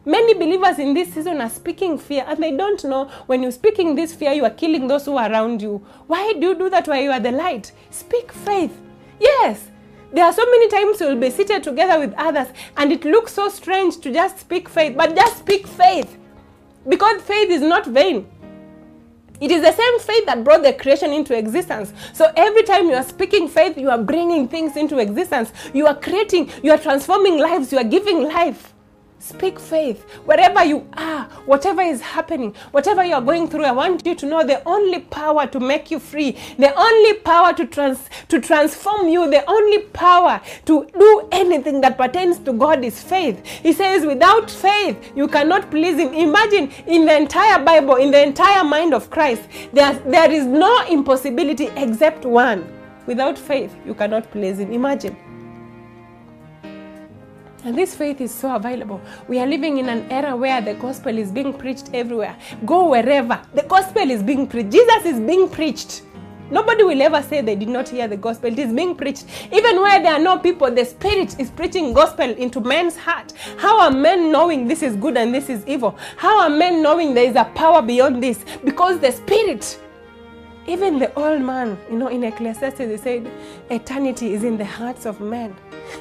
Many 0.07 0.35
believers 0.35 0.77
in 0.77 0.93
this 0.93 1.11
season 1.11 1.41
are 1.41 1.49
speaking 1.49 1.97
fear 1.97 2.23
and 2.27 2.41
they 2.41 2.55
don't 2.55 2.83
know 2.83 3.05
when 3.25 3.41
you're 3.41 3.51
speaking 3.51 3.95
this 3.95 4.13
fear, 4.13 4.33
you 4.33 4.45
are 4.45 4.51
killing 4.51 4.87
those 4.87 5.05
who 5.05 5.17
are 5.17 5.31
around 5.31 5.63
you. 5.63 5.83
Why 6.05 6.33
do 6.33 6.49
you 6.49 6.55
do 6.55 6.69
that 6.69 6.87
while 6.87 7.01
you 7.01 7.09
are 7.09 7.19
the 7.19 7.31
light? 7.31 7.71
Speak 7.89 8.31
faith. 8.31 8.79
Yes, 9.19 9.71
there 10.13 10.23
are 10.23 10.31
so 10.31 10.45
many 10.45 10.69
times 10.69 11.01
you'll 11.01 11.15
be 11.15 11.31
seated 11.31 11.63
together 11.63 11.99
with 11.99 12.13
others 12.17 12.49
and 12.77 12.91
it 12.91 13.03
looks 13.03 13.33
so 13.33 13.49
strange 13.49 13.97
to 14.01 14.13
just 14.13 14.37
speak 14.37 14.69
faith, 14.69 14.95
but 14.95 15.15
just 15.15 15.39
speak 15.39 15.65
faith 15.65 16.19
because 16.87 17.23
faith 17.23 17.49
is 17.49 17.61
not 17.61 17.87
vain. 17.87 18.27
It 19.41 19.49
is 19.49 19.63
the 19.63 19.71
same 19.71 19.99
faith 19.99 20.27
that 20.27 20.43
brought 20.43 20.61
the 20.61 20.73
creation 20.73 21.11
into 21.13 21.35
existence. 21.35 21.91
So 22.13 22.31
every 22.35 22.61
time 22.61 22.89
you 22.89 22.93
are 22.93 23.03
speaking 23.03 23.47
faith, 23.47 23.75
you 23.75 23.89
are 23.89 23.97
bringing 23.97 24.47
things 24.47 24.77
into 24.77 24.99
existence. 24.99 25.51
You 25.73 25.87
are 25.87 25.95
creating, 25.95 26.51
you 26.61 26.71
are 26.71 26.77
transforming 26.77 27.39
lives, 27.39 27.71
you 27.71 27.79
are 27.79 27.83
giving 27.83 28.23
life. 28.23 28.74
Speak 29.19 29.59
faith 29.59 30.03
wherever 30.25 30.63
you 30.63 30.87
are, 30.93 31.23
whatever 31.45 31.81
is 31.81 31.99
happening, 31.99 32.53
whatever 32.71 33.03
you 33.03 33.15
are 33.15 33.21
going 33.21 33.47
through. 33.47 33.63
I 33.63 33.71
want 33.71 34.05
you 34.05 34.13
to 34.13 34.25
know 34.25 34.45
the 34.45 34.61
only 34.67 34.99
power 34.99 35.47
to 35.47 35.59
make 35.59 35.89
you 35.89 35.99
free, 35.99 36.37
the 36.59 36.73
only 36.77 37.13
power 37.15 37.53
to 37.53 37.65
trans 37.65 38.09
to 38.27 38.39
transform 38.39 39.07
you, 39.07 39.29
the 39.29 39.43
only 39.49 39.79
power 39.93 40.41
to 40.65 40.85
do 40.99 41.27
anything 41.31 41.81
that 41.81 41.97
pertains 41.97 42.37
to 42.39 42.53
God 42.53 42.83
is 42.83 43.01
faith. 43.01 43.43
He 43.45 43.73
says, 43.73 44.05
without 44.05 44.51
faith, 44.51 45.11
you 45.15 45.27
cannot 45.27 45.71
please 45.71 45.97
Him. 45.97 46.13
Imagine 46.13 46.71
in 46.85 47.05
the 47.05 47.15
entire 47.15 47.63
Bible, 47.63 47.95
in 47.95 48.11
the 48.11 48.21
entire 48.21 48.63
mind 48.63 48.93
of 48.93 49.09
Christ, 49.09 49.43
there, 49.73 49.93
there 50.05 50.29
is 50.31 50.45
no 50.45 50.85
impossibility 50.87 51.69
except 51.77 52.25
one. 52.25 52.71
Without 53.07 53.39
faith, 53.39 53.75
you 53.85 53.93
cannot 53.93 54.29
please 54.29 54.59
Him. 54.59 54.71
Imagine. 54.71 55.15
And 57.65 57.75
this 57.75 57.95
faith 57.95 58.21
is 58.21 58.31
so 58.31 58.55
available. 58.55 59.01
We 59.27 59.39
are 59.39 59.47
living 59.47 59.79
in 59.79 59.89
an 59.89 60.05
era 60.11 60.35
where 60.35 60.61
the 60.61 60.75
gospel 60.75 61.17
is 61.17 61.31
being 61.31 61.51
preached 61.51 61.89
everywhere. 61.95 62.35
Go 62.63 62.89
wherever. 62.89 63.41
The 63.55 63.63
gospel 63.63 64.11
is 64.11 64.21
being 64.21 64.45
preached. 64.45 64.71
Jesus 64.71 65.05
is 65.05 65.19
being 65.19 65.49
preached. 65.49 66.03
Nobody 66.51 66.83
will 66.83 67.01
ever 67.01 67.23
say 67.23 67.41
they 67.41 67.55
did 67.55 67.69
not 67.69 67.89
hear 67.89 68.07
the 68.07 68.17
gospel. 68.17 68.51
It 68.51 68.59
is 68.59 68.71
being 68.71 68.95
preached. 68.95 69.25
Even 69.51 69.81
where 69.81 69.99
there 69.99 70.13
are 70.13 70.19
no 70.19 70.37
people, 70.37 70.69
the 70.69 70.85
Spirit 70.85 71.39
is 71.39 71.49
preaching 71.49 71.91
gospel 71.91 72.29
into 72.29 72.61
men's 72.61 72.95
heart. 72.95 73.33
How 73.57 73.81
are 73.81 73.89
men 73.89 74.31
knowing 74.31 74.67
this 74.67 74.83
is 74.83 74.95
good 74.95 75.17
and 75.17 75.33
this 75.33 75.49
is 75.49 75.65
evil? 75.65 75.97
How 76.17 76.43
are 76.43 76.51
men 76.51 76.83
knowing 76.83 77.15
there 77.15 77.27
is 77.27 77.35
a 77.35 77.45
power 77.55 77.81
beyond 77.81 78.21
this? 78.21 78.45
Because 78.63 78.99
the 78.99 79.11
Spirit, 79.11 79.79
even 80.67 80.99
the 80.99 81.11
old 81.15 81.41
man, 81.41 81.79
you 81.89 81.97
know, 81.97 82.09
in 82.09 82.23
Ecclesiastes, 82.23 82.77
they 82.77 82.97
said, 82.97 83.31
eternity 83.71 84.35
is 84.35 84.43
in 84.43 84.55
the 84.55 84.65
hearts 84.65 85.07
of 85.07 85.19
men. 85.19 85.55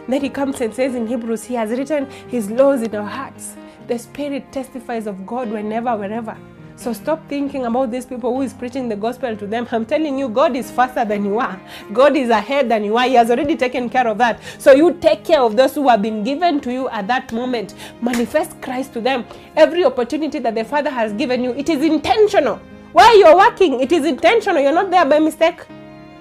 Then 0.08 0.20
he 0.20 0.28
comes 0.28 0.60
and 0.60 0.74
says 0.74 0.94
in 0.94 1.06
Hebrews, 1.06 1.44
He 1.44 1.54
has 1.54 1.70
written 1.70 2.10
His 2.28 2.50
laws 2.50 2.82
in 2.82 2.94
our 2.94 3.08
hearts. 3.08 3.56
The 3.86 3.98
Spirit 3.98 4.50
testifies 4.52 5.06
of 5.06 5.26
God 5.26 5.50
whenever, 5.50 5.96
wherever. 5.96 6.36
So 6.76 6.92
stop 6.92 7.28
thinking 7.28 7.66
about 7.66 7.92
these 7.92 8.04
people 8.04 8.34
who 8.34 8.42
is 8.42 8.52
preaching 8.52 8.88
the 8.88 8.96
gospel 8.96 9.36
to 9.36 9.46
them. 9.46 9.68
I'm 9.70 9.86
telling 9.86 10.18
you, 10.18 10.28
God 10.28 10.56
is 10.56 10.70
faster 10.70 11.04
than 11.04 11.24
you 11.24 11.38
are. 11.38 11.60
God 11.92 12.16
is 12.16 12.30
ahead 12.30 12.68
than 12.68 12.82
you 12.82 12.96
are. 12.96 13.06
He 13.06 13.14
has 13.14 13.30
already 13.30 13.56
taken 13.56 13.88
care 13.88 14.08
of 14.08 14.18
that. 14.18 14.40
So 14.58 14.72
you 14.72 14.94
take 14.94 15.24
care 15.24 15.40
of 15.40 15.56
those 15.56 15.74
who 15.74 15.88
have 15.88 16.02
been 16.02 16.24
given 16.24 16.60
to 16.62 16.72
you 16.72 16.88
at 16.88 17.06
that 17.06 17.32
moment. 17.32 17.74
Manifest 18.02 18.60
Christ 18.60 18.92
to 18.94 19.00
them. 19.00 19.24
Every 19.56 19.84
opportunity 19.84 20.40
that 20.40 20.54
the 20.54 20.64
Father 20.64 20.90
has 20.90 21.12
given 21.12 21.44
you, 21.44 21.52
it 21.52 21.68
is 21.68 21.82
intentional. 21.82 22.56
Where 22.92 23.14
you're 23.16 23.36
working, 23.36 23.80
it 23.80 23.92
is 23.92 24.04
intentional. 24.04 24.60
You're 24.60 24.72
not 24.72 24.90
there 24.90 25.04
by 25.04 25.20
mistake. 25.20 25.60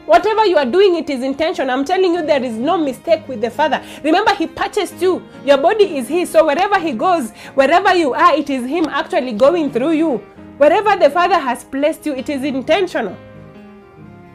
Whatever 0.05 0.45
you 0.45 0.57
are 0.57 0.65
doing, 0.65 0.95
it 0.95 1.09
is 1.09 1.23
intention. 1.23 1.69
I'm 1.69 1.85
telling 1.85 2.13
you, 2.13 2.25
there 2.25 2.43
is 2.43 2.55
no 2.55 2.77
mistake 2.77 3.25
with 3.27 3.39
the 3.39 3.49
Father. 3.49 3.81
Remember, 4.03 4.33
He 4.35 4.47
purchased 4.47 5.01
you. 5.01 5.23
Your 5.45 5.57
body 5.57 5.97
is 5.97 6.07
His. 6.09 6.29
So 6.29 6.45
wherever 6.45 6.77
He 6.79 6.91
goes, 6.91 7.31
wherever 7.55 7.95
you 7.95 8.13
are, 8.13 8.35
it 8.35 8.49
is 8.49 8.65
Him 8.65 8.85
actually 8.85 9.31
going 9.33 9.71
through 9.71 9.91
you. 9.93 10.17
Wherever 10.57 10.95
the 10.97 11.09
Father 11.09 11.39
has 11.39 11.63
placed 11.63 12.05
you, 12.05 12.13
it 12.13 12.29
is 12.29 12.43
intentional. 12.43 13.17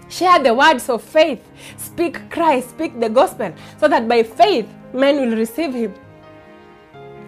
Share 0.09 0.43
the 0.43 0.55
words 0.55 0.89
of 0.89 1.03
faith. 1.03 1.47
Speak 1.77 2.31
Christ, 2.31 2.71
speak 2.71 2.99
the 2.99 3.11
gospel, 3.11 3.53
so 3.77 3.89
that 3.89 4.09
by 4.09 4.23
faith 4.23 4.67
men 4.95 5.17
will 5.17 5.37
receive 5.37 5.75
Him. 5.75 5.95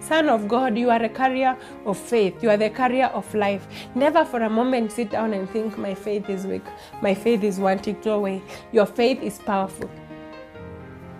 Son 0.01 0.29
of 0.29 0.47
God, 0.47 0.77
you 0.77 0.89
are 0.89 1.01
a 1.01 1.09
carrier 1.09 1.55
of 1.85 1.97
faith. 1.97 2.41
You 2.41 2.49
are 2.49 2.57
the 2.57 2.69
carrier 2.69 3.05
of 3.07 3.33
life. 3.35 3.67
Never 3.93 4.25
for 4.25 4.41
a 4.41 4.49
moment 4.49 4.91
sit 4.91 5.11
down 5.11 5.33
and 5.33 5.49
think, 5.49 5.77
my 5.77 5.93
faith 5.93 6.27
is 6.29 6.45
weak. 6.45 6.63
My 7.01 7.13
faith 7.13 7.43
is 7.43 7.59
wanting 7.59 8.01
to 8.01 8.11
away. 8.13 8.41
Your 8.71 8.87
faith 8.87 9.21
is 9.21 9.37
powerful. 9.37 9.89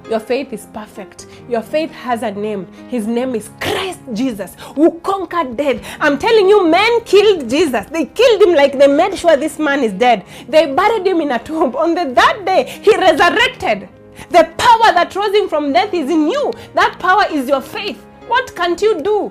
Your 0.09 0.19
faith 0.19 0.51
is 0.51 0.65
perfect. 0.73 1.27
Your 1.47 1.61
faith 1.61 1.91
has 1.91 2.23
a 2.23 2.31
name. 2.31 2.65
His 2.89 3.05
name 3.05 3.35
is 3.35 3.49
Christ 3.61 3.99
Jesus, 4.13 4.55
who 4.75 4.99
conquered 5.01 5.55
death. 5.55 5.79
I'm 5.99 6.17
telling 6.17 6.49
you, 6.49 6.67
men 6.67 7.03
killed 7.05 7.47
Jesus. 7.49 7.85
They 7.85 8.05
killed 8.05 8.41
him 8.41 8.55
like 8.55 8.77
they 8.77 8.87
made 8.87 9.17
sure 9.17 9.37
this 9.37 9.59
man 9.59 9.83
is 9.83 9.93
dead. 9.93 10.25
They 10.49 10.73
buried 10.73 11.05
him 11.05 11.21
in 11.21 11.31
a 11.31 11.39
tomb. 11.39 11.75
On 11.75 11.93
the 11.93 12.11
that 12.15 12.43
day, 12.45 12.63
he 12.81 12.97
resurrected. 12.97 13.87
The 14.31 14.51
power 14.57 14.93
that 14.93 15.15
rose 15.15 15.35
him 15.35 15.47
from 15.47 15.71
death 15.71 15.93
is 15.93 16.09
in 16.09 16.27
you. 16.27 16.51
That 16.73 16.97
power 16.99 17.25
is 17.31 17.47
your 17.47 17.61
faith. 17.61 18.03
What 18.31 18.55
can't 18.55 18.81
you 18.81 19.01
do? 19.01 19.29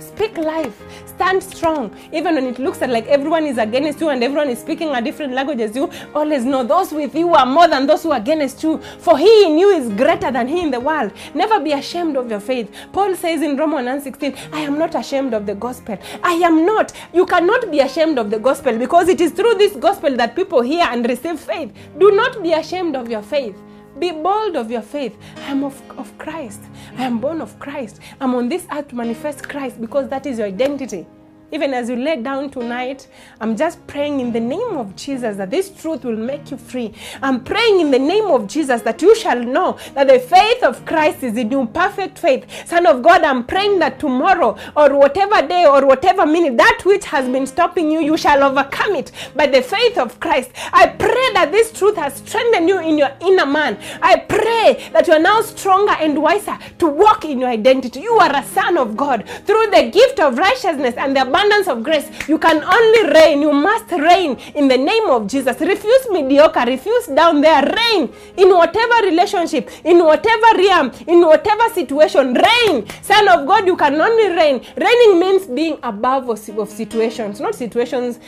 Speak 0.00 0.36
life. 0.36 0.82
stand 1.14 1.40
strong. 1.42 1.96
Even 2.12 2.34
when 2.34 2.46
it 2.46 2.58
looks 2.58 2.80
like 2.80 3.06
everyone 3.06 3.44
is 3.46 3.56
against 3.56 4.00
you 4.00 4.08
and 4.08 4.24
everyone 4.24 4.48
is 4.48 4.58
speaking 4.58 4.88
a 4.88 5.00
different 5.00 5.32
language 5.32 5.60
as 5.60 5.76
you, 5.76 5.88
always 6.12 6.44
know 6.44 6.64
those 6.64 6.90
with 6.90 7.14
you 7.14 7.32
are 7.34 7.46
more 7.46 7.68
than 7.68 7.86
those 7.86 8.02
who 8.02 8.10
are 8.10 8.18
against 8.18 8.64
you. 8.64 8.78
For 8.98 9.16
he 9.16 9.44
in 9.44 9.58
you 9.58 9.68
is 9.68 9.88
greater 9.90 10.32
than 10.32 10.48
he 10.48 10.60
in 10.60 10.72
the 10.72 10.80
world. 10.80 11.12
Never 11.34 11.60
be 11.60 11.70
ashamed 11.70 12.16
of 12.16 12.28
your 12.28 12.40
faith. 12.40 12.68
Paul 12.92 13.14
says 13.14 13.42
in 13.42 13.56
Romans 13.56 14.04
1:16, 14.04 14.34
I 14.52 14.60
am 14.62 14.76
not 14.76 14.96
ashamed 14.96 15.32
of 15.32 15.46
the 15.46 15.54
gospel. 15.54 15.96
I 16.24 16.32
am 16.48 16.66
not. 16.66 16.92
You 17.12 17.26
cannot 17.26 17.70
be 17.70 17.78
ashamed 17.78 18.18
of 18.18 18.30
the 18.30 18.40
gospel 18.40 18.76
because 18.76 19.08
it 19.08 19.20
is 19.20 19.30
through 19.30 19.54
this 19.54 19.76
gospel 19.76 20.16
that 20.16 20.34
people 20.34 20.62
hear 20.62 20.84
and 20.90 21.08
receive 21.14 21.38
faith. 21.38 21.72
Do 21.98 22.10
not 22.10 22.42
be 22.42 22.54
ashamed 22.54 22.96
of 22.96 23.08
your 23.08 23.22
faith. 23.22 23.56
Be 23.98 24.10
bold 24.10 24.56
of 24.56 24.70
your 24.70 24.82
faith. 24.82 25.16
I 25.36 25.50
am 25.50 25.64
of, 25.64 25.80
of 25.98 26.16
Christ. 26.18 26.60
I 26.96 27.04
am 27.04 27.20
born 27.20 27.40
of 27.40 27.58
Christ. 27.58 28.00
I'm 28.20 28.34
on 28.34 28.48
this 28.48 28.66
earth 28.72 28.88
to 28.88 28.94
manifest 28.96 29.48
Christ 29.48 29.80
because 29.80 30.08
that 30.08 30.26
is 30.26 30.38
your 30.38 30.48
identity. 30.48 31.06
Even 31.54 31.72
as 31.72 31.88
you 31.88 31.94
lay 31.94 32.20
down 32.20 32.50
tonight, 32.50 33.06
I'm 33.40 33.56
just 33.56 33.86
praying 33.86 34.18
in 34.18 34.32
the 34.32 34.40
name 34.40 34.76
of 34.76 34.96
Jesus 34.96 35.36
that 35.36 35.52
this 35.52 35.70
truth 35.70 36.04
will 36.04 36.16
make 36.16 36.50
you 36.50 36.56
free. 36.56 36.92
I'm 37.22 37.44
praying 37.44 37.78
in 37.78 37.92
the 37.92 37.98
name 38.00 38.24
of 38.24 38.48
Jesus 38.48 38.82
that 38.82 39.00
you 39.00 39.14
shall 39.14 39.38
know 39.38 39.78
that 39.94 40.08
the 40.08 40.18
faith 40.18 40.64
of 40.64 40.84
Christ 40.84 41.22
is 41.22 41.36
in 41.36 41.52
you, 41.52 41.64
perfect 41.66 42.18
faith. 42.18 42.44
Son 42.66 42.86
of 42.86 43.04
God, 43.04 43.22
I'm 43.22 43.44
praying 43.44 43.78
that 43.78 44.00
tomorrow 44.00 44.58
or 44.76 44.98
whatever 44.98 45.46
day 45.46 45.64
or 45.64 45.86
whatever 45.86 46.26
minute, 46.26 46.56
that 46.56 46.80
which 46.84 47.04
has 47.04 47.28
been 47.28 47.46
stopping 47.46 47.88
you, 47.88 48.00
you 48.00 48.16
shall 48.16 48.42
overcome 48.42 48.96
it 48.96 49.12
by 49.36 49.46
the 49.46 49.62
faith 49.62 49.96
of 49.96 50.18
Christ. 50.18 50.50
I 50.72 50.88
pray 50.88 51.28
that 51.34 51.50
this 51.52 51.70
truth 51.70 51.94
has 51.94 52.16
strengthened 52.16 52.68
you 52.68 52.80
in 52.80 52.98
your 52.98 53.12
inner 53.20 53.46
man. 53.46 53.78
I 54.02 54.16
pray 54.16 54.90
that 54.92 55.06
you 55.06 55.12
are 55.12 55.20
now 55.20 55.40
stronger 55.42 55.92
and 56.00 56.20
wiser 56.20 56.58
to 56.80 56.88
walk 56.88 57.24
in 57.24 57.38
your 57.38 57.50
identity. 57.50 58.00
You 58.00 58.14
are 58.14 58.34
a 58.34 58.44
son 58.44 58.76
of 58.76 58.96
God 58.96 59.28
through 59.46 59.70
the 59.70 59.88
gift 59.92 60.18
of 60.18 60.36
righteousness 60.36 60.96
and 60.96 61.14
the 61.14 61.22
abundance 61.22 61.43
of 61.68 61.82
grace. 61.82 62.08
You 62.28 62.38
can 62.38 62.62
only 62.62 63.12
reign. 63.12 63.40
You 63.42 63.52
must 63.52 63.90
reign 63.90 64.36
in 64.54 64.68
the 64.68 64.76
name 64.76 65.06
of 65.10 65.26
Jesus. 65.26 65.60
Refuse 65.60 66.08
mediocre. 66.10 66.64
Refuse 66.66 67.06
down 67.06 67.40
there. 67.40 67.62
Reign 67.62 68.12
in 68.36 68.48
whatever 68.50 69.06
relationship, 69.06 69.70
in 69.84 69.98
whatever 70.04 70.58
realm, 70.58 70.92
in 71.06 71.20
whatever 71.20 71.68
situation. 71.74 72.34
Reign. 72.34 72.86
Son 73.02 73.28
of 73.28 73.46
God, 73.46 73.66
you 73.66 73.76
can 73.76 74.00
only 74.00 74.28
reign. 74.36 74.64
Reigning 74.76 75.20
means 75.20 75.46
being 75.46 75.78
above 75.82 76.28
of 76.28 76.38
situations, 76.68 77.40
not 77.40 77.54
situations 77.54 78.18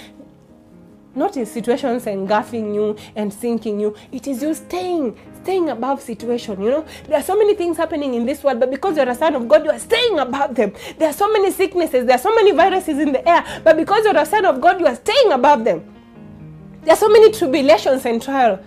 not 1.17 1.37
in 1.37 1.47
situations 1.47 2.07
engulfing 2.07 2.75
you 2.75 2.97
and 3.15 3.33
sinking 3.33 3.81
you. 3.81 3.95
It 4.13 4.27
is 4.27 4.43
you 4.43 4.55
staying, 4.55 5.19
staying 5.43 5.71
above 5.71 6.03
situation. 6.03 6.63
You 6.63 6.71
know, 6.71 6.87
there 7.09 7.19
are 7.19 7.23
so 7.23 7.37
many 7.37 7.55
things 7.55 7.77
happening 7.77 8.15
in 8.15 8.27
this 8.27 8.45
world, 8.45 8.61
but 8.61 8.71
because 8.71 8.97
you're 8.97 9.09
a 9.09 9.15
son 9.15 9.35
of 9.35 9.49
God, 9.49 9.65
you 9.65 9.71
are 9.71 9.79
staying 9.79 10.19
above 10.19 10.55
them. 10.55 10.73
There 10.99 11.09
are 11.09 11.15
so 11.15 11.33
many 11.33 11.51
sicknesses, 11.51 12.07
there 12.07 12.17
are 12.17 12.23
so 12.23 12.35
many 12.35 12.53
viruses 12.53 12.99
in 12.99 13.13
the 13.13 13.27
air, 13.29 13.45
but 13.65 13.77
because 13.77 14.05
you're 14.05 14.17
a 14.17 14.27
son 14.27 14.45
of 14.45 14.61
God, 14.61 14.81
you 14.81 14.87
are 14.87 14.97
staying 14.97 15.33
above 15.33 15.65
them. 15.65 15.93
There 16.83 16.93
are 16.93 16.99
so 16.99 17.09
many 17.09 17.33
tribulations 17.33 18.05
and 18.05 18.23
trials. 18.23 18.61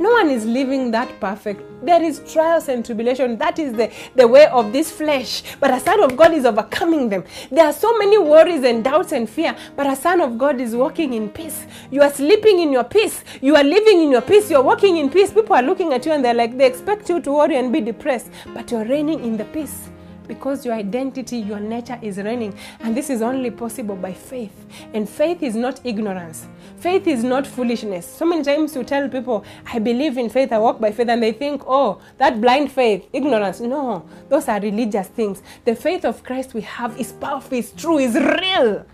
No 0.00 0.12
one 0.12 0.30
is 0.30 0.46
living 0.46 0.90
that 0.92 1.20
perfect. 1.20 1.62
There 1.84 2.02
is 2.02 2.22
trials 2.32 2.68
and 2.70 2.82
tribulation. 2.82 3.36
That 3.36 3.58
is 3.58 3.74
the, 3.74 3.92
the 4.14 4.26
way 4.26 4.46
of 4.46 4.72
this 4.72 4.90
flesh. 4.90 5.42
But 5.60 5.72
a 5.72 5.78
son 5.78 6.02
of 6.02 6.16
God 6.16 6.32
is 6.32 6.46
overcoming 6.46 7.10
them. 7.10 7.22
There 7.50 7.66
are 7.66 7.72
so 7.74 7.98
many 7.98 8.16
worries 8.16 8.64
and 8.64 8.82
doubts 8.82 9.12
and 9.12 9.28
fear. 9.28 9.54
But 9.76 9.86
a 9.88 9.94
son 9.94 10.22
of 10.22 10.38
God 10.38 10.58
is 10.58 10.74
walking 10.74 11.12
in 11.12 11.28
peace. 11.28 11.66
You 11.90 12.00
are 12.00 12.10
sleeping 12.10 12.60
in 12.60 12.72
your 12.72 12.84
peace. 12.84 13.22
You 13.42 13.56
are 13.56 13.62
living 13.62 14.00
in 14.00 14.10
your 14.10 14.22
peace. 14.22 14.50
You 14.50 14.56
are 14.56 14.62
walking 14.62 14.96
in 14.96 15.10
peace. 15.10 15.34
People 15.34 15.54
are 15.54 15.62
looking 15.62 15.92
at 15.92 16.06
you 16.06 16.12
and 16.12 16.24
they're 16.24 16.32
like, 16.32 16.56
they 16.56 16.66
expect 16.66 17.10
you 17.10 17.20
to 17.20 17.32
worry 17.32 17.56
and 17.56 17.70
be 17.70 17.82
depressed. 17.82 18.30
But 18.54 18.70
you're 18.70 18.86
reigning 18.86 19.22
in 19.22 19.36
the 19.36 19.44
peace 19.44 19.90
because 20.30 20.64
your 20.64 20.74
identity, 20.74 21.38
your 21.38 21.58
nature 21.58 21.98
is 22.00 22.16
reigning. 22.18 22.54
And 22.78 22.96
this 22.96 23.10
is 23.10 23.20
only 23.20 23.50
possible 23.50 23.96
by 23.96 24.12
faith. 24.12 24.54
And 24.94 25.08
faith 25.08 25.42
is 25.42 25.56
not 25.56 25.80
ignorance. 25.82 26.46
Faith 26.78 27.08
is 27.08 27.24
not 27.24 27.48
foolishness. 27.48 28.06
So 28.06 28.24
many 28.24 28.44
times 28.44 28.76
you 28.76 28.84
tell 28.84 29.08
people, 29.08 29.44
I 29.66 29.80
believe 29.80 30.16
in 30.18 30.30
faith, 30.30 30.52
I 30.52 30.58
walk 30.58 30.78
by 30.80 30.92
faith, 30.92 31.08
and 31.08 31.20
they 31.20 31.32
think, 31.32 31.62
oh, 31.66 32.00
that 32.18 32.40
blind 32.40 32.70
faith, 32.70 33.08
ignorance. 33.12 33.58
No, 33.58 34.08
those 34.28 34.46
are 34.46 34.60
religious 34.60 35.08
things. 35.08 35.42
The 35.64 35.74
faith 35.74 36.04
of 36.04 36.22
Christ 36.22 36.54
we 36.54 36.60
have 36.60 36.96
is 36.96 37.10
powerful, 37.10 37.58
is 37.58 37.72
true, 37.72 37.98
is 37.98 38.14
real. 38.14 38.86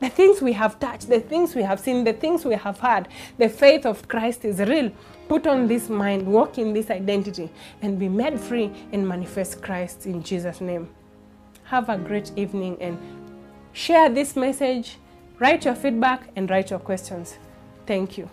The 0.00 0.08
things 0.08 0.40
we 0.40 0.54
have 0.54 0.80
touched, 0.80 1.08
the 1.08 1.20
things 1.20 1.54
we 1.54 1.62
have 1.62 1.78
seen, 1.78 2.04
the 2.04 2.14
things 2.14 2.44
we 2.44 2.54
have 2.54 2.78
heard, 2.78 3.08
the 3.38 3.48
faith 3.48 3.84
of 3.84 4.08
Christ 4.08 4.44
is 4.44 4.58
real. 4.60 4.90
Put 5.28 5.46
on 5.46 5.68
this 5.68 5.88
mind, 5.88 6.26
walk 6.26 6.58
in 6.58 6.72
this 6.72 6.90
identity, 6.90 7.50
and 7.82 7.98
be 7.98 8.08
made 8.08 8.40
free 8.40 8.72
and 8.92 9.06
manifest 9.06 9.62
Christ 9.62 10.06
in 10.06 10.22
Jesus' 10.22 10.60
name. 10.60 10.88
Have 11.64 11.88
a 11.88 11.98
great 11.98 12.32
evening 12.34 12.78
and 12.80 12.98
share 13.72 14.08
this 14.08 14.36
message, 14.36 14.96
write 15.38 15.64
your 15.66 15.74
feedback, 15.74 16.30
and 16.34 16.50
write 16.50 16.70
your 16.70 16.80
questions. 16.80 17.36
Thank 17.86 18.16
you. 18.16 18.28